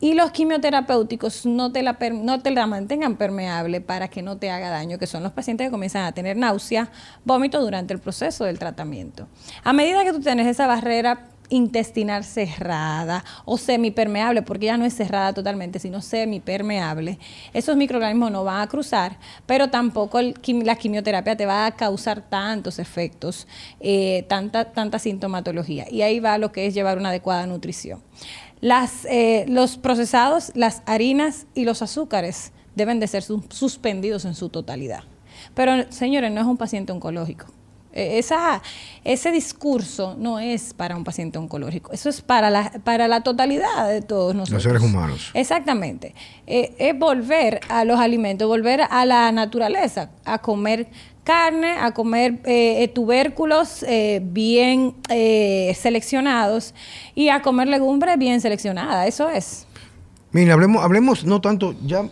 Y 0.00 0.14
los 0.14 0.30
quimioterapéuticos 0.30 1.44
no 1.44 1.72
te, 1.72 1.82
la, 1.82 1.96
no 2.12 2.40
te 2.40 2.50
la 2.52 2.66
mantengan 2.66 3.16
permeable 3.16 3.80
para 3.80 4.08
que 4.08 4.22
no 4.22 4.36
te 4.36 4.50
haga 4.50 4.70
daño, 4.70 4.98
que 4.98 5.06
son 5.06 5.22
los 5.22 5.32
pacientes 5.32 5.66
que 5.66 5.70
comienzan 5.70 6.04
a 6.04 6.12
tener 6.12 6.36
náusea, 6.36 6.90
vómito 7.24 7.60
durante 7.60 7.94
el 7.94 8.00
proceso 8.00 8.44
del 8.44 8.58
tratamiento. 8.58 9.26
A 9.64 9.72
medida 9.72 10.04
que 10.04 10.12
tú 10.12 10.20
tienes 10.20 10.46
esa 10.46 10.66
barrera 10.66 11.28
intestinal 11.50 12.24
cerrada 12.24 13.24
o 13.44 13.58
semipermeable, 13.58 14.42
porque 14.42 14.66
ya 14.66 14.76
no 14.76 14.84
es 14.84 14.94
cerrada 14.94 15.32
totalmente, 15.32 15.78
sino 15.78 16.02
semipermeable, 16.02 17.18
esos 17.52 17.76
microorganismos 17.76 18.30
no 18.30 18.44
van 18.44 18.60
a 18.60 18.66
cruzar, 18.66 19.18
pero 19.46 19.68
tampoco 19.68 20.20
la 20.20 20.76
quimioterapia 20.76 21.36
te 21.36 21.46
va 21.46 21.66
a 21.66 21.72
causar 21.72 22.22
tantos 22.28 22.78
efectos, 22.78 23.46
eh, 23.80 24.24
tanta, 24.28 24.72
tanta 24.72 24.98
sintomatología. 24.98 25.86
Y 25.90 26.02
ahí 26.02 26.20
va 26.20 26.38
lo 26.38 26.52
que 26.52 26.66
es 26.66 26.74
llevar 26.74 26.98
una 26.98 27.08
adecuada 27.10 27.46
nutrición. 27.46 28.02
Las, 28.60 29.04
eh, 29.04 29.44
los 29.48 29.76
procesados, 29.76 30.52
las 30.54 30.82
harinas 30.86 31.46
y 31.54 31.64
los 31.64 31.82
azúcares 31.82 32.52
deben 32.74 33.00
de 33.00 33.06
ser 33.06 33.22
suspendidos 33.22 34.24
en 34.24 34.34
su 34.34 34.48
totalidad. 34.48 35.04
Pero, 35.54 35.90
señores, 35.90 36.32
no 36.32 36.40
es 36.40 36.46
un 36.46 36.56
paciente 36.56 36.92
oncológico. 36.92 37.46
E, 37.92 38.18
esa, 38.18 38.62
ese 39.04 39.30
discurso 39.30 40.14
no 40.18 40.38
es 40.38 40.74
para 40.74 40.96
un 40.96 41.04
paciente 41.04 41.38
oncológico, 41.38 41.92
eso 41.92 42.08
es 42.08 42.20
para 42.20 42.50
la, 42.50 42.70
para 42.84 43.08
la 43.08 43.22
totalidad 43.22 43.88
de 43.88 44.02
todos 44.02 44.34
nosotros. 44.34 44.64
Los 44.64 44.72
seres 44.72 44.82
humanos. 44.82 45.30
Exactamente. 45.34 46.14
Eh, 46.46 46.74
es 46.78 46.98
volver 46.98 47.60
a 47.68 47.84
los 47.84 47.98
alimentos, 47.98 48.46
volver 48.46 48.82
a 48.88 49.04
la 49.04 49.32
naturaleza, 49.32 50.10
a 50.24 50.38
comer 50.38 50.88
carne, 51.28 51.72
a 51.78 51.92
comer 51.92 52.40
eh, 52.46 52.84
eh, 52.84 52.88
tubérculos 52.88 53.84
bien 54.22 54.94
seleccionados 55.74 56.74
y 57.14 57.28
a 57.28 57.42
comer 57.42 57.68
legumbres 57.68 58.16
bien 58.16 58.40
seleccionadas. 58.40 59.06
Eso 59.06 59.28
es. 59.28 59.66
Mira, 60.32 60.54
hablemos, 60.54 60.82
hablemos 60.82 61.26
no 61.26 61.42
tanto, 61.42 61.74
ya, 61.84 62.08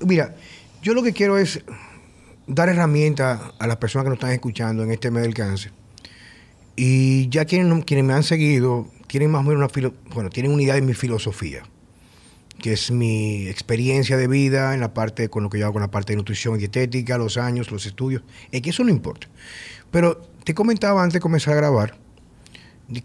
mira, 0.00 0.34
yo 0.82 0.92
lo 0.92 1.04
que 1.04 1.12
quiero 1.12 1.38
es 1.38 1.62
dar 2.48 2.68
herramientas 2.68 3.40
a 3.60 3.66
las 3.68 3.76
personas 3.76 4.06
que 4.06 4.08
nos 4.10 4.16
están 4.16 4.32
escuchando 4.32 4.82
en 4.82 4.90
este 4.90 5.12
mes 5.12 5.22
del 5.22 5.34
cáncer. 5.34 5.70
Y 6.74 7.28
ya 7.28 7.44
quienes, 7.44 7.84
quienes 7.84 8.04
me 8.04 8.12
han 8.14 8.24
seguido 8.24 8.88
tienen 9.06 9.30
más 9.30 9.46
o 9.46 9.48
menos 9.48 9.70
una, 9.76 9.92
bueno, 10.12 10.30
tienen 10.30 10.50
una 10.50 10.62
idea 10.64 10.74
de 10.74 10.82
mi 10.82 10.94
filosofía, 10.94 11.62
que 12.60 12.72
es 12.74 12.90
mi 12.90 13.48
experiencia 13.48 14.16
de 14.16 14.28
vida 14.28 14.74
en 14.74 14.80
la 14.80 14.94
parte, 14.94 15.28
con 15.28 15.42
lo 15.42 15.50
que 15.50 15.58
yo 15.58 15.66
hago 15.66 15.74
con 15.74 15.82
la 15.82 15.90
parte 15.90 16.12
de 16.12 16.18
nutrición 16.18 16.54
y 16.54 16.58
dietética, 16.58 17.18
los 17.18 17.36
años, 17.36 17.70
los 17.70 17.86
estudios. 17.86 18.22
Es 18.52 18.62
que 18.62 18.70
eso 18.70 18.84
no 18.84 18.90
importa. 18.90 19.28
Pero 19.90 20.20
te 20.44 20.54
comentaba 20.54 21.02
antes 21.02 21.14
de 21.14 21.20
comenzar 21.20 21.54
a 21.54 21.56
grabar 21.56 21.98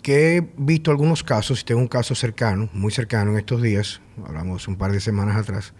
que 0.01 0.37
he 0.37 0.49
visto 0.57 0.89
algunos 0.89 1.23
casos, 1.23 1.61
y 1.61 1.63
tengo 1.63 1.79
un 1.79 1.87
caso 1.87 2.15
cercano, 2.15 2.69
muy 2.73 2.91
cercano 2.91 3.31
en 3.31 3.37
estos 3.37 3.61
días, 3.61 4.01
hablamos 4.25 4.67
un 4.67 4.77
par 4.77 4.91
de 4.91 4.99
semanas 4.99 5.37
atrás, 5.37 5.73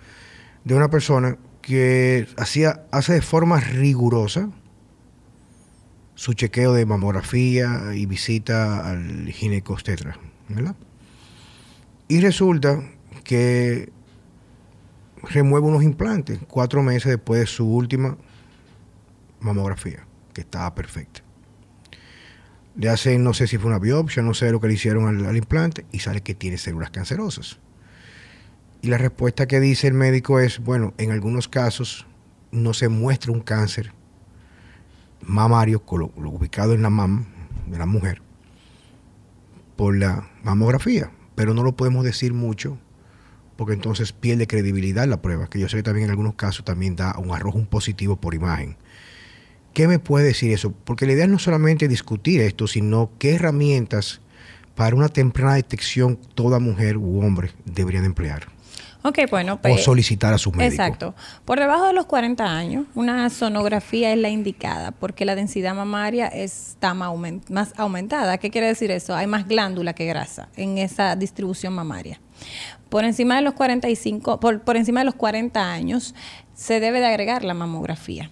de 0.64 0.76
una 0.76 0.90
persona 0.90 1.38
que 1.62 2.28
hacía, 2.38 2.86
hace 2.92 3.14
de 3.14 3.22
forma 3.24 3.60
rigurosa 3.60 4.50
su 6.14 6.34
chequeo 6.34 6.74
de 6.74 6.86
mamografía 6.86 7.96
y 7.96 8.06
visita 8.06 8.88
al 8.90 9.32
ginecostetra, 9.32 10.20
¿verdad? 10.50 10.76
Y 12.08 12.22
resulta 12.22 12.84
que 13.26 13.92
remueve 15.24 15.68
unos 15.68 15.84
implantes 15.84 16.40
cuatro 16.48 16.82
meses 16.82 17.12
después 17.12 17.42
de 17.42 17.48
su 17.48 17.68
última 17.68 18.18
mamografía, 19.42 20.08
que 20.34 20.42
estaba 20.42 20.74
perfecta. 20.74 21.22
Le 22.78 22.90
hacen, 22.90 23.24
no 23.24 23.34
sé 23.34 23.48
si 23.48 23.58
fue 23.58 23.70
una 23.70 23.80
biopsia, 23.80 24.22
no 24.22 24.34
sé 24.34 24.52
lo 24.52 24.62
que 24.62 24.68
le 24.68 24.76
hicieron 24.76 25.26
al, 25.26 25.38
implante, 25.38 25.86
y 25.92 26.00
sale 26.00 26.22
que 26.22 26.36
tiene 26.36 26.58
células 26.58 26.92
cancerosas. 26.92 27.60
Y 28.82 28.88
la 28.88 28.98
respuesta 28.98 29.48
que 29.48 29.60
dice 29.60 29.88
el 29.88 29.94
médico 29.94 30.40
es, 30.40 30.60
bueno, 30.60 30.94
en 30.98 31.12
algunos 31.12 31.48
casos 31.48 32.06
no 32.52 32.74
se 32.74 32.88
muestra 32.88 33.32
un 33.32 33.42
cáncer 33.42 33.94
mamario 35.22 35.84
ubicado 35.88 36.74
en 36.74 36.82
la 36.82 36.90
mama 36.90 37.26
de 37.66 37.80
la 37.80 37.86
mujer 37.86 38.22
por 39.76 39.96
la 39.96 40.30
mamografía, 40.44 41.12
pero 41.36 41.54
no 41.54 41.64
lo 41.64 41.76
podemos 41.76 42.04
decir 42.04 42.34
mucho 42.34 42.78
porque 43.56 43.74
entonces 43.74 44.12
pierde 44.12 44.48
credibilidad 44.48 45.08
la 45.08 45.22
prueba, 45.22 45.48
que 45.48 45.60
yo 45.60 45.70
sé 45.70 45.78
que 45.78 45.84
también 45.84 46.06
en 46.06 46.12
algunos 46.12 46.36
casos 46.36 46.66
también 46.66 46.96
da 46.96 47.16
un 47.18 47.32
arrojo 47.32 47.58
un 47.58 47.68
positivo 47.68 48.16
por 48.16 48.34
imagen. 48.34 48.78
¿Qué 49.74 49.88
me 49.88 50.00
puede 50.00 50.26
decir 50.26 50.52
eso? 50.52 50.72
Porque 50.72 51.06
la 51.06 51.14
idea 51.14 51.28
no 51.28 51.40
solamente 51.40 51.88
discutir 51.88 52.42
esto, 52.42 52.68
sino 52.68 53.12
qué 53.20 53.36
herramientas 53.36 54.22
para 54.76 54.96
una 54.96 55.10
temprana 55.10 55.56
detección 55.56 56.18
toda 56.34 56.60
mujer 56.60 56.98
u 56.98 57.22
hombre 57.22 57.52
deberían 57.66 58.06
emplear. 58.06 58.56
Ok, 59.06 59.20
bueno. 59.30 59.54
o 59.54 59.58
pues, 59.58 59.84
solicitar 59.84 60.34
a 60.34 60.40
su 60.40 60.52
médico. 60.52 60.82
Exacto. 60.82 61.16
Por 61.46 61.60
debajo 61.60 61.86
de 61.86 61.94
los 61.94 62.08
40 62.08 62.44
años, 62.44 62.86
una 62.96 63.30
sonografía 63.30 64.12
es 64.12 64.18
la 64.18 64.30
indicada 64.30 64.92
porque 64.92 65.26
la 65.26 65.36
densidad 65.36 65.76
mamaria 65.76 66.28
está 66.28 66.96
más 66.96 67.74
aumentada. 67.78 68.40
¿Qué 68.40 68.50
quiere 68.50 68.66
decir 68.66 68.90
eso? 68.90 69.14
Hay 69.14 69.28
más 69.28 69.48
glándula 69.48 69.94
que 69.94 70.06
grasa 70.06 70.50
en 70.56 70.80
esa 70.80 71.16
distribución 71.16 71.74
mamaria. 71.74 72.20
Por 72.96 73.04
encima 73.04 73.36
de 73.36 73.42
los 73.42 73.56
45, 73.56 74.40
por, 74.40 74.62
por 74.62 74.78
encima 74.78 75.02
de 75.02 75.06
los 75.06 75.16
40 75.16 75.70
años, 75.70 76.16
se 76.54 76.80
debe 76.80 77.02
de 77.02 77.08
agregar 77.08 77.44
la 77.44 77.54
mamografía. 77.54 78.32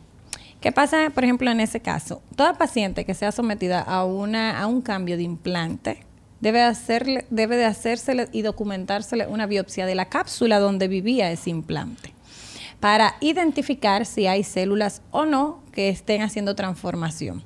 ¿Qué 0.62 0.71
pasa, 0.71 1.10
por 1.13 1.26
ejemplo, 1.26 1.52
en 1.52 1.60
ese 1.60 1.82
caso? 1.82 2.21
Toda 2.38 2.54
paciente 2.54 3.04
que 3.04 3.13
sea 3.13 3.34
sometida 3.34 3.82
a, 3.82 4.06
una, 4.06 4.58
a 4.62 4.67
un 4.67 4.82
cambio 4.82 5.17
de 5.17 5.23
implante, 5.23 6.06
debe, 6.39 6.62
hacerle, 6.62 7.26
debe 7.30 7.58
de 7.58 7.65
hacérsele 7.65 8.30
y 8.32 8.41
documentársele 8.41 9.28
una 9.28 9.47
biopsia 9.47 9.86
de 9.86 9.95
la 9.95 10.08
cápsula 10.08 10.60
donde 10.60 10.88
vivía 10.88 11.30
ese 11.30 11.49
implante 11.49 12.13
para 12.80 13.15
identificar 13.19 14.06
si 14.06 14.28
hay 14.28 14.45
células 14.45 15.02
o 15.12 15.26
no 15.26 15.62
que 15.73 15.89
estén 15.89 16.21
haciendo 16.21 16.56
transformación 16.56 17.43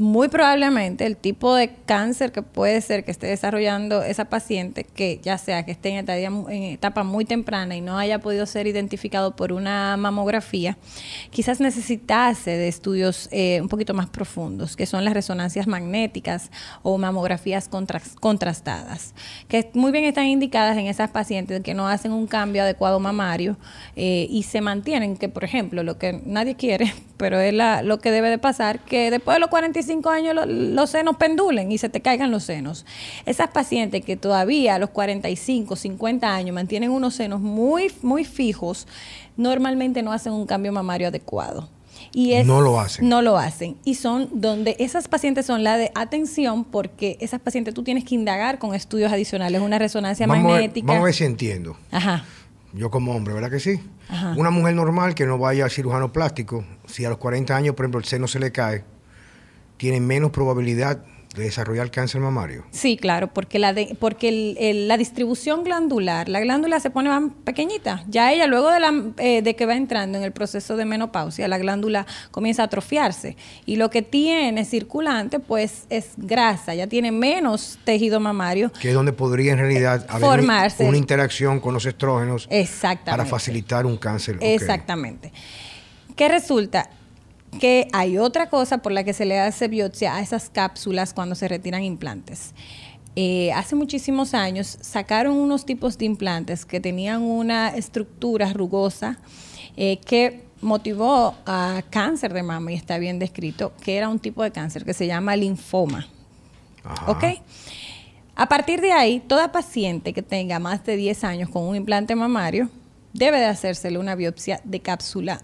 muy 0.00 0.28
probablemente 0.28 1.04
el 1.04 1.14
tipo 1.14 1.54
de 1.54 1.74
cáncer 1.84 2.32
que 2.32 2.40
puede 2.40 2.80
ser 2.80 3.04
que 3.04 3.10
esté 3.10 3.26
desarrollando 3.26 4.02
esa 4.02 4.30
paciente, 4.30 4.84
que 4.84 5.20
ya 5.22 5.36
sea 5.36 5.66
que 5.66 5.72
esté 5.72 5.90
en 5.90 6.08
etapa, 6.62 7.04
muy 7.04 7.26
temprana 7.26 7.76
y 7.76 7.82
no 7.82 7.98
haya 7.98 8.18
podido 8.18 8.46
ser 8.46 8.66
identificado 8.66 9.36
por 9.36 9.52
una 9.52 9.98
mamografía, 9.98 10.78
quizás 11.28 11.60
necesitase 11.60 12.52
de 12.52 12.68
estudios 12.68 13.28
eh, 13.30 13.58
un 13.60 13.68
poquito 13.68 13.92
más 13.92 14.08
profundos, 14.08 14.74
que 14.74 14.86
son 14.86 15.04
las 15.04 15.12
resonancias 15.12 15.66
magnéticas 15.66 16.50
o 16.82 16.96
mamografías 16.96 17.68
contrastadas, 17.68 19.14
que 19.48 19.70
muy 19.74 19.92
bien 19.92 20.04
están 20.04 20.28
indicadas 20.28 20.78
en 20.78 20.86
esas 20.86 21.10
pacientes 21.10 21.60
que 21.60 21.74
no 21.74 21.86
hacen 21.86 22.12
un 22.12 22.26
cambio 22.26 22.62
adecuado 22.62 23.00
mamario 23.00 23.58
eh, 23.96 24.26
y 24.30 24.44
se 24.44 24.62
mantienen, 24.62 25.18
que 25.18 25.28
por 25.28 25.44
ejemplo, 25.44 25.82
lo 25.82 25.98
que 25.98 26.22
nadie 26.24 26.56
quiere, 26.56 26.90
pero 27.20 27.38
es 27.38 27.52
lo 27.84 27.98
que 27.98 28.10
debe 28.10 28.30
de 28.30 28.38
pasar, 28.38 28.80
que 28.80 29.10
después 29.10 29.36
de 29.36 29.40
los 29.40 29.50
45 29.50 30.08
años 30.08 30.34
los 30.46 30.88
senos 30.88 31.16
pendulen 31.16 31.70
y 31.70 31.76
se 31.76 31.90
te 31.90 32.00
caigan 32.00 32.30
los 32.30 32.44
senos. 32.44 32.86
Esas 33.26 33.50
pacientes 33.50 34.02
que 34.02 34.16
todavía 34.16 34.76
a 34.76 34.78
los 34.78 34.88
45, 34.88 35.76
50 35.76 36.34
años 36.34 36.54
mantienen 36.54 36.90
unos 36.90 37.14
senos 37.14 37.42
muy, 37.42 37.92
muy 38.00 38.24
fijos, 38.24 38.88
normalmente 39.36 40.02
no 40.02 40.12
hacen 40.12 40.32
un 40.32 40.46
cambio 40.46 40.72
mamario 40.72 41.08
adecuado. 41.08 41.68
Y 42.14 42.42
no 42.44 42.62
lo 42.62 42.80
hacen. 42.80 43.06
No 43.06 43.20
lo 43.20 43.36
hacen. 43.36 43.76
Y 43.84 43.96
son 43.96 44.30
donde 44.32 44.76
esas 44.78 45.06
pacientes 45.06 45.44
son 45.44 45.62
la 45.62 45.76
de 45.76 45.92
atención 45.94 46.64
porque 46.64 47.18
esas 47.20 47.38
pacientes 47.38 47.74
tú 47.74 47.82
tienes 47.82 48.04
que 48.04 48.14
indagar 48.14 48.58
con 48.58 48.74
estudios 48.74 49.12
adicionales, 49.12 49.60
una 49.60 49.78
resonancia 49.78 50.26
magnética. 50.26 50.86
vamos 50.86 51.02
a 51.02 51.04
ver 51.04 51.14
si 51.14 51.24
entiendo. 51.24 51.76
Ajá. 51.90 52.24
Yo 52.72 52.90
como 52.90 53.14
hombre, 53.14 53.34
¿verdad 53.34 53.50
que 53.50 53.60
sí? 53.60 53.78
Una 54.36 54.50
mujer 54.50 54.74
normal 54.74 55.14
que 55.14 55.26
no 55.26 55.38
vaya 55.38 55.64
al 55.64 55.70
cirujano 55.70 56.12
plástico, 56.12 56.64
si 56.86 57.04
a 57.04 57.10
los 57.10 57.18
40 57.18 57.54
años, 57.54 57.74
por 57.74 57.84
ejemplo, 57.84 58.00
el 58.00 58.06
seno 58.06 58.26
se 58.26 58.38
le 58.38 58.52
cae, 58.52 58.84
tienen 59.76 60.06
menos 60.06 60.30
probabilidad 60.30 61.04
de 61.34 61.44
desarrollar 61.44 61.90
cáncer 61.90 62.20
mamario? 62.20 62.64
Sí, 62.70 62.96
claro, 62.96 63.28
porque 63.32 63.58
la 63.58 63.74
porque 63.98 64.74
la 64.86 64.96
distribución 64.96 65.64
glandular, 65.64 66.28
la 66.28 66.40
glándula 66.40 66.80
se 66.80 66.90
pone 66.90 67.08
más 67.08 67.30
pequeñita. 67.44 68.04
Ya 68.08 68.32
ella, 68.32 68.46
luego 68.46 68.70
de, 68.70 68.80
la, 68.80 68.92
eh, 69.18 69.42
de 69.42 69.54
que 69.56 69.66
va 69.66 69.76
entrando 69.76 70.18
en 70.18 70.24
el 70.24 70.32
proceso 70.32 70.76
de 70.76 70.84
menopausia, 70.84 71.46
la 71.48 71.58
glándula 71.58 72.06
comienza 72.30 72.62
a 72.62 72.66
atrofiarse. 72.66 73.36
Y 73.66 73.76
lo 73.76 73.90
que 73.90 74.02
tiene 74.02 74.64
circulante, 74.64 75.38
pues, 75.38 75.86
es 75.90 76.10
grasa, 76.16 76.74
ya 76.74 76.86
tiene 76.86 77.12
menos 77.12 77.78
tejido 77.84 78.20
mamario. 78.20 78.72
Que 78.80 78.88
es 78.88 78.94
donde 78.94 79.12
podría 79.12 79.52
en 79.52 79.58
realidad 79.58 80.06
haber 80.08 80.28
formarse. 80.28 80.84
una 80.84 80.96
interacción 80.96 81.60
con 81.60 81.74
los 81.74 81.86
estrógenos 81.86 82.48
para 83.04 83.24
facilitar 83.24 83.86
un 83.86 83.96
cáncer. 83.96 84.38
Exactamente. 84.40 85.32
¿Qué 86.16 86.28
resulta? 86.28 86.90
Que 87.58 87.88
hay 87.92 88.18
otra 88.18 88.48
cosa 88.48 88.78
por 88.78 88.92
la 88.92 89.04
que 89.04 89.12
se 89.12 89.24
le 89.24 89.38
hace 89.38 89.68
biopsia 89.68 90.14
a 90.16 90.20
esas 90.20 90.50
cápsulas 90.50 91.12
cuando 91.12 91.34
se 91.34 91.48
retiran 91.48 91.82
implantes. 91.82 92.54
Eh, 93.16 93.52
hace 93.52 93.74
muchísimos 93.74 94.34
años 94.34 94.78
sacaron 94.80 95.36
unos 95.36 95.66
tipos 95.66 95.98
de 95.98 96.04
implantes 96.04 96.64
que 96.64 96.78
tenían 96.78 97.22
una 97.22 97.70
estructura 97.70 98.52
rugosa 98.52 99.18
eh, 99.76 99.98
que 100.06 100.44
motivó 100.60 101.34
a 101.44 101.82
cáncer 101.90 102.32
de 102.32 102.42
mama 102.42 102.70
y 102.70 102.76
está 102.76 102.98
bien 102.98 103.18
descrito, 103.18 103.72
que 103.82 103.96
era 103.96 104.08
un 104.08 104.20
tipo 104.20 104.42
de 104.42 104.52
cáncer 104.52 104.84
que 104.84 104.94
se 104.94 105.06
llama 105.06 105.34
linfoma. 105.34 106.06
¿Ok? 107.08 107.24
A 108.36 108.48
partir 108.48 108.80
de 108.80 108.92
ahí, 108.92 109.20
toda 109.20 109.52
paciente 109.52 110.12
que 110.12 110.22
tenga 110.22 110.58
más 110.58 110.84
de 110.84 110.96
10 110.96 111.24
años 111.24 111.50
con 111.50 111.64
un 111.64 111.76
implante 111.76 112.14
mamario 112.14 112.70
debe 113.12 113.38
de 113.38 113.46
hacérsele 113.46 113.98
una 113.98 114.14
biopsia 114.14 114.60
de 114.64 114.80
cápsula 114.80 115.40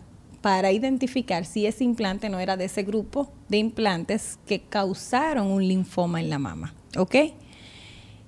para 0.46 0.70
identificar 0.70 1.44
si 1.44 1.66
ese 1.66 1.82
implante 1.82 2.28
no 2.28 2.38
era 2.38 2.56
de 2.56 2.66
ese 2.66 2.84
grupo 2.84 3.32
de 3.48 3.56
implantes 3.56 4.38
que 4.46 4.60
causaron 4.60 5.48
un 5.48 5.66
linfoma 5.66 6.20
en 6.20 6.30
la 6.30 6.38
mama. 6.38 6.72
¿Ok? 6.96 7.16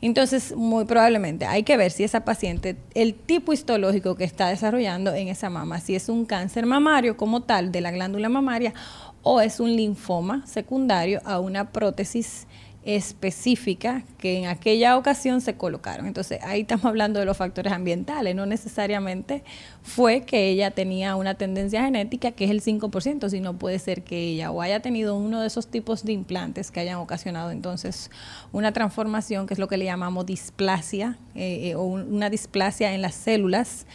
Entonces, 0.00 0.52
muy 0.56 0.84
probablemente 0.84 1.46
hay 1.46 1.62
que 1.62 1.76
ver 1.76 1.92
si 1.92 2.02
esa 2.02 2.24
paciente, 2.24 2.74
el 2.94 3.14
tipo 3.14 3.52
histológico 3.52 4.16
que 4.16 4.24
está 4.24 4.48
desarrollando 4.48 5.14
en 5.14 5.28
esa 5.28 5.48
mama, 5.48 5.78
si 5.78 5.94
es 5.94 6.08
un 6.08 6.24
cáncer 6.24 6.66
mamario 6.66 7.16
como 7.16 7.44
tal 7.44 7.70
de 7.70 7.82
la 7.82 7.92
glándula 7.92 8.28
mamaria 8.28 8.74
o 9.22 9.40
es 9.40 9.60
un 9.60 9.76
linfoma 9.76 10.44
secundario 10.44 11.20
a 11.24 11.38
una 11.38 11.70
prótesis 11.70 12.47
específica 12.84 14.02
que 14.18 14.38
en 14.38 14.46
aquella 14.46 14.96
ocasión 14.96 15.40
se 15.40 15.56
colocaron. 15.56 16.06
Entonces 16.06 16.40
ahí 16.42 16.62
estamos 16.62 16.86
hablando 16.86 17.18
de 17.18 17.26
los 17.26 17.36
factores 17.36 17.72
ambientales, 17.72 18.34
no 18.34 18.46
necesariamente 18.46 19.42
fue 19.82 20.22
que 20.22 20.48
ella 20.48 20.70
tenía 20.70 21.16
una 21.16 21.34
tendencia 21.34 21.82
genética 21.82 22.32
que 22.32 22.44
es 22.44 22.50
el 22.50 22.62
5%, 22.62 23.28
sino 23.28 23.58
puede 23.58 23.78
ser 23.78 24.02
que 24.04 24.18
ella 24.18 24.50
o 24.50 24.62
haya 24.62 24.80
tenido 24.80 25.16
uno 25.16 25.40
de 25.40 25.48
esos 25.48 25.66
tipos 25.66 26.04
de 26.04 26.12
implantes 26.12 26.70
que 26.70 26.80
hayan 26.80 26.96
ocasionado 26.96 27.50
entonces 27.50 28.10
una 28.52 28.72
transformación, 28.72 29.46
que 29.46 29.54
es 29.54 29.60
lo 29.60 29.68
que 29.68 29.76
le 29.76 29.84
llamamos 29.84 30.24
displasia 30.24 31.18
eh, 31.34 31.70
eh, 31.70 31.74
o 31.74 31.82
una 31.82 32.30
displasia 32.30 32.94
en 32.94 33.02
las 33.02 33.14
células 33.14 33.86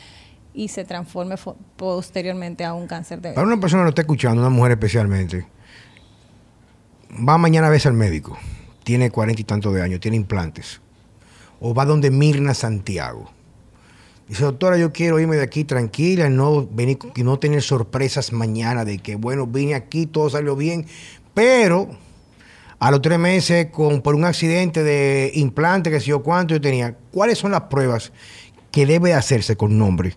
y 0.53 0.67
se 0.67 0.83
transforme 0.83 1.35
posteriormente 1.77 2.63
a 2.63 2.75
un 2.75 2.85
cáncer 2.85 3.21
de... 3.21 3.33
Para 3.33 3.47
una 3.47 3.59
persona 3.59 3.81
que 3.81 3.85
no 3.85 3.89
está 3.89 4.01
escuchando, 4.01 4.41
una 4.41 4.51
mujer 4.51 4.73
especialmente, 4.73 5.47
va 7.27 7.39
mañana 7.39 7.67
a 7.67 7.69
ver 7.71 7.81
al 7.87 7.93
médico 7.93 8.37
tiene 8.83 9.11
cuarenta 9.11 9.41
y 9.41 9.45
tantos 9.45 9.73
de 9.73 9.81
años, 9.81 9.99
tiene 9.99 10.17
implantes. 10.17 10.81
O 11.59 11.73
va 11.73 11.85
donde 11.85 12.11
Mirna 12.11 12.53
Santiago. 12.53 13.31
Dice, 14.27 14.43
doctora, 14.43 14.77
yo 14.77 14.93
quiero 14.93 15.19
irme 15.19 15.35
de 15.35 15.43
aquí 15.43 15.63
tranquila, 15.63 16.29
no 16.29 16.65
venir 16.65 16.97
no 17.17 17.39
tener 17.39 17.61
sorpresas 17.61 18.31
mañana 18.31 18.85
de 18.85 18.99
que, 18.99 19.15
bueno, 19.15 19.47
vine 19.47 19.75
aquí, 19.75 20.05
todo 20.05 20.29
salió 20.29 20.55
bien, 20.55 20.85
pero 21.33 21.89
a 22.79 22.91
los 22.91 23.01
tres 23.01 23.19
meses, 23.19 23.67
con, 23.67 24.01
por 24.01 24.15
un 24.15 24.25
accidente 24.25 24.83
de 24.83 25.31
implante, 25.35 25.89
que 25.89 25.99
sé 25.99 26.07
yo 26.07 26.23
cuánto 26.23 26.53
yo 26.53 26.61
tenía, 26.61 26.97
¿cuáles 27.11 27.37
son 27.37 27.51
las 27.51 27.61
pruebas 27.63 28.11
que 28.71 28.85
debe 28.85 29.13
hacerse 29.13 29.55
con 29.55 29.77
nombre 29.77 30.15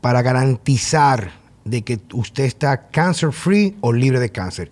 para 0.00 0.22
garantizar 0.22 1.32
de 1.64 1.82
que 1.82 2.00
usted 2.12 2.44
está 2.44 2.88
cancer 2.88 3.32
free 3.32 3.76
o 3.80 3.92
libre 3.92 4.20
de 4.20 4.30
cáncer? 4.30 4.70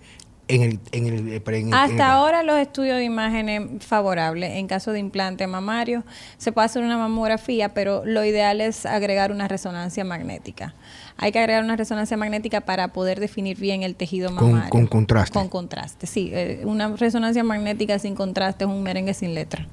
En 0.49 0.61
el, 0.91 1.73
Hasta 1.73 2.11
ahora 2.11 2.43
los 2.43 2.57
estudios 2.57 2.97
de 2.97 3.05
imágenes 3.05 3.61
favorables. 3.79 4.51
En 4.55 4.67
caso 4.67 4.91
de 4.91 4.99
implante 4.99 5.47
mamario 5.47 6.03
se 6.37 6.51
puede 6.51 6.65
hacer 6.65 6.83
una 6.83 6.97
mamografía, 6.97 7.69
pero 7.69 8.03
lo 8.05 8.25
ideal 8.25 8.59
es 8.59 8.85
agregar 8.85 9.31
una 9.31 9.47
resonancia 9.47 10.03
magnética. 10.03 10.75
Hay 11.17 11.31
que 11.31 11.39
agregar 11.39 11.63
una 11.63 11.77
resonancia 11.77 12.17
magnética 12.17 12.61
para 12.61 12.89
poder 12.89 13.21
definir 13.21 13.57
bien 13.57 13.83
el 13.83 13.95
tejido 13.95 14.31
mamario. 14.31 14.69
Con, 14.69 14.87
contraste. 14.87 15.33
Con 15.33 15.47
contraste, 15.47 16.07
sí. 16.07 16.29
Eh, 16.33 16.61
una 16.65 16.89
resonancia 16.89 17.43
magnética 17.43 17.97
sin 17.97 18.13
contraste 18.13 18.65
es 18.65 18.69
un 18.69 18.83
merengue 18.83 19.13
sin 19.13 19.33
letra. 19.33 19.67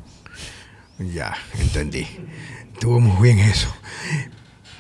Ya, 0.98 1.35
entendí. 1.59 2.06
Estuvo 2.74 3.00
muy 3.00 3.20
bien 3.22 3.40
eso. 3.40 3.68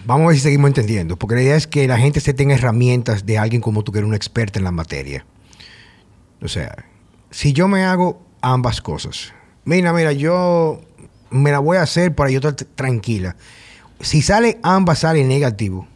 Vamos 0.06 0.24
a 0.24 0.28
ver 0.28 0.36
si 0.36 0.42
seguimos 0.42 0.68
entendiendo, 0.68 1.18
porque 1.18 1.34
la 1.34 1.42
idea 1.42 1.56
es 1.56 1.66
que 1.66 1.86
la 1.86 1.98
gente 1.98 2.20
se 2.20 2.32
tenga 2.32 2.54
herramientas 2.54 3.26
de 3.26 3.38
alguien 3.38 3.60
como 3.60 3.82
tú 3.82 3.92
que 3.92 3.98
eres 3.98 4.08
un 4.08 4.14
experta 4.14 4.58
en 4.58 4.64
la 4.64 4.70
materia. 4.70 5.26
O 6.42 6.48
sea, 6.48 6.84
si 7.30 7.52
yo 7.52 7.68
me 7.68 7.84
hago 7.84 8.22
ambas 8.40 8.80
cosas, 8.80 9.32
mira, 9.64 9.92
mira, 9.92 10.12
yo 10.12 10.80
me 11.30 11.50
la 11.50 11.58
voy 11.58 11.76
a 11.76 11.82
hacer 11.82 12.14
para 12.14 12.30
yo 12.30 12.38
estar 12.38 12.54
tranquila. 12.54 13.36
Si 14.00 14.22
sale 14.22 14.58
ambas, 14.62 15.00
sale 15.00 15.24
negativo. 15.24 15.86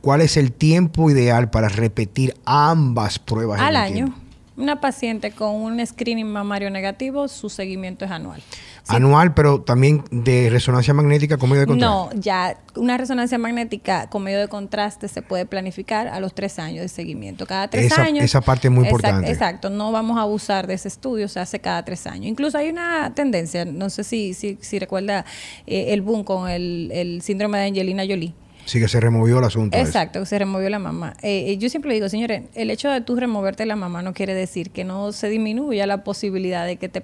¿Cuál 0.00 0.20
es 0.20 0.36
el 0.36 0.52
tiempo 0.52 1.10
ideal 1.10 1.50
para 1.50 1.68
repetir 1.68 2.34
ambas 2.44 3.20
pruebas? 3.20 3.60
Al 3.60 3.76
año. 3.76 4.12
Una 4.56 4.80
paciente 4.80 5.30
con 5.30 5.54
un 5.54 5.84
screening 5.86 6.26
mamario 6.26 6.70
negativo, 6.70 7.26
su 7.28 7.48
seguimiento 7.48 8.04
es 8.04 8.10
anual. 8.10 8.42
Anual, 8.88 9.32
pero 9.32 9.62
también 9.62 10.04
de 10.10 10.50
resonancia 10.50 10.92
magnética 10.92 11.38
con 11.38 11.48
medio 11.48 11.60
de 11.60 11.66
contraste. 11.68 12.16
No, 12.16 12.20
ya 12.20 12.58
una 12.76 12.98
resonancia 12.98 13.38
magnética 13.38 14.10
con 14.10 14.22
medio 14.22 14.40
de 14.40 14.48
contraste 14.48 15.08
se 15.08 15.22
puede 15.22 15.46
planificar 15.46 16.08
a 16.08 16.20
los 16.20 16.34
tres 16.34 16.58
años 16.58 16.82
de 16.82 16.88
seguimiento. 16.88 17.46
Cada 17.46 17.68
tres 17.68 17.96
años. 17.96 18.24
Esa 18.24 18.40
parte 18.40 18.68
es 18.68 18.74
muy 18.74 18.84
importante. 18.84 19.30
Exacto, 19.30 19.70
no 19.70 19.90
vamos 19.90 20.18
a 20.18 20.22
abusar 20.22 20.66
de 20.66 20.74
ese 20.74 20.88
estudio, 20.88 21.28
se 21.28 21.40
hace 21.40 21.60
cada 21.60 21.84
tres 21.84 22.06
años. 22.06 22.26
Incluso 22.26 22.58
hay 22.58 22.68
una 22.68 23.14
tendencia, 23.14 23.64
no 23.64 23.88
sé 23.88 24.04
si, 24.04 24.34
si, 24.34 24.58
si 24.60 24.78
recuerda 24.78 25.24
eh, 25.66 25.94
el 25.94 26.02
boom 26.02 26.24
con 26.24 26.50
el, 26.50 26.90
el 26.92 27.22
síndrome 27.22 27.58
de 27.58 27.66
Angelina 27.66 28.02
Jolie 28.06 28.34
Sí, 28.64 28.80
que 28.80 28.88
se 28.88 29.00
removió 29.00 29.38
el 29.38 29.44
asunto. 29.44 29.76
Exacto, 29.76 30.20
que 30.20 30.26
se 30.26 30.38
removió 30.38 30.70
la 30.70 30.78
mamá. 30.78 31.16
Eh, 31.22 31.52
eh, 31.52 31.58
yo 31.58 31.68
siempre 31.68 31.92
digo, 31.94 32.08
señores, 32.08 32.44
el 32.54 32.70
hecho 32.70 32.88
de 32.90 33.00
tú 33.00 33.16
removerte 33.16 33.66
la 33.66 33.76
mamá 33.76 34.02
no 34.02 34.12
quiere 34.14 34.34
decir 34.34 34.70
que 34.70 34.84
no 34.84 35.12
se 35.12 35.28
disminuya 35.28 35.86
la 35.86 36.04
posibilidad 36.04 36.66
de 36.66 36.76
que 36.76 36.88
te 36.88 37.02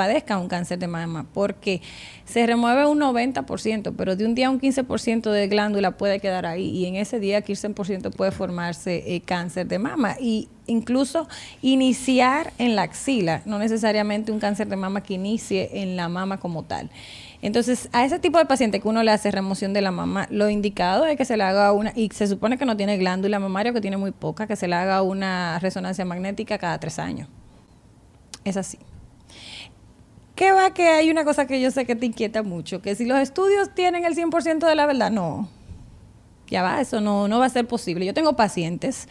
padezca 0.00 0.38
un 0.38 0.48
cáncer 0.48 0.78
de 0.78 0.86
mama, 0.86 1.26
porque 1.34 1.82
se 2.24 2.46
remueve 2.46 2.86
un 2.86 3.00
90%, 3.00 3.92
pero 3.96 4.16
de 4.16 4.24
un 4.24 4.34
día 4.34 4.48
un 4.48 4.58
15% 4.58 5.30
de 5.30 5.46
glándula 5.46 5.98
puede 5.98 6.20
quedar 6.20 6.46
ahí 6.46 6.70
y 6.70 6.86
en 6.86 6.96
ese 6.96 7.20
día 7.20 7.44
15% 7.44 8.10
puede 8.14 8.30
formarse 8.30 9.14
eh, 9.14 9.20
cáncer 9.20 9.66
de 9.66 9.78
mama 9.78 10.16
y 10.18 10.48
incluso 10.66 11.28
iniciar 11.60 12.54
en 12.56 12.76
la 12.76 12.82
axila, 12.82 13.42
no 13.44 13.58
necesariamente 13.58 14.32
un 14.32 14.40
cáncer 14.40 14.68
de 14.68 14.76
mama 14.76 15.02
que 15.02 15.14
inicie 15.14 15.82
en 15.82 15.96
la 15.96 16.08
mama 16.08 16.38
como 16.40 16.64
tal. 16.64 16.88
Entonces, 17.42 17.88
a 17.92 18.04
ese 18.04 18.18
tipo 18.18 18.38
de 18.38 18.44
paciente 18.44 18.80
que 18.80 18.88
uno 18.88 19.02
le 19.02 19.10
hace 19.10 19.30
remoción 19.30 19.72
de 19.72 19.80
la 19.80 19.90
mama, 19.90 20.26
lo 20.30 20.50
indicado 20.50 21.06
es 21.06 21.16
que 21.16 21.24
se 21.24 21.36
le 21.36 21.44
haga 21.44 21.72
una, 21.72 21.92
y 21.96 22.10
se 22.12 22.26
supone 22.26 22.58
que 22.58 22.66
no 22.66 22.76
tiene 22.76 22.98
glándula 22.98 23.38
mamaria, 23.38 23.72
que 23.72 23.80
tiene 23.80 23.96
muy 23.96 24.10
poca, 24.10 24.46
que 24.46 24.56
se 24.56 24.68
le 24.68 24.74
haga 24.74 25.00
una 25.02 25.58
resonancia 25.58 26.04
magnética 26.04 26.58
cada 26.58 26.78
tres 26.78 26.98
años. 26.98 27.28
Es 28.44 28.56
así. 28.56 28.78
¿Qué 30.34 30.52
va 30.52 30.72
que 30.72 30.88
hay 30.88 31.10
una 31.10 31.24
cosa 31.24 31.46
que 31.46 31.60
yo 31.60 31.70
sé 31.70 31.84
que 31.86 31.96
te 31.96 32.06
inquieta 32.06 32.42
mucho? 32.42 32.80
Que 32.82 32.94
si 32.94 33.04
los 33.04 33.18
estudios 33.18 33.74
tienen 33.74 34.04
el 34.04 34.14
100% 34.14 34.66
de 34.66 34.74
la 34.74 34.86
verdad, 34.86 35.10
no. 35.10 35.48
Ya 36.48 36.62
va, 36.62 36.80
eso 36.80 37.00
no, 37.00 37.28
no 37.28 37.38
va 37.38 37.46
a 37.46 37.50
ser 37.50 37.66
posible. 37.66 38.04
Yo 38.04 38.12
tengo 38.12 38.34
pacientes 38.36 39.08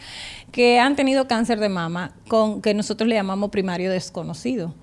que 0.52 0.78
han 0.78 0.94
tenido 0.94 1.26
cáncer 1.26 1.58
de 1.58 1.68
mama 1.68 2.12
con 2.28 2.60
que 2.60 2.74
nosotros 2.74 3.08
le 3.08 3.14
llamamos 3.14 3.50
primario 3.50 3.90
desconocido. 3.90 4.74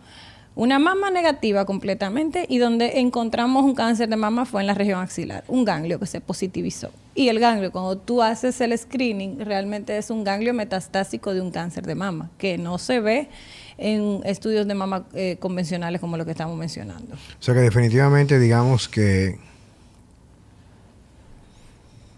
Una 0.58 0.80
mama 0.80 1.12
negativa 1.12 1.66
completamente 1.66 2.48
y 2.50 2.58
donde 2.58 2.98
encontramos 2.98 3.64
un 3.64 3.76
cáncer 3.76 4.10
de 4.10 4.16
mama 4.16 4.44
fue 4.44 4.62
en 4.62 4.66
la 4.66 4.74
región 4.74 5.00
axilar, 5.00 5.44
un 5.48 5.66
ganglio 5.66 6.00
que 6.00 6.08
se 6.08 6.20
positivizó. 6.20 6.90
Y 7.14 7.28
el 7.30 7.40
ganglio, 7.40 7.72
cuando 7.72 7.96
tú 7.96 8.24
haces 8.24 8.60
el 8.62 8.76
screening, 8.76 9.40
realmente 9.40 9.96
es 10.00 10.10
un 10.10 10.24
ganglio 10.24 10.56
metastásico 10.56 11.36
de 11.36 11.42
un 11.42 11.52
cáncer 11.52 11.86
de 11.86 11.94
mama, 11.94 12.32
que 12.40 12.58
no 12.58 12.80
se 12.80 13.00
ve 13.00 13.30
en 13.78 14.22
estudios 14.26 14.68
de 14.68 14.74
mama 14.74 15.06
eh, 15.14 15.38
convencionales 15.40 16.02
como 16.02 16.18
lo 16.18 16.26
que 16.26 16.32
estamos 16.32 16.58
mencionando. 16.58 17.14
O 17.14 17.44
sea 17.44 17.54
que 17.54 17.60
definitivamente 17.60 18.40
digamos 18.40 18.90
que 18.90 19.38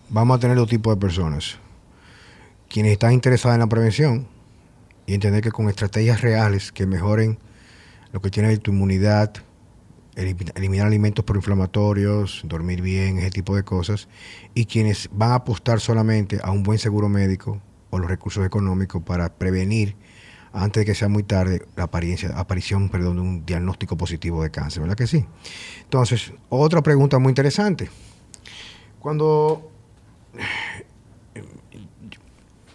vamos 0.07 0.37
a 0.37 0.39
tener 0.39 0.55
dos 0.55 0.69
tipos 0.69 0.95
de 0.95 1.01
personas. 1.01 1.57
Quienes 2.69 2.93
están 2.93 3.11
interesadas 3.11 3.57
en 3.57 3.59
la 3.59 3.67
prevención 3.67 4.27
y 5.05 5.13
entender 5.13 5.43
que 5.43 5.51
con 5.51 5.67
estrategias 5.67 6.21
reales 6.21 6.71
que 6.71 6.85
mejoren 6.85 7.37
lo 8.11 8.21
que 8.21 8.29
tiene 8.29 8.57
tu 8.57 8.71
inmunidad, 8.71 9.33
eliminar 10.15 10.87
alimentos 10.87 11.23
proinflamatorios, 11.23 12.41
dormir 12.45 12.81
bien, 12.81 13.19
ese 13.19 13.31
tipo 13.31 13.55
de 13.55 13.63
cosas, 13.63 14.07
y 14.53 14.65
quienes 14.65 15.09
van 15.11 15.31
a 15.31 15.35
apostar 15.35 15.79
solamente 15.79 16.39
a 16.43 16.51
un 16.51 16.63
buen 16.63 16.79
seguro 16.79 17.09
médico 17.09 17.61
o 17.89 17.99
los 17.99 18.09
recursos 18.09 18.45
económicos 18.45 19.01
para 19.03 19.33
prevenir 19.33 19.95
antes 20.51 20.81
de 20.81 20.85
que 20.85 20.95
sea 20.95 21.07
muy 21.07 21.23
tarde 21.23 21.65
la 21.75 21.83
apariencia, 21.83 22.29
aparición 22.35 22.89
perdón, 22.89 23.15
de 23.15 23.21
un 23.21 23.45
diagnóstico 23.45 23.95
positivo 23.97 24.41
de 24.43 24.49
cáncer, 24.49 24.81
¿verdad 24.81 24.97
que 24.97 25.07
sí? 25.07 25.25
Entonces, 25.83 26.33
otra 26.49 26.81
pregunta 26.81 27.19
muy 27.19 27.29
interesante. 27.29 27.89
Cuando 28.99 29.71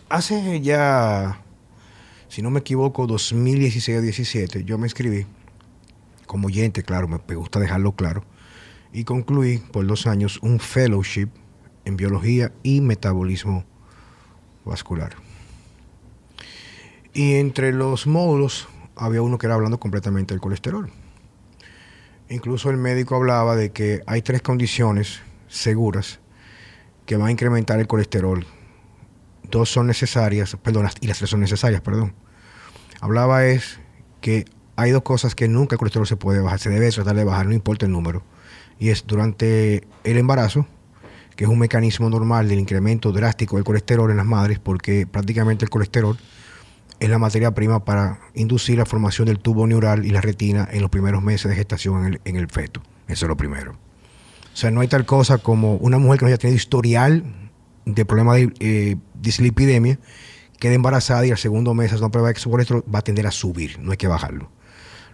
hace 0.08 0.60
ya 0.60 1.43
si 2.34 2.42
no 2.42 2.50
me 2.50 2.58
equivoco, 2.58 3.06
2016 3.06 3.98
o 3.98 4.02
17, 4.02 4.64
yo 4.64 4.76
me 4.76 4.86
inscribí 4.86 5.24
como 6.26 6.48
oyente, 6.48 6.82
claro, 6.82 7.06
me 7.06 7.34
gusta 7.36 7.60
dejarlo 7.60 7.92
claro, 7.92 8.24
y 8.92 9.04
concluí 9.04 9.58
por 9.58 9.86
dos 9.86 10.08
años 10.08 10.40
un 10.42 10.58
fellowship 10.58 11.28
en 11.84 11.96
biología 11.96 12.50
y 12.64 12.80
metabolismo 12.80 13.64
vascular. 14.64 15.14
Y 17.12 17.34
entre 17.34 17.72
los 17.72 18.08
módulos 18.08 18.66
había 18.96 19.22
uno 19.22 19.38
que 19.38 19.46
era 19.46 19.54
hablando 19.54 19.78
completamente 19.78 20.34
del 20.34 20.40
colesterol. 20.40 20.90
Incluso 22.28 22.68
el 22.68 22.78
médico 22.78 23.14
hablaba 23.14 23.54
de 23.54 23.70
que 23.70 24.02
hay 24.08 24.22
tres 24.22 24.42
condiciones 24.42 25.20
seguras 25.46 26.18
que 27.06 27.16
van 27.16 27.28
a 27.28 27.30
incrementar 27.30 27.78
el 27.78 27.86
colesterol. 27.86 28.44
Dos 29.54 29.70
son 29.70 29.86
necesarias, 29.86 30.56
perdón, 30.60 30.88
y 31.00 31.06
las 31.06 31.18
tres 31.18 31.30
son 31.30 31.38
necesarias, 31.40 31.80
perdón 31.80 32.12
hablaba 33.04 33.44
es 33.44 33.80
que 34.22 34.46
hay 34.76 34.90
dos 34.90 35.02
cosas 35.02 35.34
que 35.34 35.46
nunca 35.46 35.74
el 35.74 35.78
colesterol 35.78 36.06
se 36.06 36.16
puede 36.16 36.40
bajar, 36.40 36.58
se 36.58 36.70
debe 36.70 36.90
tratar 36.90 37.14
de 37.14 37.24
bajar, 37.24 37.46
no 37.46 37.52
importa 37.52 37.84
el 37.84 37.92
número. 37.92 38.22
Y 38.78 38.88
es 38.88 39.06
durante 39.06 39.86
el 40.04 40.16
embarazo, 40.16 40.66
que 41.36 41.44
es 41.44 41.50
un 41.50 41.58
mecanismo 41.58 42.08
normal 42.08 42.48
del 42.48 42.58
incremento 42.58 43.12
drástico 43.12 43.56
del 43.56 43.64
colesterol 43.64 44.10
en 44.10 44.16
las 44.16 44.24
madres, 44.24 44.58
porque 44.58 45.06
prácticamente 45.06 45.66
el 45.66 45.70
colesterol 45.70 46.16
es 46.98 47.10
la 47.10 47.18
materia 47.18 47.50
prima 47.50 47.84
para 47.84 48.20
inducir 48.32 48.78
la 48.78 48.86
formación 48.86 49.26
del 49.26 49.38
tubo 49.38 49.66
neural 49.66 50.06
y 50.06 50.10
la 50.10 50.22
retina 50.22 50.66
en 50.72 50.80
los 50.80 50.90
primeros 50.90 51.22
meses 51.22 51.50
de 51.50 51.56
gestación 51.56 52.18
en 52.24 52.36
el, 52.36 52.48
feto. 52.48 52.80
Eso 53.06 53.26
es 53.26 53.28
lo 53.28 53.36
primero. 53.36 53.72
O 53.72 54.56
sea, 54.56 54.70
no 54.70 54.80
hay 54.80 54.88
tal 54.88 55.04
cosa 55.04 55.36
como 55.36 55.74
una 55.76 55.98
mujer 55.98 56.20
que 56.20 56.24
no 56.24 56.28
haya 56.28 56.38
tenido 56.38 56.56
historial 56.56 57.43
de 57.84 58.04
problemas 58.04 58.36
de 58.36 58.52
eh, 58.60 58.96
dislipidemia 59.20 59.98
queda 60.58 60.74
embarazada 60.74 61.26
y 61.26 61.30
al 61.30 61.38
segundo 61.38 61.74
mes 61.74 61.92
una 61.92 62.10
prueba 62.10 62.32
de 62.32 62.38
su 62.38 62.50
colesterol 62.50 62.84
va 62.92 63.00
a 63.00 63.02
tender 63.02 63.26
a 63.26 63.30
subir, 63.30 63.78
no 63.80 63.90
hay 63.90 63.96
que 63.96 64.06
bajarlo. 64.06 64.50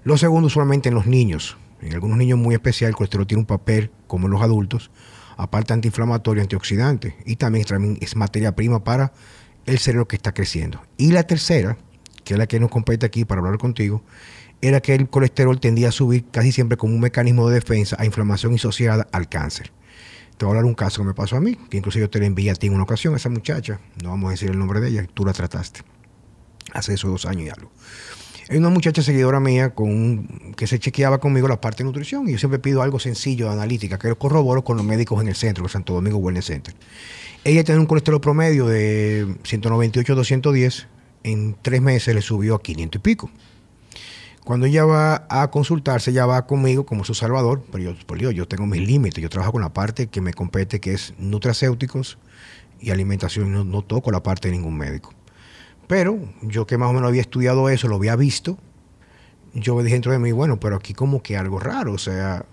Lo 0.05 0.17
segundo, 0.17 0.47
usualmente 0.47 0.89
en 0.89 0.95
los 0.95 1.07
niños. 1.07 1.59
En 1.83 1.93
algunos 1.93 2.19
niños 2.19 2.39
muy 2.39 2.55
especial, 2.55 2.91
el 2.91 2.97
colesterol 2.97 3.27
tiene 3.27 3.41
un 3.41 3.47
papel, 3.47 3.91
como 4.07 4.27
en 4.27 4.33
los 4.33 4.43
adultos, 4.43 4.91
aparte 5.37 5.73
antiinflamatorio, 5.73 6.43
antioxidante, 6.43 7.17
y 7.25 7.37
también, 7.37 7.99
es 8.01 8.17
materia 8.17 8.55
prima 8.55 8.85
para 8.85 9.13
el 9.67 9.79
cerebro 9.79 10.07
que 10.07 10.17
está 10.17 10.33
creciendo. 10.33 10.83
Y 10.97 11.13
la 11.13 11.25
tercera, 11.25 11.79
que 12.25 12.35
es 12.35 12.39
la 12.39 12.47
que 12.47 12.61
nos 12.61 12.71
compete 12.71 13.07
aquí 13.07 13.25
para 13.25 13.41
hablar 13.41 13.59
contigo, 13.59 14.03
era 14.63 14.81
que 14.81 14.95
el 14.95 15.09
colesterol 15.09 15.59
tendía 15.59 15.89
a 15.89 15.93
subir 15.93 16.27
casi 16.31 16.53
siempre 16.53 16.77
como 16.77 16.95
un 16.95 17.01
mecanismo 17.01 17.49
de 17.49 17.55
defensa 17.55 17.97
a 17.99 18.05
inflamación 18.05 18.55
asociada 18.55 19.07
al 19.13 19.29
cáncer. 19.29 19.73
Te 20.41 20.47
voy 20.47 20.55
a 20.55 20.57
hablar 20.57 20.65
un 20.65 20.75
caso 20.75 21.03
que 21.03 21.09
me 21.09 21.13
pasó 21.13 21.37
a 21.37 21.41
mí, 21.43 21.55
que 21.69 21.77
incluso 21.77 21.99
yo 21.99 22.09
te 22.09 22.19
la 22.19 22.25
envié 22.25 22.51
a 22.51 22.55
ti 22.55 22.69
en 22.69 22.73
una 22.73 22.85
ocasión, 22.85 23.15
esa 23.15 23.29
muchacha, 23.29 23.79
no 24.03 24.09
vamos 24.09 24.29
a 24.29 24.31
decir 24.31 24.49
el 24.49 24.59
nombre 24.59 24.81
de 24.81 24.89
ella, 24.89 25.07
tú 25.13 25.27
la 25.27 25.35
trataste 25.35 25.83
hace 26.73 26.95
esos 26.95 27.11
dos 27.11 27.27
años 27.27 27.43
y 27.43 27.51
algo. 27.51 27.71
Hay 28.49 28.57
una 28.57 28.71
muchacha 28.71 29.03
seguidora 29.03 29.39
mía 29.39 29.75
con 29.75 30.55
que 30.57 30.67
se 30.67 30.79
chequeaba 30.79 31.21
conmigo 31.21 31.47
la 31.47 31.61
parte 31.61 31.83
de 31.83 31.89
nutrición 31.89 32.27
y 32.27 32.33
yo 32.33 32.39
siempre 32.39 32.59
pido 32.59 32.81
algo 32.81 32.99
sencillo 32.99 33.49
de 33.49 33.53
analítica, 33.53 33.99
que 33.99 34.09
lo 34.09 34.19
corroboro 34.19 34.65
con 34.65 34.79
los 34.79 34.87
médicos 34.87 35.21
en 35.21 35.29
el 35.29 35.35
centro, 35.35 35.63
el 35.65 35.71
Santo 35.71 35.93
Domingo 35.93 36.17
Wellness 36.17 36.47
Center. 36.47 36.75
Ella 37.45 37.63
tiene 37.63 37.79
un 37.79 37.87
colesterol 37.87 38.23
promedio 38.23 38.67
de 38.67 39.27
198-210, 39.43 40.87
en 41.23 41.55
tres 41.61 41.83
meses 41.83 42.15
le 42.15 42.23
subió 42.23 42.55
a 42.55 42.63
500 42.63 42.99
y 42.99 43.03
pico. 43.03 43.31
Cuando 44.51 44.67
ella 44.67 44.85
va 44.85 45.29
a 45.29 45.49
consultarse, 45.53 46.11
ella 46.11 46.27
va 46.27 46.45
conmigo 46.45 46.85
como 46.85 47.05
su 47.05 47.15
salvador, 47.15 47.63
pero 47.71 47.95
yo, 48.19 48.31
yo, 48.33 48.49
tengo 48.49 48.67
mis 48.67 48.85
límites, 48.85 49.23
yo 49.23 49.31
trabajo 49.31 49.53
con 49.53 49.63
la 49.63 49.73
parte 49.73 50.09
que 50.09 50.21
me 50.21 50.33
compete, 50.33 50.81
que 50.81 50.93
es 50.93 51.15
nutracéuticos 51.19 52.19
y 52.81 52.91
alimentación, 52.91 53.71
no, 53.71 53.83
toco 53.83 54.11
la 54.11 54.25
parte 54.25 54.49
de 54.49 54.57
ningún 54.57 54.77
médico. 54.77 55.15
Pero 55.87 56.19
yo 56.43 56.67
que 56.67 56.79
más 56.79 56.91
o 56.91 56.93
menos 56.93 57.07
había 57.07 57.21
estudiado 57.21 57.69
eso, 57.69 57.87
lo 57.87 57.95
había 57.95 58.17
visto, 58.17 58.59
yo 59.55 59.81
dije 59.85 59.95
dentro 59.95 60.11
de 60.11 60.19
mí, 60.19 60.33
bueno, 60.33 60.59
pero 60.59 60.75
aquí 60.75 60.95
como 60.95 61.23
que 61.23 61.37
algo 61.37 61.61
raro, 61.61 61.93
o 61.93 61.99
sea, 61.99 62.45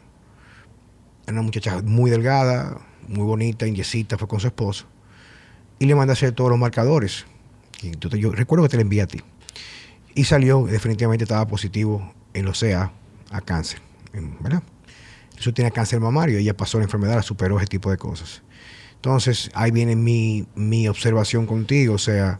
una 1.27 1.41
muchacha 1.41 1.81
muy 1.81 2.11
delgada, 2.11 2.79
muy 3.07 3.25
bonita, 3.25 3.65
indiecita, 3.65 4.19
fue 4.19 4.27
con 4.27 4.39
su 4.39 4.45
esposo, 4.45 4.85
y 5.79 5.87
le 5.87 5.95
mandé 5.95 6.11
a 6.11 6.13
hacer 6.13 6.31
todos 6.33 6.51
los 6.51 6.59
marcadores. 6.59 7.25
Y 7.81 7.89
yo 8.19 8.31
recuerdo 8.33 8.65
que 8.65 8.69
te 8.69 8.77
la 8.77 8.83
envié 8.83 9.01
a 9.01 9.07
ti. 9.07 9.19
Y 10.17 10.23
salió, 10.23 10.65
definitivamente 10.65 11.25
estaba 11.25 11.45
positivo 11.45 12.11
en 12.33 12.45
los 12.45 12.59
CA 12.59 12.91
a 13.29 13.39
cáncer, 13.39 13.79
¿verdad? 14.39 14.63
Eso 15.37 15.53
tiene 15.53 15.71
cáncer 15.71 15.99
mamario, 15.99 16.39
ella 16.39 16.57
pasó 16.57 16.79
la 16.79 16.85
enfermedad, 16.85 17.21
superó 17.21 17.59
ese 17.59 17.67
tipo 17.67 17.91
de 17.91 17.97
cosas. 17.97 18.41
Entonces, 18.95 19.51
ahí 19.53 19.69
viene 19.69 19.95
mi, 19.95 20.47
mi 20.55 20.87
observación 20.87 21.45
contigo, 21.45 21.93
o 21.93 21.99
sea, 21.99 22.39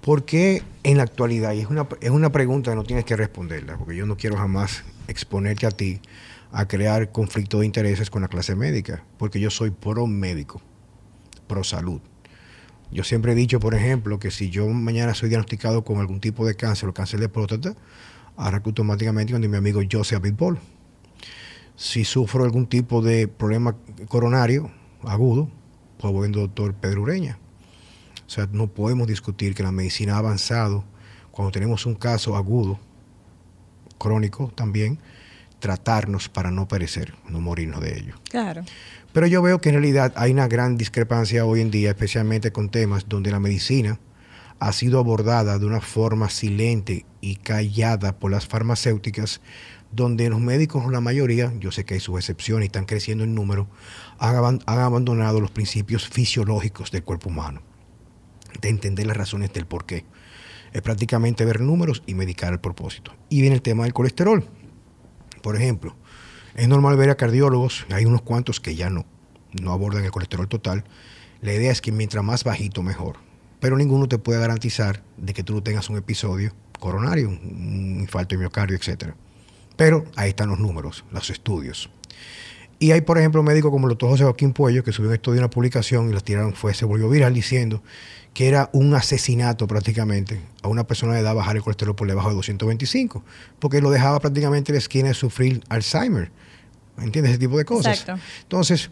¿por 0.00 0.24
qué 0.24 0.64
en 0.82 0.96
la 0.96 1.04
actualidad, 1.04 1.52
y 1.52 1.60
es 1.60 1.68
una, 1.68 1.86
es 2.00 2.10
una 2.10 2.32
pregunta 2.32 2.72
que 2.72 2.76
no 2.76 2.82
tienes 2.82 3.04
que 3.04 3.14
responderla, 3.14 3.78
porque 3.78 3.94
yo 3.94 4.04
no 4.04 4.16
quiero 4.16 4.36
jamás 4.36 4.82
exponerte 5.06 5.66
a 5.66 5.70
ti 5.70 6.00
a 6.50 6.66
crear 6.66 7.12
conflicto 7.12 7.60
de 7.60 7.66
intereses 7.66 8.10
con 8.10 8.22
la 8.22 8.28
clase 8.28 8.56
médica, 8.56 9.04
porque 9.16 9.38
yo 9.38 9.50
soy 9.50 9.70
pro 9.70 10.08
médico, 10.08 10.60
pro 11.46 11.62
salud. 11.62 12.00
Yo 12.92 13.04
siempre 13.04 13.32
he 13.32 13.34
dicho, 13.34 13.58
por 13.58 13.74
ejemplo, 13.74 14.18
que 14.18 14.30
si 14.30 14.50
yo 14.50 14.68
mañana 14.68 15.14
soy 15.14 15.30
diagnosticado 15.30 15.82
con 15.82 15.98
algún 15.98 16.20
tipo 16.20 16.46
de 16.46 16.54
cáncer 16.54 16.90
o 16.90 16.94
cáncer 16.94 17.20
de 17.20 17.30
próstata, 17.30 17.74
arranco 18.36 18.68
automáticamente 18.68 19.32
con 19.32 19.50
mi 19.50 19.56
amigo 19.56 19.80
Joseph 19.90 20.22
Bitbol. 20.22 20.58
Si 21.74 22.04
sufro 22.04 22.44
algún 22.44 22.66
tipo 22.66 23.00
de 23.00 23.28
problema 23.28 23.76
coronario 24.08 24.70
agudo, 25.04 25.50
pues 25.98 26.12
voy 26.12 26.26
al 26.26 26.32
doctor 26.32 26.74
Pedro 26.74 27.02
Ureña. 27.02 27.38
O 28.26 28.30
sea, 28.30 28.46
no 28.52 28.68
podemos 28.68 29.06
discutir 29.06 29.54
que 29.54 29.62
la 29.62 29.72
medicina 29.72 30.16
ha 30.16 30.18
avanzado 30.18 30.84
cuando 31.30 31.50
tenemos 31.50 31.86
un 31.86 31.94
caso 31.94 32.36
agudo, 32.36 32.78
crónico 33.98 34.52
también, 34.54 34.98
tratarnos 35.62 36.28
para 36.28 36.50
no 36.50 36.66
perecer, 36.66 37.14
no 37.28 37.40
morirnos 37.40 37.80
de 37.80 37.96
ello. 37.96 38.14
Claro. 38.28 38.64
Pero 39.12 39.28
yo 39.28 39.42
veo 39.42 39.60
que 39.60 39.68
en 39.68 39.76
realidad 39.76 40.12
hay 40.16 40.32
una 40.32 40.48
gran 40.48 40.76
discrepancia 40.76 41.46
hoy 41.46 41.60
en 41.60 41.70
día, 41.70 41.90
especialmente 41.90 42.50
con 42.50 42.68
temas 42.68 43.08
donde 43.08 43.30
la 43.30 43.38
medicina 43.38 44.00
ha 44.58 44.72
sido 44.72 44.98
abordada 44.98 45.60
de 45.60 45.66
una 45.66 45.80
forma 45.80 46.28
silente 46.30 47.06
y 47.20 47.36
callada 47.36 48.18
por 48.18 48.32
las 48.32 48.48
farmacéuticas, 48.48 49.40
donde 49.92 50.28
los 50.30 50.40
médicos, 50.40 50.90
la 50.90 51.00
mayoría, 51.00 51.52
yo 51.60 51.70
sé 51.70 51.84
que 51.84 51.94
hay 51.94 52.00
sus 52.00 52.16
excepciones 52.16 52.64
y 52.64 52.66
están 52.66 52.84
creciendo 52.84 53.22
en 53.22 53.34
número, 53.36 53.68
han, 54.18 54.60
abandonado 54.66 55.40
los 55.40 55.52
principios 55.52 56.08
fisiológicos 56.08 56.90
del 56.90 57.04
cuerpo 57.04 57.28
humano, 57.28 57.62
de 58.60 58.68
entender 58.68 59.06
las 59.06 59.16
razones 59.16 59.52
del 59.52 59.66
por 59.66 59.86
qué. 59.86 60.04
Es 60.72 60.82
prácticamente 60.82 61.44
ver 61.44 61.60
números 61.60 62.02
y 62.06 62.14
medicar 62.14 62.52
el 62.52 62.58
propósito. 62.58 63.14
Y 63.28 63.42
viene 63.42 63.54
el 63.54 63.62
tema 63.62 63.84
del 63.84 63.92
colesterol. 63.92 64.48
Por 65.42 65.56
ejemplo, 65.56 65.96
es 66.54 66.68
normal 66.68 66.96
ver 66.96 67.10
a 67.10 67.16
cardiólogos, 67.16 67.86
hay 67.90 68.04
unos 68.04 68.22
cuantos 68.22 68.60
que 68.60 68.74
ya 68.74 68.90
no, 68.90 69.04
no 69.60 69.72
abordan 69.72 70.04
el 70.04 70.10
colesterol 70.10 70.48
total. 70.48 70.84
La 71.40 71.52
idea 71.52 71.72
es 71.72 71.80
que 71.80 71.92
mientras 71.92 72.24
más 72.24 72.44
bajito, 72.44 72.82
mejor. 72.82 73.16
Pero 73.60 73.76
ninguno 73.76 74.08
te 74.08 74.18
puede 74.18 74.40
garantizar 74.40 75.02
de 75.16 75.34
que 75.34 75.42
tú 75.42 75.54
no 75.54 75.62
tengas 75.62 75.88
un 75.90 75.96
episodio 75.96 76.52
coronario, 76.78 77.28
un 77.28 77.98
infarto 78.00 78.34
de 78.34 78.38
miocardio, 78.38 78.76
etc. 78.76 79.14
Pero 79.76 80.04
ahí 80.16 80.30
están 80.30 80.48
los 80.48 80.58
números, 80.58 81.04
los 81.10 81.30
estudios. 81.30 81.90
Y 82.82 82.90
hay, 82.90 83.00
por 83.00 83.16
ejemplo, 83.16 83.44
médicos 83.44 83.70
como 83.70 83.86
el 83.86 83.90
doctor 83.90 84.10
José 84.10 84.24
Joaquín 84.24 84.52
Puello, 84.52 84.82
que 84.82 84.90
subió 84.90 85.10
un 85.10 85.14
estudio, 85.14 85.38
una 85.38 85.48
publicación 85.48 86.10
y 86.10 86.12
la 86.12 86.18
tiraron, 86.18 86.52
fue, 86.52 86.74
se 86.74 86.84
volvió 86.84 87.08
viral 87.08 87.32
diciendo 87.32 87.80
que 88.34 88.48
era 88.48 88.70
un 88.72 88.92
asesinato 88.96 89.68
prácticamente 89.68 90.40
a 90.64 90.68
una 90.68 90.84
persona 90.84 91.14
de 91.14 91.20
edad 91.20 91.32
bajar 91.32 91.54
el 91.54 91.62
colesterol 91.62 91.94
por 91.94 92.08
debajo 92.08 92.30
de 92.30 92.34
225, 92.34 93.22
porque 93.60 93.80
lo 93.80 93.88
dejaba 93.88 94.18
prácticamente 94.18 94.72
en 94.72 94.74
la 94.74 94.78
esquina 94.80 95.06
de 95.06 95.14
sufrir 95.14 95.62
Alzheimer. 95.68 96.32
¿Entiendes? 96.98 97.30
Ese 97.30 97.38
tipo 97.38 97.56
de 97.56 97.64
cosas. 97.64 98.00
Exacto. 98.00 98.20
Entonces, 98.42 98.90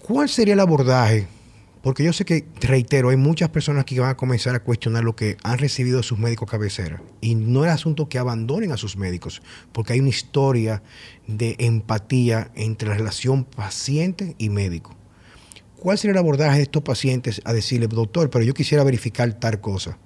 ¿cuál 0.00 0.28
sería 0.28 0.54
el 0.54 0.60
abordaje? 0.60 1.28
Porque 1.84 2.02
yo 2.02 2.14
sé 2.14 2.24
que, 2.24 2.46
reitero, 2.62 3.10
hay 3.10 3.18
muchas 3.18 3.50
personas 3.50 3.84
que 3.84 4.00
van 4.00 4.08
a 4.08 4.16
comenzar 4.16 4.54
a 4.54 4.60
cuestionar 4.64 5.04
lo 5.04 5.14
que 5.14 5.36
han 5.42 5.58
recibido 5.58 5.98
de 5.98 6.02
sus 6.02 6.18
médicos 6.18 6.50
cabecera. 6.50 7.02
Y 7.20 7.34
no 7.34 7.66
es 7.66 7.70
asunto 7.70 8.08
que 8.08 8.18
abandonen 8.18 8.72
a 8.72 8.78
sus 8.78 8.96
médicos, 8.96 9.42
porque 9.70 9.92
hay 9.92 10.00
una 10.00 10.08
historia 10.08 10.82
de 11.26 11.56
empatía 11.58 12.50
entre 12.54 12.88
la 12.88 12.94
relación 12.94 13.44
paciente 13.44 14.34
y 14.38 14.48
médico. 14.48 14.96
¿Cuál 15.76 15.98
sería 15.98 16.12
el 16.12 16.18
abordaje 16.18 16.56
de 16.56 16.62
estos 16.62 16.82
pacientes 16.82 17.42
a 17.44 17.52
decirle, 17.52 17.86
doctor, 17.86 18.30
pero 18.30 18.46
yo 18.46 18.54
quisiera 18.54 18.82
verificar 18.82 19.30
tal 19.34 19.60
cosa? 19.60 19.98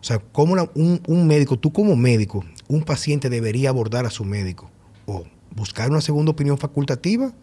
O 0.00 0.04
sea, 0.04 0.20
¿cómo 0.20 0.54
un, 0.74 1.02
un 1.06 1.26
médico, 1.26 1.58
tú 1.58 1.74
como 1.74 1.94
médico, 1.94 2.42
un 2.68 2.84
paciente 2.84 3.28
debería 3.28 3.68
abordar 3.68 4.06
a 4.06 4.10
su 4.10 4.24
médico? 4.24 4.70
¿O 5.04 5.26
buscar 5.54 5.90
una 5.90 6.00
segunda 6.00 6.32
opinión 6.32 6.56
facultativa 6.56 7.34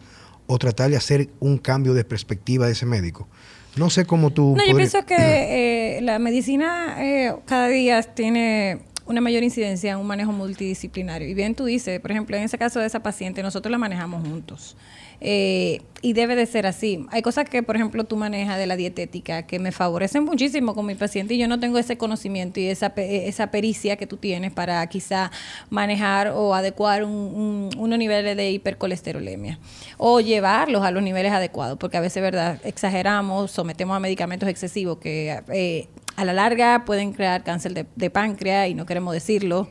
o 0.46 0.58
tratar 0.58 0.90
de 0.90 0.96
hacer 0.96 1.30
un 1.40 1.58
cambio 1.58 1.94
de 1.94 2.04
perspectiva 2.04 2.66
de 2.66 2.72
ese 2.72 2.86
médico. 2.86 3.28
No 3.76 3.90
sé 3.90 4.06
cómo 4.06 4.30
tú... 4.30 4.54
No, 4.56 4.64
yo 4.64 4.74
pienso 4.74 5.04
que 5.04 5.98
eh, 5.98 6.00
la 6.00 6.18
medicina 6.18 6.96
eh, 6.98 7.34
cada 7.44 7.68
día 7.68 8.02
tiene 8.02 8.78
una 9.06 9.20
mayor 9.20 9.42
incidencia 9.42 9.92
en 9.92 9.98
un 9.98 10.06
manejo 10.06 10.32
multidisciplinario. 10.32 11.28
Y 11.28 11.34
bien 11.34 11.54
tú 11.54 11.64
dices, 11.64 12.00
por 12.00 12.10
ejemplo, 12.10 12.36
en 12.36 12.42
ese 12.42 12.58
caso 12.58 12.80
de 12.80 12.86
esa 12.86 13.00
paciente, 13.00 13.42
nosotros 13.42 13.70
la 13.70 13.78
manejamos 13.78 14.26
juntos. 14.26 14.76
Eh, 15.20 15.80
y 16.02 16.12
debe 16.12 16.36
de 16.36 16.44
ser 16.44 16.66
así. 16.66 17.06
Hay 17.10 17.22
cosas 17.22 17.48
que, 17.48 17.62
por 17.62 17.74
ejemplo, 17.74 18.04
tú 18.04 18.16
manejas 18.16 18.58
de 18.58 18.66
la 18.66 18.76
dietética 18.76 19.46
que 19.46 19.58
me 19.58 19.72
favorecen 19.72 20.24
muchísimo 20.24 20.74
con 20.74 20.84
mi 20.84 20.94
paciente 20.94 21.34
y 21.34 21.38
yo 21.38 21.48
no 21.48 21.58
tengo 21.58 21.78
ese 21.78 21.96
conocimiento 21.96 22.60
y 22.60 22.66
esa, 22.66 22.92
esa 22.96 23.50
pericia 23.50 23.96
que 23.96 24.06
tú 24.06 24.18
tienes 24.18 24.52
para 24.52 24.86
quizá 24.88 25.30
manejar 25.70 26.28
o 26.28 26.54
adecuar 26.54 27.02
un, 27.04 27.70
unos 27.78 27.98
niveles 27.98 28.36
de 28.36 28.50
hipercolesterolemia 28.50 29.58
o 29.96 30.20
llevarlos 30.20 30.84
a 30.84 30.90
los 30.90 31.02
niveles 31.02 31.32
adecuados, 31.32 31.78
porque 31.78 31.96
a 31.96 32.00
veces, 32.00 32.22
¿verdad? 32.22 32.60
Exageramos, 32.64 33.50
sometemos 33.50 33.96
a 33.96 34.00
medicamentos 34.00 34.48
excesivos 34.48 34.98
que 34.98 35.40
eh, 35.48 35.88
a 36.16 36.24
la 36.24 36.32
larga 36.32 36.84
pueden 36.84 37.12
crear 37.12 37.44
cáncer 37.44 37.86
de, 37.94 38.10
páncreas 38.10 38.68
y 38.68 38.74
no 38.74 38.86
queremos 38.86 39.14
decirlo. 39.14 39.68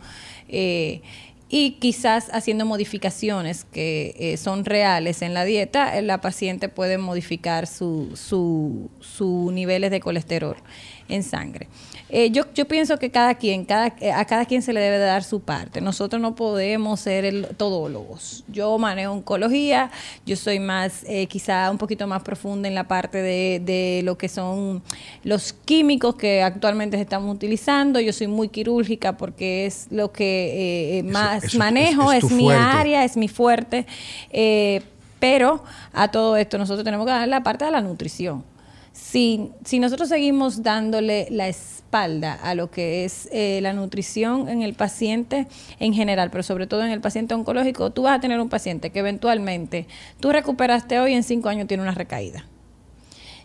Eh, 0.48 1.02
y 1.48 1.74
quizás 1.74 2.30
haciendo 2.34 2.66
modificaciones 2.66 3.66
que 3.66 4.16
eh, 4.18 4.38
son 4.38 4.66
reales 4.66 5.22
en 5.22 5.34
la 5.34 5.44
dieta, 5.44 6.02
la 6.02 6.20
paciente 6.20 6.70
puede 6.70 6.98
modificar 6.98 7.68
sus 7.68 8.20
su, 8.20 8.90
su 9.00 9.52
niveles 9.52 9.92
de 9.92 10.00
colesterol 10.00 10.58
en 11.08 11.24
sangre. 11.24 11.68
Eh, 12.10 12.30
yo, 12.30 12.44
yo 12.54 12.66
pienso 12.66 13.00
que 13.00 13.10
cada 13.10 13.34
quien, 13.36 13.66
cada, 13.66 13.88
eh, 14.00 14.12
a 14.12 14.26
cada 14.26 14.46
quien 14.46 14.62
se 14.62 14.74
le 14.74 14.80
debe 14.80 15.00
dar 15.00 15.24
su 15.24 15.42
parte. 15.42 15.82
Nosotros 15.82 16.22
no 16.22 16.36
podemos 16.36 17.00
ser 17.00 17.26
el, 17.26 17.48
todólogos. 17.58 18.44
Yo 18.48 18.78
manejo 18.78 19.12
oncología, 19.12 19.90
yo 20.26 20.36
soy 20.36 20.60
más, 20.60 21.04
eh, 21.08 21.26
quizá 21.26 21.72
un 21.72 21.80
poquito 21.80 22.06
más 22.06 22.22
profunda 22.22 22.68
en 22.68 22.76
la 22.76 22.88
parte 22.88 23.18
de, 23.18 23.60
de, 23.64 24.02
lo 24.04 24.18
que 24.18 24.30
son 24.30 24.84
los 25.24 25.54
químicos 25.54 26.16
que 26.16 26.44
actualmente 26.44 26.98
se 26.98 27.04
están 27.04 27.28
utilizando. 27.28 28.00
Yo 28.00 28.14
soy 28.14 28.28
muy 28.28 28.50
quirúrgica 28.50 29.18
porque 29.18 29.66
es 29.66 29.88
lo 29.90 30.12
que 30.12 31.04
más 31.08 31.56
manejo, 31.56 32.12
es, 32.12 32.30
mi 32.30 32.52
área, 32.52 33.04
es 33.04 33.18
mi 33.18 33.28
fuerte. 33.28 33.88
pero 35.20 35.64
a 35.92 36.12
todo 36.12 36.38
esto 36.38 36.60
nosotros 36.60 36.84
tenemos 36.84 37.06
que 37.08 37.14
dar 37.14 37.28
la 37.28 37.42
parte 37.42 37.66
de 37.66 37.72
la 37.72 37.82
nutrición 37.82 38.55
si, 38.96 39.52
si 39.66 39.80
nosotros 39.80 40.08
seguimos 40.08 40.64
dándole 40.64 41.28
la 41.30 41.50
espalda 41.50 42.34
a 42.34 42.56
lo 42.56 42.72
que 42.72 43.04
es 43.04 43.28
eh, 43.34 43.60
la 43.62 43.74
nutrición 43.74 44.48
en 44.48 44.62
el 44.62 44.74
paciente 44.74 45.48
en 45.80 45.94
general, 45.94 46.32
pero 46.32 46.44
sobre 46.44 46.66
todo 46.66 46.84
en 46.84 46.92
el 46.92 47.02
paciente 47.02 47.34
oncológico, 47.34 47.90
tú 47.90 48.04
vas 48.04 48.18
a 48.18 48.22
tener 48.22 48.40
un 48.40 48.48
paciente 48.48 48.92
que 48.92 49.00
eventualmente 49.00 49.86
tú 50.22 50.32
recuperaste 50.32 50.98
hoy 51.00 51.12
y 51.12 51.16
en 51.16 51.24
cinco 51.24 51.50
años 51.50 51.68
tiene 51.68 51.84
una 51.84 51.92
recaída. 51.92 52.46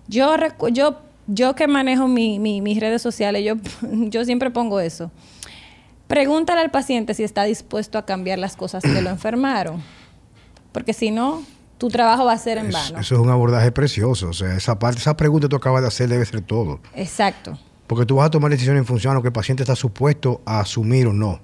Yo, 0.07 0.37
yo, 0.71 1.01
yo 1.27 1.55
que 1.57 1.67
manejo 1.67 2.07
mis 2.07 2.81
redes 2.81 3.03
sociales, 3.03 3.45
yo, 3.45 3.55
yo 3.93 4.25
siempre 4.25 4.51
pongo 4.51 4.79
eso. 4.79 5.11
Pregúntale 6.07 6.61
al 6.61 6.71
paciente 6.71 7.15
si 7.15 7.25
está 7.25 7.43
dispuesto 7.43 7.99
a 7.99 8.07
cambiar 8.07 8.39
las 8.39 8.57
cosas 8.57 8.85
que 8.85 9.03
lo 9.03 9.11
enfermaron. 9.11 9.83
Porque 10.71 10.93
si 10.93 11.11
no, 11.11 11.43
tu 11.81 11.89
trabajo 11.89 12.27
va 12.27 12.35
a 12.35 12.39
ser 12.39 12.59
en 12.59 12.71
vano. 12.71 12.99
Eso 12.99 13.15
es 13.15 13.21
un 13.21 13.31
abordaje 13.31 13.73
precioso. 13.73 14.29
O 14.29 14.33
sea, 14.35 14.55
esa 14.55 14.79
parte, 14.79 15.01
esa 15.01 15.17
pregunta 15.17 15.47
que 15.47 15.49
tú 15.49 15.57
acabas 15.57 15.81
de 15.81 15.89
hacer 15.89 16.11
debe 16.11 16.27
ser 16.27 16.43
todo. 16.43 16.79
Exacto. 16.95 17.59
Porque 17.87 18.05
tú 18.05 18.17
vas 18.17 18.27
a 18.27 18.31
tomar 18.31 18.51
decisiones 18.51 18.81
en 18.81 18.87
función 18.87 19.13
a 19.13 19.15
lo 19.15 19.23
que 19.23 19.29
el 19.29 19.33
paciente 19.33 19.63
está 19.63 19.75
supuesto 19.75 20.43
a 20.45 20.61
asumir 20.61 21.07
o 21.07 21.15
no. 21.15 21.41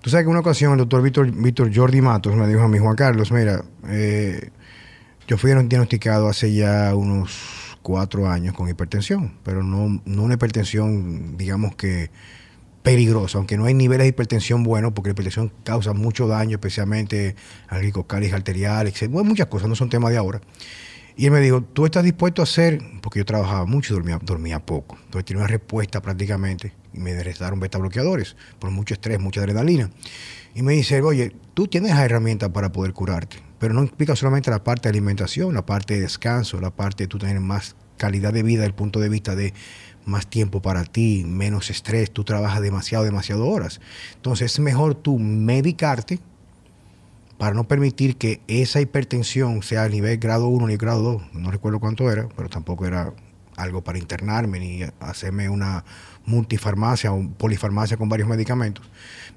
Tú 0.00 0.08
sabes 0.08 0.24
que 0.24 0.28
en 0.28 0.30
una 0.30 0.40
ocasión 0.40 0.72
el 0.72 0.78
doctor 0.78 1.02
Víctor, 1.02 1.30
Víctor 1.30 1.70
Jordi 1.72 2.00
Matos 2.00 2.34
me 2.34 2.48
dijo 2.48 2.62
a 2.62 2.68
mí, 2.68 2.78
Juan 2.78 2.96
Carlos, 2.96 3.30
mira, 3.30 3.62
eh, 3.88 4.48
yo 5.28 5.36
fui 5.36 5.52
diagnosticado 5.52 6.26
hace 6.26 6.54
ya 6.54 6.94
unos 6.94 7.76
cuatro 7.82 8.26
años 8.26 8.54
con 8.54 8.70
hipertensión, 8.70 9.34
pero 9.44 9.62
no, 9.62 10.00
no 10.06 10.22
una 10.22 10.34
hipertensión, 10.34 11.36
digamos 11.36 11.76
que 11.76 12.10
peligroso, 12.82 13.38
aunque 13.38 13.56
no 13.56 13.66
hay 13.66 13.74
niveles 13.74 14.04
de 14.04 14.08
hipertensión 14.08 14.62
buenos, 14.62 14.92
porque 14.92 15.10
la 15.10 15.12
hipertensión 15.12 15.52
causa 15.64 15.92
mucho 15.92 16.26
daño, 16.26 16.56
especialmente 16.56 17.36
al 17.68 17.80
ricocálice 17.80 18.34
arterial, 18.34 18.88
etc. 18.88 19.08
muchas 19.08 19.46
cosas, 19.46 19.68
no 19.68 19.76
son 19.76 19.90
temas 19.90 20.10
de 20.10 20.18
ahora. 20.18 20.40
Y 21.16 21.26
él 21.26 21.32
me 21.32 21.40
dijo, 21.40 21.62
¿tú 21.62 21.84
estás 21.84 22.02
dispuesto 22.02 22.40
a 22.40 22.44
hacer? 22.44 22.80
Porque 23.02 23.18
yo 23.18 23.24
trabajaba 23.26 23.66
mucho 23.66 23.92
y 23.92 23.96
dormía, 23.96 24.18
dormía 24.22 24.64
poco. 24.64 24.96
Entonces 25.04 25.26
tenía 25.26 25.42
una 25.42 25.48
respuesta 25.48 26.00
prácticamente 26.00 26.72
y 26.94 27.00
me 27.00 27.22
restaron 27.22 27.60
beta 27.60 27.78
bloqueadores 27.78 28.36
por 28.58 28.70
mucho 28.70 28.94
estrés, 28.94 29.20
mucha 29.20 29.40
adrenalina. 29.40 29.90
Y 30.54 30.62
me 30.62 30.72
dice, 30.72 31.00
oye, 31.02 31.34
tú 31.54 31.66
tienes 31.66 31.90
las 31.90 32.00
herramientas 32.00 32.48
para 32.50 32.72
poder 32.72 32.92
curarte, 32.92 33.36
pero 33.58 33.74
no 33.74 33.82
implica 33.82 34.16
solamente 34.16 34.50
la 34.50 34.64
parte 34.64 34.88
de 34.88 34.90
alimentación, 34.90 35.54
la 35.54 35.66
parte 35.66 35.94
de 35.94 36.00
descanso, 36.00 36.60
la 36.60 36.70
parte 36.70 37.04
de 37.04 37.08
tú 37.08 37.18
tener 37.18 37.38
más 37.40 37.76
calidad 37.96 38.32
de 38.32 38.42
vida 38.42 38.60
desde 38.60 38.68
el 38.68 38.74
punto 38.74 38.98
de 38.98 39.10
vista 39.10 39.36
de 39.36 39.52
más 40.04 40.26
tiempo 40.26 40.60
para 40.62 40.84
ti, 40.84 41.24
menos 41.26 41.70
estrés, 41.70 42.10
tú 42.10 42.24
trabajas 42.24 42.60
demasiado, 42.60 43.04
demasiado 43.04 43.46
horas. 43.46 43.80
Entonces 44.16 44.52
es 44.52 44.60
mejor 44.60 44.94
tú 44.94 45.18
medicarte 45.18 46.18
para 47.38 47.54
no 47.54 47.64
permitir 47.64 48.16
que 48.16 48.40
esa 48.48 48.80
hipertensión 48.80 49.62
sea 49.62 49.84
a 49.84 49.88
nivel 49.88 50.18
grado 50.18 50.48
1 50.48 50.66
ni 50.66 50.76
grado 50.76 51.02
2, 51.02 51.22
no 51.34 51.50
recuerdo 51.50 51.80
cuánto 51.80 52.10
era, 52.10 52.28
pero 52.36 52.48
tampoco 52.48 52.86
era 52.86 53.14
algo 53.56 53.82
para 53.82 53.98
internarme 53.98 54.58
ni 54.58 54.82
hacerme 55.00 55.48
una 55.48 55.84
multifarmacia 56.26 57.12
o 57.12 57.28
polifarmacia 57.30 57.96
con 57.96 58.08
varios 58.08 58.28
medicamentos. 58.28 58.84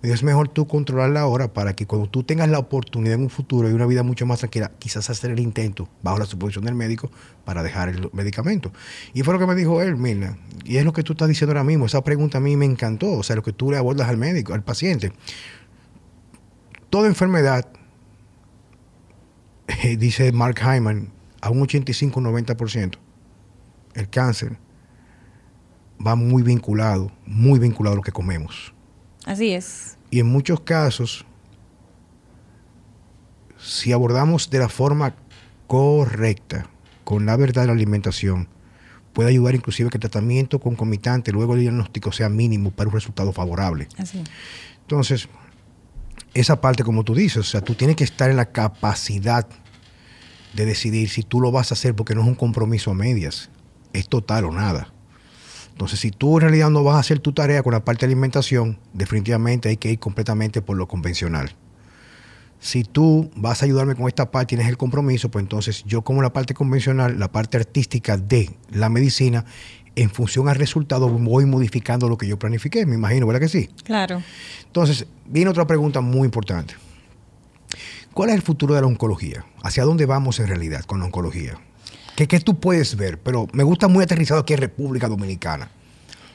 Me 0.01 0.09
dijo, 0.09 0.15
es 0.15 0.23
mejor 0.23 0.49
tú 0.49 0.67
controlarla 0.67 1.21
ahora 1.21 1.53
para 1.53 1.75
que 1.75 1.86
cuando 1.86 2.09
tú 2.09 2.23
tengas 2.23 2.49
la 2.49 2.59
oportunidad 2.59 3.15
en 3.15 3.21
un 3.21 3.29
futuro 3.29 3.69
y 3.69 3.73
una 3.73 3.86
vida 3.86 4.03
mucho 4.03 4.25
más 4.25 4.39
tranquila, 4.39 4.71
quizás 4.79 5.09
hacer 5.09 5.31
el 5.31 5.39
intento 5.39 5.89
bajo 6.01 6.19
la 6.19 6.25
supervisión 6.25 6.65
del 6.65 6.75
médico 6.75 7.09
para 7.45 7.63
dejar 7.63 7.89
el 7.89 8.09
medicamento. 8.13 8.71
Y 9.13 9.23
fue 9.23 9.34
lo 9.34 9.39
que 9.39 9.47
me 9.47 9.55
dijo 9.55 9.81
él, 9.81 9.95
Mirna. 9.95 10.38
Y 10.65 10.77
es 10.77 10.86
lo 10.86 10.93
que 10.93 11.03
tú 11.03 11.13
estás 11.13 11.27
diciendo 11.27 11.51
ahora 11.51 11.63
mismo. 11.63 11.86
Esa 11.86 12.03
pregunta 12.03 12.38
a 12.38 12.41
mí 12.41 12.55
me 12.57 12.65
encantó. 12.65 13.11
O 13.11 13.23
sea, 13.23 13.36
lo 13.36 13.43
que 13.43 13.53
tú 13.53 13.71
le 13.71 13.77
abordas 13.77 14.09
al 14.09 14.17
médico, 14.17 14.53
al 14.53 14.63
paciente. 14.63 15.13
Toda 16.89 17.07
enfermedad, 17.07 17.67
dice 19.97 20.31
Mark 20.31 20.59
Hyman, 20.59 21.11
a 21.41 21.49
un 21.49 21.65
85-90%, 21.65 22.93
el 23.95 24.09
cáncer 24.09 24.57
va 26.05 26.15
muy 26.15 26.43
vinculado, 26.43 27.11
muy 27.25 27.59
vinculado 27.59 27.93
a 27.93 27.97
lo 27.97 28.01
que 28.01 28.11
comemos. 28.11 28.73
Así 29.25 29.53
es. 29.53 29.97
Y 30.11 30.19
en 30.19 30.27
muchos 30.27 30.59
casos, 30.61 31.25
si 33.57 33.91
abordamos 33.93 34.49
de 34.49 34.59
la 34.59 34.69
forma 34.69 35.15
correcta, 35.67 36.69
con 37.03 37.25
la 37.25 37.35
verdad 37.35 37.63
de 37.63 37.67
la 37.67 37.73
alimentación, 37.73 38.47
puede 39.13 39.29
ayudar 39.29 39.55
inclusive 39.55 39.89
que 39.89 39.97
el 39.97 40.01
tratamiento 40.01 40.59
concomitante 40.59 41.31
luego 41.31 41.53
del 41.53 41.63
diagnóstico 41.63 42.11
sea 42.11 42.29
mínimo 42.29 42.71
para 42.71 42.89
un 42.89 42.93
resultado 42.93 43.31
favorable. 43.31 43.87
Así. 43.97 44.23
Entonces, 44.81 45.27
esa 46.33 46.61
parte 46.61 46.83
como 46.83 47.03
tú 47.03 47.13
dices, 47.15 47.37
o 47.37 47.43
sea, 47.43 47.61
tú 47.61 47.75
tienes 47.75 47.95
que 47.95 48.03
estar 48.03 48.29
en 48.29 48.37
la 48.37 48.51
capacidad 48.51 49.47
de 50.53 50.65
decidir 50.65 51.09
si 51.09 51.23
tú 51.23 51.39
lo 51.39 51.51
vas 51.51 51.71
a 51.71 51.75
hacer 51.75 51.95
porque 51.95 52.15
no 52.15 52.21
es 52.21 52.27
un 52.27 52.35
compromiso 52.35 52.91
a 52.91 52.93
medias, 52.93 53.49
es 53.93 54.07
total 54.07 54.45
o 54.45 54.51
nada. 54.51 54.92
Entonces, 55.74 55.99
si 55.99 56.11
tú 56.11 56.38
en 56.38 56.41
realidad 56.41 56.69
no 56.69 56.84
vas 56.84 56.95
a 56.95 56.99
hacer 56.99 57.19
tu 57.19 57.34
tarea 57.34 57.63
con 57.63 57.74
la 57.74 57.84
parte 57.84 58.05
de 58.05 58.13
alimentación, 58.13 58.78
definitivamente 58.93 59.69
hay 59.69 59.78
que 59.78 59.91
ir 59.91 59.99
completamente 59.99 60.61
por 60.61 60.78
lo 60.78 60.88
convencional. 60.88 61.55
Si 62.59 62.84
tú 62.84 63.30
vas 63.36 63.61
a 63.61 63.65
ayudarme 63.65 63.95
con 63.95 64.07
esta 64.07 64.32
parte, 64.32 64.49
tienes 64.49 64.67
el 64.69 64.78
compromiso, 64.78 65.30
pues 65.30 65.43
entonces 65.43 65.84
yo 65.86 66.03
como 66.03 66.21
la 66.21 66.32
parte 66.32 66.53
convencional, 66.53 67.19
la 67.19 67.32
parte 67.32 67.57
artística 67.57 68.17
de 68.17 68.51
la 68.71 68.88
medicina, 68.89 69.45
en 69.95 70.09
función 70.09 70.47
al 70.47 70.55
resultado 70.55 71.09
voy 71.09 71.45
modificando 71.45 72.07
lo 72.07 72.17
que 72.17 72.28
yo 72.28 72.39
planifiqué, 72.39 72.86
me 72.86 72.95
imagino, 72.95 73.28
¿verdad 73.28 73.41
que 73.41 73.49
sí? 73.49 73.69
Claro. 73.84 74.21
Entonces, 74.65 75.07
viene 75.26 75.49
otra 75.49 75.67
pregunta 75.67 76.01
muy 76.01 76.26
importante. 76.26 76.76
¿Cuál 78.13 78.30
es 78.30 78.36
el 78.36 78.41
futuro 78.43 78.76
de 78.76 78.82
la 78.82 78.88
oncología? 78.88 79.43
¿Hacia 79.63 79.84
dónde 79.84 80.05
vamos 80.05 80.39
en 80.39 80.47
realidad 80.47 80.84
con 80.84 80.99
la 80.99 81.05
oncología? 81.05 81.59
¿Qué, 82.16 82.28
qué 82.28 82.39
tú 82.39 82.59
puedes 82.59 82.95
ver? 82.95 83.20
Pero 83.20 83.47
me 83.53 83.64
gusta 83.64 83.88
muy 83.88 84.03
aterrizado 84.03 84.41
aquí 84.41 84.53
en 84.53 84.59
República 84.59 85.07
Dominicana. 85.07 85.70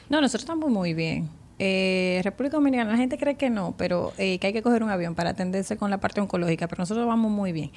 No, 0.09 0.21
nosotros 0.21 0.43
estamos 0.43 0.69
muy 0.69 0.93
bien. 0.93 1.29
Eh, 1.61 2.21
República 2.23 2.55
Dominicana, 2.55 2.89
la 2.89 2.97
gente 2.97 3.17
cree 3.17 3.35
que 3.35 3.49
no, 3.49 3.75
pero 3.77 4.13
eh, 4.17 4.39
que 4.39 4.47
hay 4.47 4.53
que 4.53 4.61
coger 4.61 4.81
un 4.81 4.89
avión 4.89 5.13
para 5.13 5.31
atenderse 5.31 5.75
con 5.75 5.91
la 5.91 5.97
parte 5.99 6.21
oncológica, 6.21 6.69
pero 6.69 6.81
nosotros 6.81 7.05
vamos 7.05 7.29
muy 7.31 7.51
bien. 7.51 7.71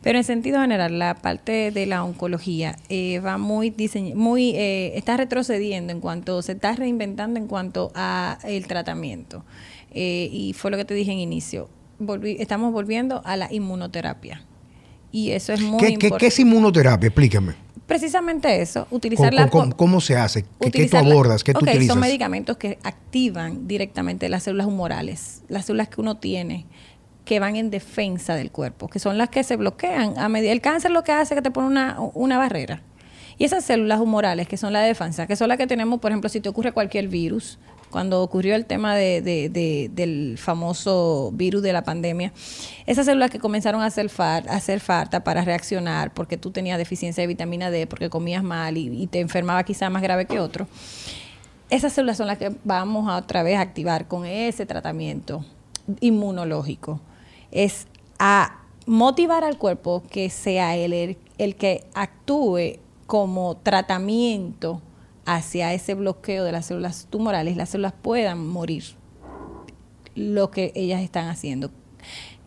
Pero 0.00 0.16
en 0.16 0.24
sentido 0.24 0.58
general, 0.60 0.98
la 0.98 1.14
parte 1.14 1.70
de 1.70 1.84
la 1.84 2.02
oncología 2.02 2.76
eh, 2.88 3.20
va 3.20 3.36
muy 3.36 3.74
muy 4.14 4.54
está 4.56 5.18
retrocediendo 5.18 5.92
en 5.92 6.00
cuanto 6.00 6.40
se 6.40 6.52
está 6.52 6.72
reinventando 6.72 7.38
en 7.38 7.46
cuanto 7.46 7.92
a 7.94 8.38
el 8.44 8.66
tratamiento. 8.66 9.44
y 9.92 10.54
fue 10.56 10.70
lo 10.70 10.78
que 10.78 10.84
te 10.86 10.94
dije 10.94 11.12
en 11.12 11.18
inicio. 11.18 11.68
estamos 12.38 12.72
volviendo 12.72 13.20
a 13.24 13.36
la 13.36 13.52
inmunoterapia. 13.52 14.42
Y 15.16 15.30
eso 15.30 15.54
es 15.54 15.62
muy 15.62 15.82
importante. 15.82 16.18
¿Qué 16.18 16.26
es 16.26 16.38
inmunoterapia? 16.38 17.06
Explícame. 17.06 17.54
Precisamente 17.86 18.60
eso, 18.60 18.86
utilizar 18.90 19.32
¿Cómo, 19.48 19.64
la... 19.64 19.72
¿Cómo, 19.72 20.00
se 20.02 20.14
hace? 20.14 20.44
¿Qué, 20.60 20.88
tú 20.88 20.96
abordas? 20.98 21.42
¿Qué 21.42 21.54
tú 21.54 21.60
utilizas? 21.60 21.94
Son 21.94 22.00
medicamentos 22.00 22.58
que 22.58 22.78
activan 22.82 23.66
directamente 23.66 24.28
las 24.28 24.42
células 24.42 24.66
humorales, 24.66 25.40
las 25.48 25.64
células 25.64 25.88
que 25.88 26.02
uno 26.02 26.18
tiene 26.18 26.66
que 27.24 27.40
van 27.40 27.56
en 27.56 27.70
defensa 27.70 28.34
del 28.34 28.50
cuerpo, 28.50 28.88
que 28.88 28.98
son 28.98 29.16
las 29.16 29.30
que 29.30 29.42
se 29.42 29.56
bloquean. 29.56 30.18
A 30.18 30.28
medida, 30.28 30.52
el 30.52 30.60
cáncer 30.60 30.90
lo 30.90 31.02
que 31.02 31.12
hace 31.12 31.32
es 31.32 31.38
que 31.38 31.42
te 31.42 31.50
pone 31.50 31.68
una, 31.68 31.96
una 32.12 32.36
barrera. 32.36 32.82
Y 33.38 33.44
esas 33.44 33.64
células 33.64 34.00
humorales, 34.00 34.46
que 34.46 34.58
son 34.58 34.74
la 34.74 34.82
defensa, 34.82 35.26
que 35.26 35.34
son 35.34 35.48
las 35.48 35.56
que 35.56 35.66
tenemos, 35.66 35.98
por 35.98 36.10
ejemplo, 36.10 36.28
si 36.28 36.40
te 36.40 36.50
ocurre 36.50 36.72
cualquier 36.72 37.08
virus, 37.08 37.58
cuando 37.96 38.22
ocurrió 38.22 38.56
el 38.56 38.66
tema 38.66 38.94
de, 38.94 39.88
del 39.90 40.36
famoso 40.36 41.30
virus 41.32 41.62
de 41.62 41.72
la 41.72 41.82
pandemia, 41.82 42.30
esas 42.84 43.06
células 43.06 43.30
que 43.30 43.38
comenzaron 43.38 43.80
a 43.80 43.86
hacer, 43.86 44.10
a 44.18 44.36
hacer 44.36 44.80
falta 44.80 45.24
para 45.24 45.40
reaccionar 45.46 46.12
porque 46.12 46.36
tú 46.36 46.50
tenías 46.50 46.76
deficiencia 46.76 47.22
de 47.22 47.26
vitamina 47.26 47.70
D, 47.70 47.86
porque 47.86 48.10
comías 48.10 48.42
mal 48.42 48.76
y, 48.76 49.06
te 49.06 49.20
enfermaba 49.20 49.64
quizá 49.64 49.88
más 49.88 50.02
grave 50.02 50.26
que 50.26 50.40
otro, 50.40 50.68
esas 51.70 51.94
células 51.94 52.18
son 52.18 52.26
las 52.26 52.36
que 52.36 52.54
vamos 52.64 53.08
a 53.08 53.16
otra 53.16 53.42
vez 53.42 53.56
a 53.56 53.62
activar 53.62 54.06
con 54.08 54.26
ese 54.26 54.66
tratamiento 54.66 55.46
inmunológico. 56.00 57.00
Es 57.50 57.86
a 58.18 58.60
motivar 58.84 59.42
al 59.42 59.56
cuerpo 59.56 60.02
que 60.10 60.28
sea 60.28 60.76
él 60.76 61.16
el 61.38 61.56
que 61.56 61.86
actúe 61.94 62.78
como 63.06 63.56
tratamiento 63.56 64.82
hacia 65.26 65.74
ese 65.74 65.94
bloqueo 65.94 66.44
de 66.44 66.52
las 66.52 66.66
células 66.66 67.08
tumorales, 67.10 67.56
las 67.56 67.70
células 67.70 67.92
puedan 68.00 68.46
morir 68.46 68.84
lo 70.14 70.50
que 70.50 70.72
ellas 70.74 71.02
están 71.02 71.28
haciendo, 71.28 71.70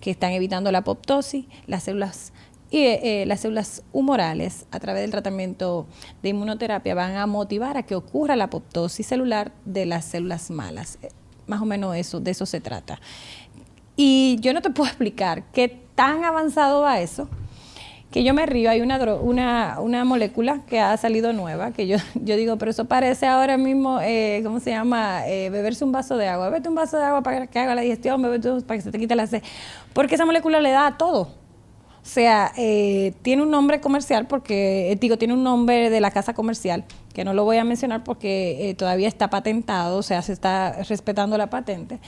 que 0.02 0.12
están 0.12 0.32
evitando 0.32 0.72
la 0.72 0.80
apoptosis, 0.80 1.46
las 1.68 1.84
células 1.84 2.34
y 2.72 2.86
eh, 2.86 3.24
las 3.26 3.42
células 3.42 3.84
humorales 3.92 4.68
a 4.72 4.80
través 4.80 5.02
del 5.02 5.12
tratamiento 5.12 5.88
de 6.22 6.30
inmunoterapia 6.30 6.94
van 6.94 7.16
a 7.16 7.26
motivar 7.26 7.78
a 7.78 7.84
que 7.84 7.96
ocurra 7.96 8.36
la 8.36 8.46
apoptosis 8.46 9.08
celular 9.08 9.52
de 9.66 9.86
las 9.86 10.06
células 10.06 10.52
malas. 10.52 11.00
Eh, 11.02 11.10
más 11.48 11.62
o 11.62 11.66
menos 11.66 11.96
eso, 11.96 12.20
de 12.20 12.32
eso 12.32 12.46
se 12.46 12.62
trata. 12.62 13.00
Y 13.96 14.38
yo 14.40 14.54
no 14.54 14.62
te 14.62 14.70
puedo 14.70 14.88
explicar 14.90 15.52
qué 15.52 15.68
tan 15.96 16.24
avanzado 16.24 16.82
va 16.82 17.00
eso, 17.02 17.28
que 18.12 18.24
yo 18.24 18.34
me 18.34 18.46
río, 18.46 18.72
hay 18.72 18.82
una, 18.82 18.98
una, 19.16 19.80
una 19.80 20.04
molécula 20.04 20.62
que 20.68 20.80
ha 20.80 20.98
salido 20.98 21.32
nueva, 21.32 21.72
que 21.72 21.88
yo, 21.88 21.98
yo 22.16 22.36
digo, 22.36 22.58
pero 22.58 22.72
eso 22.72 22.86
parece 22.86 23.28
ahora 23.28 23.58
mismo, 23.58 24.00
eh, 24.02 24.42
¿cómo 24.44 24.60
se 24.60 24.72
llama? 24.72 25.28
Eh, 25.28 25.50
beberse 25.50 25.86
un 25.86 25.92
vaso 25.92 26.18
de 26.18 26.28
agua. 26.28 26.50
Bebete 26.50 26.70
un 26.70 26.76
vaso 26.76 26.98
de 26.98 27.04
agua 27.04 27.22
para 27.22 27.48
que 27.48 27.60
haga 27.60 27.76
la 27.76 27.82
digestión, 27.82 28.22
bebete 28.22 28.50
para 28.62 28.78
que 28.78 28.82
se 28.82 28.92
te 28.92 28.98
quite 28.98 29.16
la 29.16 29.28
sed. 29.28 29.44
Porque 29.94 30.16
esa 30.16 30.26
molécula 30.26 30.60
le 30.60 30.72
da 30.72 30.88
a 30.88 30.98
todo. 30.98 31.22
O 32.02 32.12
sea, 32.12 32.52
eh, 32.58 33.14
tiene 33.22 33.44
un 33.44 33.52
nombre 33.52 33.82
comercial 33.82 34.26
porque, 34.26 34.98
digo, 35.00 35.18
tiene 35.18 35.34
un 35.34 35.44
nombre 35.44 35.92
de 35.92 36.02
la 36.02 36.10
casa 36.10 36.34
comercial, 36.34 36.86
que 37.14 37.24
no 37.24 37.34
lo 37.34 37.44
voy 37.44 37.58
a 37.58 37.64
mencionar 37.64 38.04
porque 38.04 38.74
todavía 38.80 39.08
está 39.08 39.30
patentado, 39.30 39.98
o 39.98 40.02
sea, 40.02 40.22
se 40.24 40.34
está 40.34 40.82
respetando 40.84 41.38
la 41.38 41.52
patente. 41.52 42.00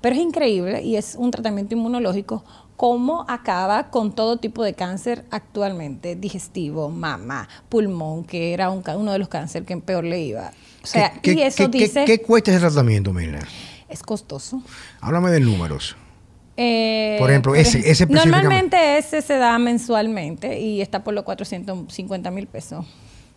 Pero 0.00 0.14
es 0.14 0.22
increíble 0.22 0.82
y 0.82 0.94
es 0.94 1.16
un 1.18 1.32
tratamiento 1.32 1.74
inmunológico 1.74 2.44
cómo 2.78 3.26
acaba 3.26 3.90
con 3.90 4.12
todo 4.12 4.36
tipo 4.36 4.62
de 4.62 4.72
cáncer 4.72 5.24
actualmente, 5.32 6.14
digestivo, 6.14 6.88
mama, 6.88 7.48
pulmón, 7.68 8.22
que 8.22 8.54
era 8.54 8.70
uno 8.70 9.12
de 9.12 9.18
los 9.18 9.26
cánceres 9.26 9.66
que 9.66 9.76
peor 9.78 10.04
le 10.04 10.20
iba. 10.20 10.52
O 10.84 10.86
sea, 10.86 11.12
¿Qué, 11.20 11.32
y 11.32 11.42
eso 11.42 11.66
dice... 11.66 12.04
¿qué, 12.04 12.22
cuesta 12.22 12.52
ese 12.52 12.60
tratamiento, 12.60 13.12
Mira? 13.12 13.40
Es 13.88 14.00
costoso. 14.00 14.62
Háblame 15.00 15.32
de 15.32 15.40
números. 15.40 15.96
Eh, 16.56 17.16
por 17.18 17.30
ejemplo, 17.30 17.56
ese, 17.56 17.90
ese 17.90 18.06
Normalmente 18.06 18.96
ese 18.96 19.22
se 19.22 19.38
da 19.38 19.58
mensualmente 19.58 20.60
y 20.60 20.80
está 20.80 21.02
por 21.02 21.14
los 21.14 21.24
450 21.24 22.30
mil 22.30 22.46
pesos. 22.46 22.86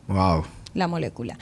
Wow. 0.08 0.44
La 0.76 0.88
molécula. 0.88 1.36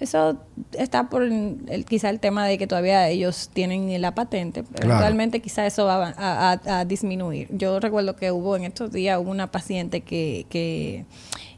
Eso 0.00 0.38
está 0.72 1.08
por 1.08 1.22
el, 1.24 1.84
quizá 1.88 2.10
el 2.10 2.20
tema 2.20 2.46
de 2.46 2.56
que 2.56 2.66
todavía 2.66 3.08
ellos 3.08 3.50
tienen 3.52 4.00
la 4.00 4.14
patente, 4.14 4.62
pero 4.62 4.96
realmente 4.98 5.40
quizá 5.40 5.66
eso 5.66 5.86
va 5.86 6.14
a, 6.16 6.84
disminuir. 6.84 7.48
Yo 7.50 7.80
recuerdo 7.80 8.14
que 8.14 8.30
hubo 8.30 8.56
en 8.56 8.64
estos 8.64 8.92
días 8.92 9.20
una 9.24 9.50
paciente 9.50 10.02
que, 10.02 10.46
que 10.48 11.04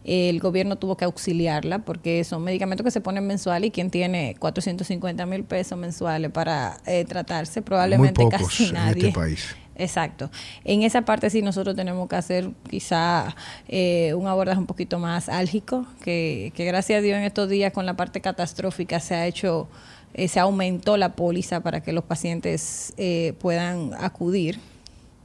el 0.05 0.41
gobierno 0.41 0.77
tuvo 0.77 0.97
que 0.97 1.05
auxiliarla 1.05 1.81
porque 1.81 2.25
son 2.25 2.43
medicamentos 2.43 2.85
que 2.85 2.91
se 2.91 3.01
ponen 3.01 3.27
mensual 3.27 3.65
y 3.65 3.71
quien 3.71 3.91
tiene 3.91 4.35
450 4.39 5.27
mil 5.27 5.45
pesos 5.45 5.79
mensuales 5.79 6.31
para 6.31 6.79
eh, 6.87 7.05
tratarse, 7.05 7.61
probablemente 7.61 8.27
casi 8.29 8.73
nadie. 8.73 9.01
En 9.03 9.09
este 9.09 9.13
país. 9.13 9.57
Exacto. 9.81 10.31
En 10.63 10.83
esa 10.83 11.03
parte 11.03 11.31
sí 11.31 11.41
nosotros 11.41 11.75
tenemos 11.75 12.07
que 12.07 12.17
hacer 12.17 12.51
quizá 12.69 13.35
eh, 13.67 14.13
un 14.15 14.27
abordaje 14.27 14.59
un 14.59 14.67
poquito 14.67 14.99
más 14.99 15.31
álgico, 15.31 15.87
que, 16.05 16.53
gracias 16.55 16.99
a 16.99 17.03
Dios 17.03 17.17
en 17.17 17.25
estos 17.25 17.49
días 17.49 17.73
con 17.73 17.87
la 17.87 17.95
parte 17.95 18.21
catastrófica 18.21 19.01
se 19.01 19.15
ha 19.15 19.27
hecho, 19.27 19.69
eh, 20.13 20.29
se 20.29 20.39
aumentó 20.39 20.99
la 20.99 21.15
póliza 21.15 21.61
para 21.61 21.83
que 21.83 21.95
los 21.95 22.05
pacientes 22.05 22.93
eh, 22.99 23.33
puedan 23.41 23.95
acudir. 23.99 24.61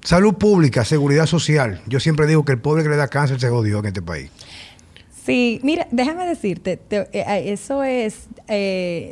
Salud 0.02 0.36
pública, 0.36 0.86
seguridad 0.86 1.26
social. 1.26 1.82
Yo 1.86 2.00
siempre 2.00 2.26
digo 2.26 2.46
que 2.46 2.54
el 2.54 2.62
pobre 2.62 2.84
que 2.84 2.90
le 2.90 2.96
da 2.96 3.10
cáncer 3.10 3.42
se 3.42 3.50
jodió 3.50 3.80
en 3.80 3.88
este 3.88 4.02
país. 4.02 4.32
Sí, 5.26 5.60
mira, 5.64 5.88
déjame 5.92 6.26
decirte, 6.28 6.80
eso 7.12 7.84
es, 7.84 8.28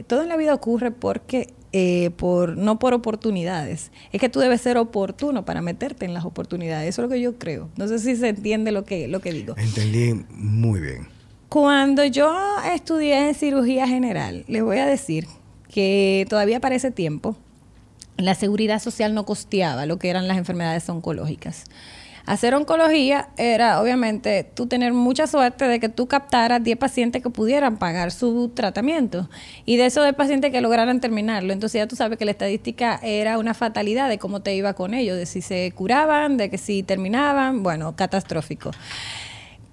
todo 0.07 0.21
en 0.21 0.29
la 0.29 0.37
vida 0.37 0.53
ocurre 0.53 0.91
porque 0.91 1.49
eh, 1.76 2.11
por, 2.17 2.55
no 2.55 2.78
por 2.78 2.93
oportunidades. 2.93 3.91
Es 4.11 4.21
que 4.21 4.30
tú 4.30 4.39
debes 4.39 4.61
ser 4.61 4.78
oportuno 4.78 5.43
para 5.43 5.61
meterte 5.61 6.05
en 6.05 6.13
las 6.13 6.24
oportunidades. 6.24 6.89
Eso 6.89 7.01
es 7.01 7.09
lo 7.09 7.13
que 7.13 7.19
yo 7.19 7.39
creo. 7.39 7.69
No 7.78 7.88
sé 7.88 7.97
si 7.97 8.15
se 8.15 8.30
entiende 8.30 8.71
lo 8.71 8.86
que, 8.86 9.07
lo 9.07 9.21
que 9.21 9.34
digo. 9.34 9.55
Entendí 9.57 10.24
muy 10.30 10.80
bien. 10.80 11.07
Cuando 11.49 12.05
yo 12.05 12.32
estudié 12.74 13.34
cirugía 13.34 13.88
general, 13.88 14.45
les 14.47 14.63
voy 14.63 14.78
a 14.78 14.86
decir 14.86 15.28
que 15.67 16.28
todavía 16.30 16.59
para 16.59 16.76
ese 16.76 16.91
tiempo 16.91 17.36
la 18.17 18.36
seguridad 18.36 18.80
social 18.80 19.15
no 19.15 19.26
costeaba 19.26 19.88
lo 19.88 19.97
que 19.97 20.09
eran 20.09 20.28
las 20.28 20.38
enfermedades 20.38 20.88
oncológicas. 20.89 21.65
Hacer 22.26 22.55
oncología 22.55 23.30
era, 23.36 23.82
obviamente, 23.82 24.45
tú 24.45 24.65
tener 24.65 24.93
mucha 24.93 25.28
suerte 25.28 25.67
de 25.67 25.82
que 25.82 25.89
tú 25.89 26.07
captaras 26.07 26.63
10 26.63 26.78
pacientes 26.78 27.21
que 27.21 27.30
pudieran 27.30 27.78
pagar 27.78 28.11
su 28.11 28.49
tratamiento 28.49 29.30
y 29.65 29.76
de 29.76 29.88
esos 29.88 30.05
10 30.05 30.15
pacientes 30.15 30.51
que 30.51 30.61
lograran 30.61 31.01
terminarlo. 31.01 31.51
Entonces 31.51 31.80
ya 31.80 31.88
tú 31.88 31.97
sabes 31.97 32.17
que 32.17 32.24
la 32.24 32.32
estadística 32.32 32.97
era 33.03 33.38
una 33.38 33.53
fatalidad 33.53 34.07
de 34.07 34.19
cómo 34.19 34.41
te 34.41 34.55
iba 34.55 34.74
con 34.74 34.93
ellos, 34.93 35.17
de 35.17 35.26
si 35.26 35.41
se 35.41 35.74
curaban, 35.76 36.38
de 36.38 36.49
que 36.49 36.57
si 36.57 36.82
terminaban, 36.82 37.61
bueno, 37.61 37.93
catastrófico. 37.97 38.71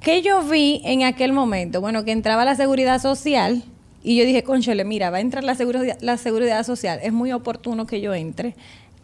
¿Qué 0.00 0.22
yo 0.22 0.42
vi 0.42 0.82
en 0.84 1.04
aquel 1.04 1.32
momento? 1.32 1.80
Bueno, 1.80 2.04
que 2.04 2.10
entraba 2.10 2.44
la 2.44 2.56
seguridad 2.56 3.00
social 3.00 3.62
y 4.02 4.16
yo 4.16 4.24
dije, 4.24 4.42
conchole, 4.42 4.84
mira, 4.84 5.10
va 5.10 5.18
a 5.18 5.20
entrar 5.20 5.44
la 5.44 5.54
seguridad, 5.54 5.98
la 6.00 6.16
seguridad 6.16 6.64
social, 6.64 6.98
es 7.02 7.12
muy 7.12 7.30
oportuno 7.32 7.86
que 7.86 8.00
yo 8.00 8.12
entre 8.14 8.56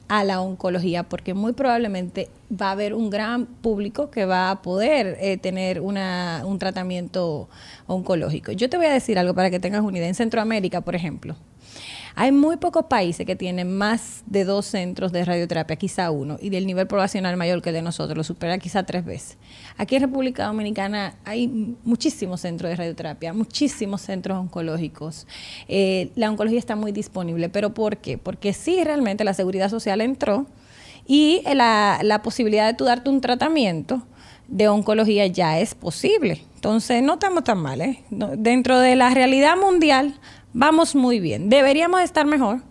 a 0.09 0.25
la 0.25 0.41
oncología, 0.41 1.03
porque 1.03 1.35
muy 1.35 1.53
probablemente 1.53 2.29
va 2.51 2.69
a 2.69 2.73
haber 2.73 2.95
un 2.95 3.11
gran 3.11 3.47
público 3.47 4.11
que 4.11 4.25
va 4.25 4.51
a 4.51 4.63
poder 4.63 5.17
eh, 5.21 5.37
tener 5.37 5.81
una, 5.81 6.43
un 6.45 6.59
tratamiento 6.59 7.49
oncológico. 7.87 8.53
Yo 8.53 8.71
te 8.71 8.77
voy 8.77 8.87
a 8.87 8.93
decir 8.93 9.19
algo 9.19 9.35
para 9.35 9.51
que 9.51 9.59
tengas 9.59 9.83
una 9.83 9.99
idea. 9.99 10.09
En 10.09 10.15
Centroamérica, 10.15 10.81
por 10.81 10.95
ejemplo, 10.95 11.37
hay 12.19 12.33
muy 12.33 12.57
pocos 12.57 12.87
países 12.87 13.27
que 13.27 13.37
tienen 13.37 13.77
más 13.77 14.25
de 14.25 14.45
dos 14.47 14.65
centros 14.65 15.13
de 15.13 15.23
radioterapia, 15.23 15.77
quizá 15.77 16.11
uno, 16.11 16.39
y 16.41 16.49
del 16.49 16.67
nivel 16.67 16.87
poblacional 16.87 17.37
mayor 17.37 17.61
que 17.61 17.69
el 17.69 17.75
de 17.75 17.83
nosotros, 17.83 18.17
lo 18.17 18.25
supera 18.25 18.57
quizá 18.57 18.85
tres 18.85 19.05
veces. 19.05 19.37
Aquí 19.77 19.97
en 19.97 20.03
República 20.03 20.47
Dominicana 20.47 21.15
hay 21.27 21.77
muchísimos 21.85 22.41
centros 22.41 22.71
de 22.71 22.77
radioterapia, 22.77 23.35
muchísimos 23.35 24.01
centros 24.01 24.39
oncológicos. 24.39 25.27
Eh, 25.69 26.11
la 26.17 26.31
oncología 26.31 26.59
está 26.59 26.75
muy 26.75 26.91
disponible, 26.91 27.51
pero 27.51 27.75
¿por 27.75 27.99
qué? 27.99 28.17
Porque 28.17 28.55
sí, 28.55 28.83
realmente 28.83 29.23
la 29.23 29.35
seguridad 29.35 29.69
social 29.69 30.01
entró 30.01 30.47
y 31.07 31.43
la, 31.53 32.21
posibilidad 32.25 32.67
de 32.67 32.73
tú 32.73 32.85
darte 32.85 33.11
un 33.11 33.21
tratamiento 33.21 34.03
de 34.49 34.69
oncología 34.69 35.27
ya 35.27 35.59
es 35.61 35.75
posible. 35.75 36.43
Entonces, 36.55 37.03
no 37.03 37.15
estamos 37.15 37.45
tan 37.45 37.59
mal. 37.59 37.83
¿eh? 37.83 38.03
dentro 38.11 38.79
de 38.79 38.97
la 38.97 39.11
realidad 39.11 39.57
mundial, 39.57 40.19
vamos 40.57 40.95
muy 40.95 41.21
bien. 41.21 41.49
Deberíamos 41.49 42.01
estar 42.01 42.27
mejor. 42.27 42.63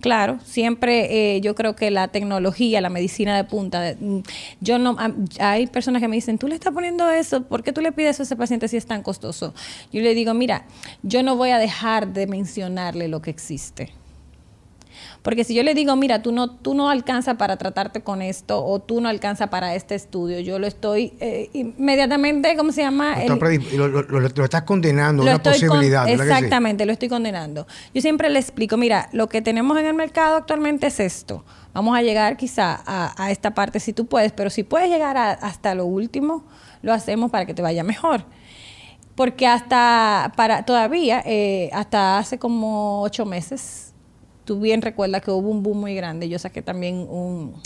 Claro, 0.00 0.38
siempre 0.44 1.36
eh, 1.36 1.40
yo 1.40 1.54
creo 1.54 1.74
que 1.74 1.90
la 1.90 2.08
tecnología, 2.08 2.82
la 2.82 2.90
medicina 2.90 3.34
de 3.34 3.44
punta, 3.44 3.94
mm, 3.98 4.18
yo 4.60 4.78
no, 4.78 4.96
hay 5.40 5.66
personas 5.68 6.02
que 6.02 6.08
me 6.08 6.16
dicen, 6.16 6.36
tú 6.36 6.48
le 6.48 6.54
estás 6.54 6.74
poniendo 6.74 7.08
eso, 7.08 7.44
¿por 7.44 7.62
qué 7.62 7.72
tú 7.72 7.80
le 7.80 7.92
pides 7.92 8.16
eso 8.16 8.22
a 8.22 8.24
ese 8.24 8.36
paciente 8.36 8.68
si 8.68 8.76
es 8.76 8.84
tan 8.84 9.02
costoso? 9.02 9.54
Yo 9.92 10.02
le 10.02 10.14
digo, 10.14 10.34
mira, 10.34 10.66
yo 11.02 11.22
no 11.22 11.36
voy 11.36 11.48
a 11.48 11.58
dejar 11.58 12.12
de 12.12 12.26
mencionarle 12.26 13.08
lo 13.08 13.22
que 13.22 13.30
existe. 13.30 13.90
Porque 15.22 15.44
si 15.44 15.54
yo 15.54 15.62
le 15.62 15.74
digo, 15.74 15.96
mira, 15.96 16.22
tú 16.22 16.32
no, 16.32 16.50
tú 16.50 16.74
no 16.74 16.88
alcanzas 16.88 17.36
para 17.36 17.56
tratarte 17.56 18.02
con 18.02 18.22
esto 18.22 18.64
o 18.64 18.80
tú 18.80 19.00
no 19.00 19.08
alcanzas 19.08 19.48
para 19.48 19.74
este 19.74 19.94
estudio, 19.94 20.40
yo 20.40 20.58
lo 20.58 20.66
estoy 20.66 21.14
eh, 21.20 21.50
inmediatamente, 21.52 22.56
¿cómo 22.56 22.72
se 22.72 22.82
llama? 22.82 23.16
Lo, 23.26 24.44
estás 24.44 24.62
condenando, 24.62 25.22
una 25.22 25.42
posibilidad. 25.42 26.08
exactamente, 26.08 26.86
lo 26.86 26.92
estoy 26.92 27.08
condenando. 27.08 27.66
Yo 27.94 28.00
siempre 28.00 28.28
le 28.28 28.38
explico, 28.38 28.76
mira, 28.76 29.08
lo 29.12 29.28
que 29.28 29.42
tenemos 29.42 29.78
en 29.78 29.86
el 29.86 29.94
mercado 29.94 30.36
actualmente 30.36 30.86
es 30.86 31.00
esto. 31.00 31.44
Vamos 31.74 31.96
a 31.96 32.02
llegar 32.02 32.36
quizá 32.36 32.82
a, 32.86 33.30
esta 33.30 33.52
parte 33.52 33.80
si 33.80 33.92
tú 33.92 34.06
puedes, 34.06 34.32
pero 34.32 34.48
si 34.48 34.62
puedes 34.62 34.88
llegar 34.88 35.16
hasta 35.16 35.74
lo 35.74 35.84
último, 35.84 36.44
lo 36.82 36.92
hacemos 36.92 37.30
para 37.30 37.46
que 37.46 37.54
te 37.54 37.62
vaya 37.62 37.84
mejor 37.84 38.24
porque 39.16 39.46
hasta 39.46 40.32
para 40.36 40.64
todavía 40.64 41.22
eh, 41.24 41.70
hasta 41.72 42.18
hace 42.18 42.38
como 42.38 43.02
ocho 43.02 43.24
meses 43.24 43.85
tú 44.46 44.60
bien 44.60 44.80
recuerdas 44.80 45.20
que 45.20 45.30
hubo 45.30 45.50
un 45.50 45.62
boom 45.62 45.80
muy 45.80 45.94
grande. 45.94 46.28
Yo 46.30 46.38
saqué 46.38 46.62
también 46.62 47.06
un, 47.10 47.60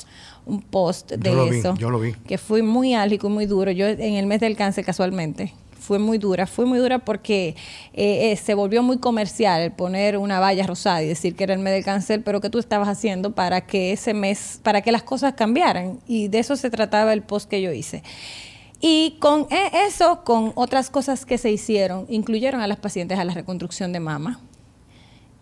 post 0.70 1.12
de 1.12 1.59
eso. 1.59 1.74
yo 1.76 1.91
lo 1.91 2.01
vi. 2.01 2.14
Que 2.26 2.39
fue 2.39 2.62
muy 2.62 2.95
álgico 2.95 3.28
y 3.28 3.31
muy 3.31 3.47
duro. 3.47 3.70
Yo 3.70 3.87
en 3.87 4.14
el 4.14 4.26
mes 4.26 4.41
del 4.41 4.57
cáncer 4.57 4.85
casualmente. 4.85 5.55
Fue 5.78 5.99
muy 5.99 6.18
dura, 6.18 6.47
fue 6.47 6.66
muy 6.66 6.78
dura 6.78 6.99
porque 6.99 7.57
eh, 7.95 8.33
eh, 8.33 8.37
se 8.37 8.55
volvió 8.55 8.83
muy 8.83 8.99
comercial 8.99 9.62
el 9.62 9.72
poner 9.72 10.18
una 10.18 10.39
valla 10.39 10.66
rosada 10.66 11.03
y 11.03 11.09
decir 11.09 11.35
que 11.35 11.45
era 11.45 11.55
el 11.55 11.61
mes 11.61 11.72
del 11.72 11.85
cáncer, 11.85 12.22
pero 12.22 12.41
que 12.41 12.51
tú 12.51 12.59
estabas 12.59 12.87
haciendo 12.87 13.35
para 13.35 13.62
que 13.62 13.93
ese 13.93 14.12
mes, 14.12 14.61
para 14.62 14.83
que 14.83 14.93
las 14.93 15.03
cosas 15.03 15.35
cambiaran. 15.35 15.99
Y 16.07 16.28
de 16.28 16.41
eso 16.41 16.57
se 16.57 16.68
trataba 16.70 17.12
el 17.12 17.22
post 17.22 17.49
que 17.49 17.62
yo 17.62 17.72
hice. 17.72 18.03
Y 18.81 19.16
con 19.20 19.47
e, 19.51 19.87
eso, 19.87 20.22
con 20.22 20.53
otras 20.55 20.91
cosas 20.91 21.24
que 21.24 21.39
se 21.39 21.51
hicieron, 21.51 22.07
incluyeron 22.09 22.61
a 22.61 22.66
las 22.66 22.78
pacientes 22.78 23.18
a 23.18 23.24
la 23.24 23.33
reconstrucción 23.33 23.93
de 23.93 24.01
mama 24.01 24.41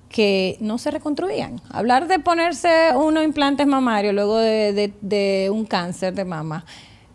que 0.09 0.57
no 0.61 0.79
se 0.79 0.91
reconstruían. 0.91 1.61
Hablar 1.71 2.09
de 2.09 2.19
ponerse 2.19 2.69
unos 2.97 3.25
implantes 3.25 3.67
mamarios 3.67 4.15
luego 4.15 4.39
de, 4.39 5.51
un 5.53 5.65
cáncer 5.65 6.15
de 6.15 6.25
mama, 6.25 6.65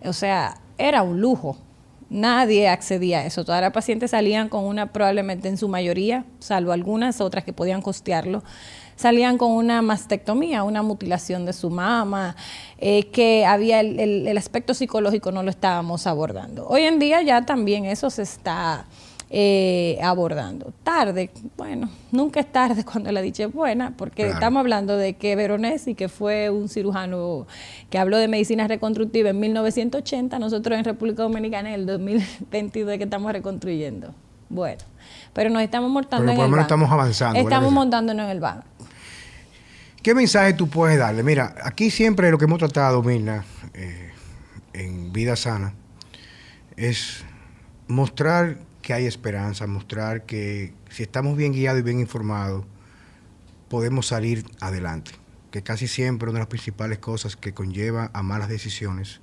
o 0.03 0.13
sea, 0.13 0.55
era 0.77 1.01
un 1.01 1.19
lujo. 1.19 1.57
Nadie 2.09 2.67
accedía 2.67 3.19
a 3.19 3.25
eso. 3.25 3.43
Todas 3.43 3.61
las 3.61 3.71
pacientes 3.71 4.11
salían 4.11 4.47
con 4.47 4.65
una, 4.65 4.91
probablemente 4.93 5.47
en 5.47 5.57
su 5.57 5.67
mayoría, 5.67 6.25
salvo 6.37 6.71
algunas 6.71 7.21
otras 7.21 7.43
que 7.43 7.53
podían 7.53 7.81
costearlo, 7.81 8.43
salían 8.95 9.39
con 9.39 9.51
una 9.51 9.81
mastectomía, 9.81 10.63
una 10.63 10.83
mutilación 10.83 11.45
de 11.47 11.53
su 11.53 11.71
mama, 11.71 12.35
eh, 12.77 13.07
que 13.07 13.45
había 13.45 13.79
el, 13.79 14.27
el 14.27 14.37
aspecto 14.37 14.75
psicológico 14.75 15.31
no 15.31 15.41
lo 15.41 15.49
estábamos 15.49 16.05
abordando. 16.05 16.67
Hoy 16.67 16.83
en 16.83 16.99
día 16.99 17.23
ya 17.23 17.41
también 17.43 17.85
eso 17.85 18.11
se 18.11 18.21
está 18.21 18.85
eh, 19.35 19.97
abordando. 20.03 20.71
Tarde, 20.83 21.31
bueno, 21.57 21.89
nunca 22.11 22.39
es 22.39 22.51
tarde 22.51 22.85
cuando 22.91 23.11
la 23.11 23.19
dicha 23.19 23.45
es 23.45 23.51
buena, 23.51 23.91
porque 23.97 24.27
estamos 24.27 24.59
hablando 24.59 24.95
de 24.95 25.15
que 25.15 25.35
Veronesi, 25.35 25.95
que 25.95 26.07
fue 26.07 26.51
un 26.51 26.69
cirujano 26.69 27.47
que 27.89 27.97
habló 27.97 28.17
de 28.17 28.27
medicina 28.27 28.67
reconstructiva 28.67 29.31
en 29.31 29.39
1980, 29.39 30.37
nosotros 30.37 30.77
en 30.77 30.85
República 30.85 31.23
Dominicana 31.23 31.69
en 31.69 31.81
el 31.81 31.85
2022 31.87 32.97
que 32.99 33.05
estamos 33.05 33.33
reconstruyendo. 33.33 34.13
Bueno, 34.49 34.83
pero 35.33 35.49
nos 35.49 35.63
estamos 35.63 35.89
montando 35.89 36.31
en 36.31 36.39
el 36.39 36.59
estamos 36.59 36.91
avanzando. 36.91 37.39
Estamos 37.39 37.71
montándonos 37.71 38.25
en 38.25 38.31
el 38.31 38.39
banco. 38.39 38.65
¿Qué 40.03 40.13
mensaje 40.13 40.53
tú 40.53 40.69
puedes 40.69 40.99
darle? 40.99 41.23
Mira, 41.23 41.55
aquí 41.63 41.89
siempre 41.89 42.29
lo 42.29 42.37
que 42.37 42.45
hemos 42.45 42.59
tratado, 42.59 43.01
Mirna, 43.01 43.45
eh, 43.73 44.11
en 44.73 45.11
Vida 45.11 45.35
Sana, 45.35 45.73
es 46.77 47.23
mostrar 47.87 48.57
que 48.83 48.93
hay 48.93 49.07
esperanza, 49.07 49.65
mostrar 49.65 50.25
que 50.27 50.73
si 50.89 51.01
estamos 51.01 51.35
bien 51.37 51.53
guiados 51.53 51.79
y 51.79 51.83
bien 51.83 51.99
informados, 51.99 52.65
podemos 53.69 54.07
salir 54.07 54.45
adelante. 54.59 55.11
Que 55.49 55.63
casi 55.63 55.87
siempre 55.87 56.29
una 56.29 56.39
de 56.39 56.41
las 56.41 56.49
principales 56.49 56.99
cosas 56.99 57.35
que 57.37 57.53
conlleva 57.53 58.11
a 58.13 58.21
malas 58.21 58.49
decisiones 58.49 59.21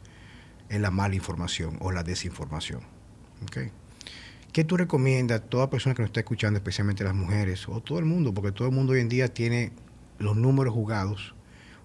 es 0.71 0.81
la 0.81 0.91
mala 0.91 1.15
información 1.15 1.77
o 1.81 1.93
la 1.93 2.03
desinformación. 2.03 2.81
¿Qué 4.53 4.65
tú 4.65 4.77
recomiendas 4.77 5.41
a 5.41 5.45
toda 5.45 5.71
persona 5.71 5.95
que 5.95 6.03
nos 6.03 6.09
está 6.09 6.21
escuchando, 6.21 6.57
especialmente 6.57 7.05
las 7.05 7.15
mujeres 7.15 7.69
o 7.69 7.81
todo 7.81 7.99
el 7.99 8.07
mundo? 8.07 8.33
Porque 8.33 8.53
todo 8.53 8.67
el 8.67 8.75
mundo 8.75 8.95
hoy 8.95 9.01
en 9.01 9.09
día 9.09 9.29
tiene 9.29 9.73
los 10.19 10.37
números 10.37 10.73
jugados, 10.73 11.35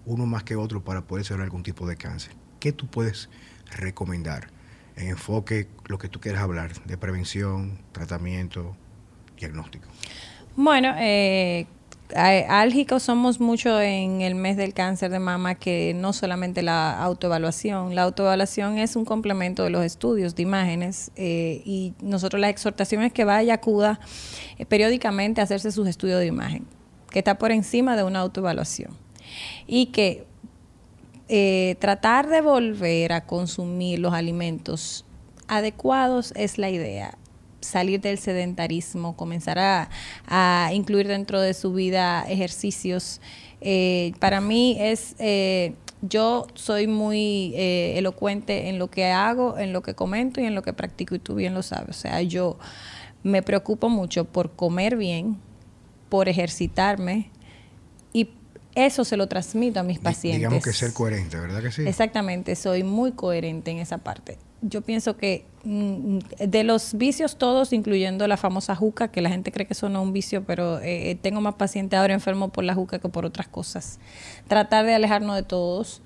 uno 0.06 0.24
más 0.24 0.44
que 0.44 0.56
otro, 0.56 0.82
para 0.82 1.06
poder 1.06 1.26
ser 1.26 1.40
algún 1.40 1.62
tipo 1.62 1.86
de 1.86 1.96
cáncer. 1.96 2.32
¿Qué 2.58 2.72
tú 2.72 2.86
puedes 2.86 3.28
recomendar? 3.70 4.55
En 4.96 5.08
enfoque 5.08 5.68
lo 5.86 5.98
que 5.98 6.08
tú 6.08 6.20
quieras 6.20 6.42
hablar 6.42 6.72
de 6.84 6.96
prevención, 6.98 7.78
tratamiento, 7.92 8.76
diagnóstico. 9.38 9.86
Bueno, 10.56 10.94
eh, 10.98 11.66
álgicos 12.14 13.02
somos 13.02 13.40
mucho 13.40 13.80
en 13.80 14.20
el 14.20 14.34
mes 14.34 14.56
del 14.56 14.72
cáncer 14.72 15.10
de 15.10 15.18
mama 15.18 15.56
que 15.56 15.92
no 15.94 16.12
solamente 16.12 16.62
la 16.62 16.98
autoevaluación, 17.02 17.94
la 17.94 18.02
autoevaluación 18.02 18.78
es 18.78 18.96
un 18.96 19.04
complemento 19.04 19.64
de 19.64 19.70
los 19.70 19.84
estudios 19.84 20.34
de 20.34 20.42
imágenes 20.42 21.10
eh, 21.16 21.62
y 21.64 21.94
nosotros 22.00 22.40
la 22.40 22.48
exhortación 22.48 23.02
es 23.02 23.12
que 23.12 23.24
vaya, 23.24 23.54
acuda 23.54 24.00
eh, 24.58 24.66
periódicamente 24.66 25.40
a 25.40 25.44
hacerse 25.44 25.72
sus 25.72 25.88
estudios 25.88 26.20
de 26.20 26.26
imagen, 26.26 26.66
que 27.10 27.18
está 27.18 27.38
por 27.38 27.50
encima 27.50 27.96
de 27.96 28.04
una 28.04 28.20
autoevaluación 28.20 28.96
y 29.66 29.86
que 29.86 30.26
eh, 31.28 31.76
tratar 31.80 32.28
de 32.28 32.40
volver 32.40 33.12
a 33.12 33.26
consumir 33.26 33.98
los 33.98 34.14
alimentos 34.14 35.04
adecuados 35.48 36.32
es 36.36 36.58
la 36.58 36.70
idea. 36.70 37.18
Salir 37.60 38.00
del 38.00 38.18
sedentarismo, 38.18 39.16
comenzar 39.16 39.58
a, 39.58 40.70
incluir 40.72 41.08
dentro 41.08 41.40
de 41.40 41.52
su 41.54 41.72
vida 41.72 42.24
ejercicios. 42.28 43.20
Eh, 43.60 44.12
para 44.20 44.40
mí 44.40 44.76
es, 44.78 45.16
eh, 45.18 45.74
yo 46.02 46.46
soy 46.54 46.86
muy 46.86 47.54
elocuente 47.56 48.68
en 48.68 48.78
lo 48.78 48.88
que 48.88 49.06
hago, 49.06 49.58
en 49.58 49.72
lo 49.72 49.82
que 49.82 49.94
comento 49.94 50.40
y 50.40 50.44
en 50.44 50.54
lo 50.54 50.62
que 50.62 50.72
practico 50.72 51.16
y 51.16 51.18
tú 51.18 51.34
bien 51.34 51.54
lo 51.54 51.62
sabes. 51.62 51.90
O 51.90 52.00
sea, 52.00 52.22
yo 52.22 52.56
me 53.24 53.42
preocupo 53.42 53.88
mucho 53.88 54.26
por 54.26 54.52
comer 54.52 54.96
bien, 54.96 55.38
por 56.08 56.28
ejercitarme, 56.28 57.30
eso 58.76 59.04
se 59.04 59.16
lo 59.16 59.26
transmito 59.26 59.80
a 59.80 59.82
mis 59.82 59.98
pacientes. 59.98 60.38
Digamos 60.38 60.62
que 60.62 60.72
ser 60.72 60.92
coherente, 60.92 61.38
¿verdad 61.38 61.62
que 61.62 61.72
sí? 61.72 61.82
Exactamente, 61.88 62.54
soy 62.54 62.84
muy 62.84 63.12
coherente 63.12 63.70
en 63.70 63.78
esa 63.78 63.98
parte. 63.98 64.38
yo 64.60 64.82
pienso 64.82 65.16
que 65.16 65.44
mm, 65.64 66.18
de 66.46 66.64
los 66.64 66.94
vicios 66.94 67.38
todos, 67.38 67.72
incluyendo 67.72 68.28
la 68.28 68.36
famosa 68.36 68.76
juca, 68.76 69.08
que 69.08 69.22
la 69.22 69.30
gente 69.30 69.50
cree 69.50 69.66
que 69.66 69.72
eso 69.72 69.88
no 69.88 70.02
es 70.02 70.06
un 70.06 70.12
vicio, 70.12 70.44
pero 70.44 70.78
eh, 70.80 71.18
tengo 71.20 71.40
más 71.40 71.54
pacientes 71.54 71.98
ahora 71.98 72.14
enfermos 72.14 72.50
por 72.50 72.64
la 72.64 72.74
juca 72.74 72.98
que 72.98 73.08
por 73.08 73.24
otras 73.24 73.48
cosas. 73.48 73.98
Tratar 74.46 74.84
de 74.84 74.94
alejarnos 74.94 75.36
de 75.36 75.42
todos. 75.42 76.02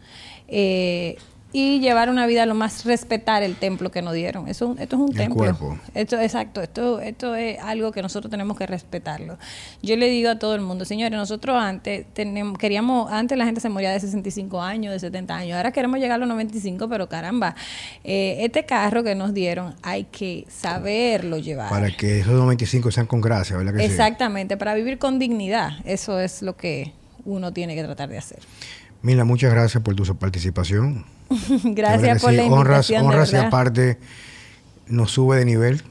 Eh, 0.46 1.16
y 1.52 1.80
llevar 1.80 2.10
una 2.10 2.26
vida 2.26 2.46
lo 2.46 2.54
más 2.54 2.84
respetar 2.84 3.42
el 3.42 3.56
templo 3.56 3.90
que 3.90 4.02
nos 4.02 4.14
dieron. 4.14 4.48
Eso, 4.48 4.76
esto 4.78 4.96
es 4.96 5.02
un 5.02 5.12
templo. 5.12 5.78
Esto, 5.94 6.20
exacto, 6.20 6.60
esto, 6.60 7.00
esto 7.00 7.34
es 7.34 7.58
algo 7.58 7.90
que 7.90 8.02
nosotros 8.02 8.30
tenemos 8.30 8.56
que 8.56 8.66
respetarlo. 8.66 9.36
Yo 9.82 9.96
le 9.96 10.08
digo 10.08 10.30
a 10.30 10.38
todo 10.38 10.54
el 10.54 10.60
mundo, 10.60 10.84
señores, 10.84 11.18
nosotros 11.18 11.56
antes 11.56 12.06
tenemos, 12.12 12.56
queríamos, 12.56 13.10
antes 13.10 13.36
la 13.36 13.44
gente 13.44 13.60
se 13.60 13.68
moría 13.68 13.90
de 13.90 13.98
65 13.98 14.62
años, 14.62 14.92
de 14.92 15.00
70 15.00 15.34
años, 15.34 15.56
ahora 15.56 15.72
queremos 15.72 15.98
llegar 15.98 16.16
a 16.16 16.18
los 16.18 16.28
95, 16.28 16.88
pero 16.88 17.08
caramba, 17.08 17.56
eh, 18.04 18.38
este 18.40 18.64
carro 18.64 19.02
que 19.02 19.14
nos 19.14 19.34
dieron 19.34 19.74
hay 19.82 20.04
que 20.04 20.46
saberlo 20.48 21.38
llevar. 21.38 21.68
Para 21.68 21.90
que 21.90 22.20
esos 22.20 22.34
95 22.34 22.90
sean 22.92 23.06
con 23.06 23.20
gracia, 23.20 23.56
¿verdad? 23.56 23.74
Que 23.74 23.84
Exactamente, 23.84 24.56
para 24.56 24.74
vivir 24.74 24.98
con 24.98 25.18
dignidad, 25.18 25.72
eso 25.84 26.20
es 26.20 26.42
lo 26.42 26.56
que 26.56 26.92
uno 27.24 27.52
tiene 27.52 27.74
que 27.74 27.82
tratar 27.82 28.08
de 28.08 28.18
hacer. 28.18 28.38
Mila, 29.02 29.24
muchas 29.24 29.50
gracias 29.50 29.82
por 29.82 29.94
tu 29.94 30.04
participación. 30.16 31.06
gracias 31.64 32.20
por 32.20 32.32
la 32.34 32.44
invitación. 32.44 33.06
Honras, 33.06 33.32
y 33.32 33.36
aparte 33.36 33.98
nos 34.88 35.12
sube 35.12 35.38
de 35.38 35.44
nivel 35.46 35.82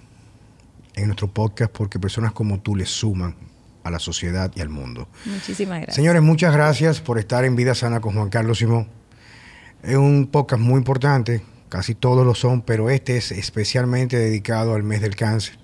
en 0.96 1.08
nuestro 1.08 1.28
podcast 1.28 1.72
porque 1.72 1.98
personas 1.98 2.34
como 2.34 2.60
tú 2.60 2.76
le 2.76 2.86
suman 2.86 3.36
a 3.84 3.90
la 3.90 3.98
sociedad 3.98 4.52
y 4.56 4.62
al 4.62 4.70
mundo. 4.70 5.08
Muchísimas 5.26 5.78
gracias. 5.78 5.96
Señores, 5.96 6.22
muchas 6.22 6.54
gracias 6.54 7.02
por 7.02 7.18
estar 7.18 7.46
en 7.46 7.56
Vida 7.56 7.74
Sana 7.74 8.00
con 8.00 8.14
Juan 8.14 8.30
Carlos 8.30 8.60
Simón. 8.60 8.88
Es 9.82 9.96
un 9.96 10.28
podcast 10.28 10.62
muy 10.62 10.78
importante, 10.78 11.42
casi 11.70 11.96
todos 11.96 12.26
lo 12.26 12.36
son, 12.36 12.62
pero 12.62 12.92
este 12.92 13.18
es 13.18 13.32
especialmente 13.32 14.18
dedicado 14.18 14.76
al 14.76 14.84
mes 14.84 15.02
del 15.02 15.16
cáncer. 15.16 15.58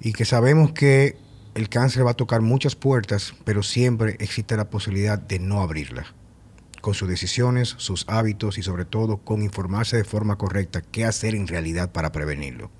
Y 0.00 0.14
que 0.14 0.24
sabemos 0.24 0.72
que 0.72 1.16
el 1.54 1.68
cáncer 1.68 2.04
va 2.04 2.12
a 2.12 2.14
tocar 2.14 2.40
muchas 2.40 2.74
puertas, 2.74 3.34
pero 3.44 3.62
siempre 3.62 4.16
existe 4.18 4.56
la 4.56 4.68
posibilidad 4.68 5.18
de 5.18 5.38
no 5.38 5.60
abrirla 5.60 6.06
con 6.86 6.94
sus 6.94 7.08
decisiones, 7.08 7.74
sus 7.78 8.04
hábitos 8.06 8.58
y 8.58 8.62
sobre 8.62 8.84
todo 8.84 9.16
con 9.16 9.42
informarse 9.42 9.96
de 9.96 10.04
forma 10.04 10.38
correcta 10.38 10.82
qué 10.82 11.04
hacer 11.04 11.34
en 11.34 11.48
realidad 11.48 11.90
para 11.90 12.12
prevenirlo. 12.12 12.70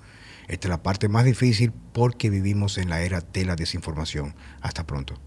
Esta 0.47 0.67
es 0.67 0.69
la 0.69 0.81
parte 0.81 1.09
más 1.09 1.25
difícil 1.25 1.73
porque 1.91 2.29
vivimos 2.29 2.77
en 2.77 2.87
la 2.87 3.01
era 3.01 3.19
de 3.19 3.43
la 3.43 3.57
desinformación. 3.57 4.33
Hasta 4.61 4.87
pronto. 4.87 5.26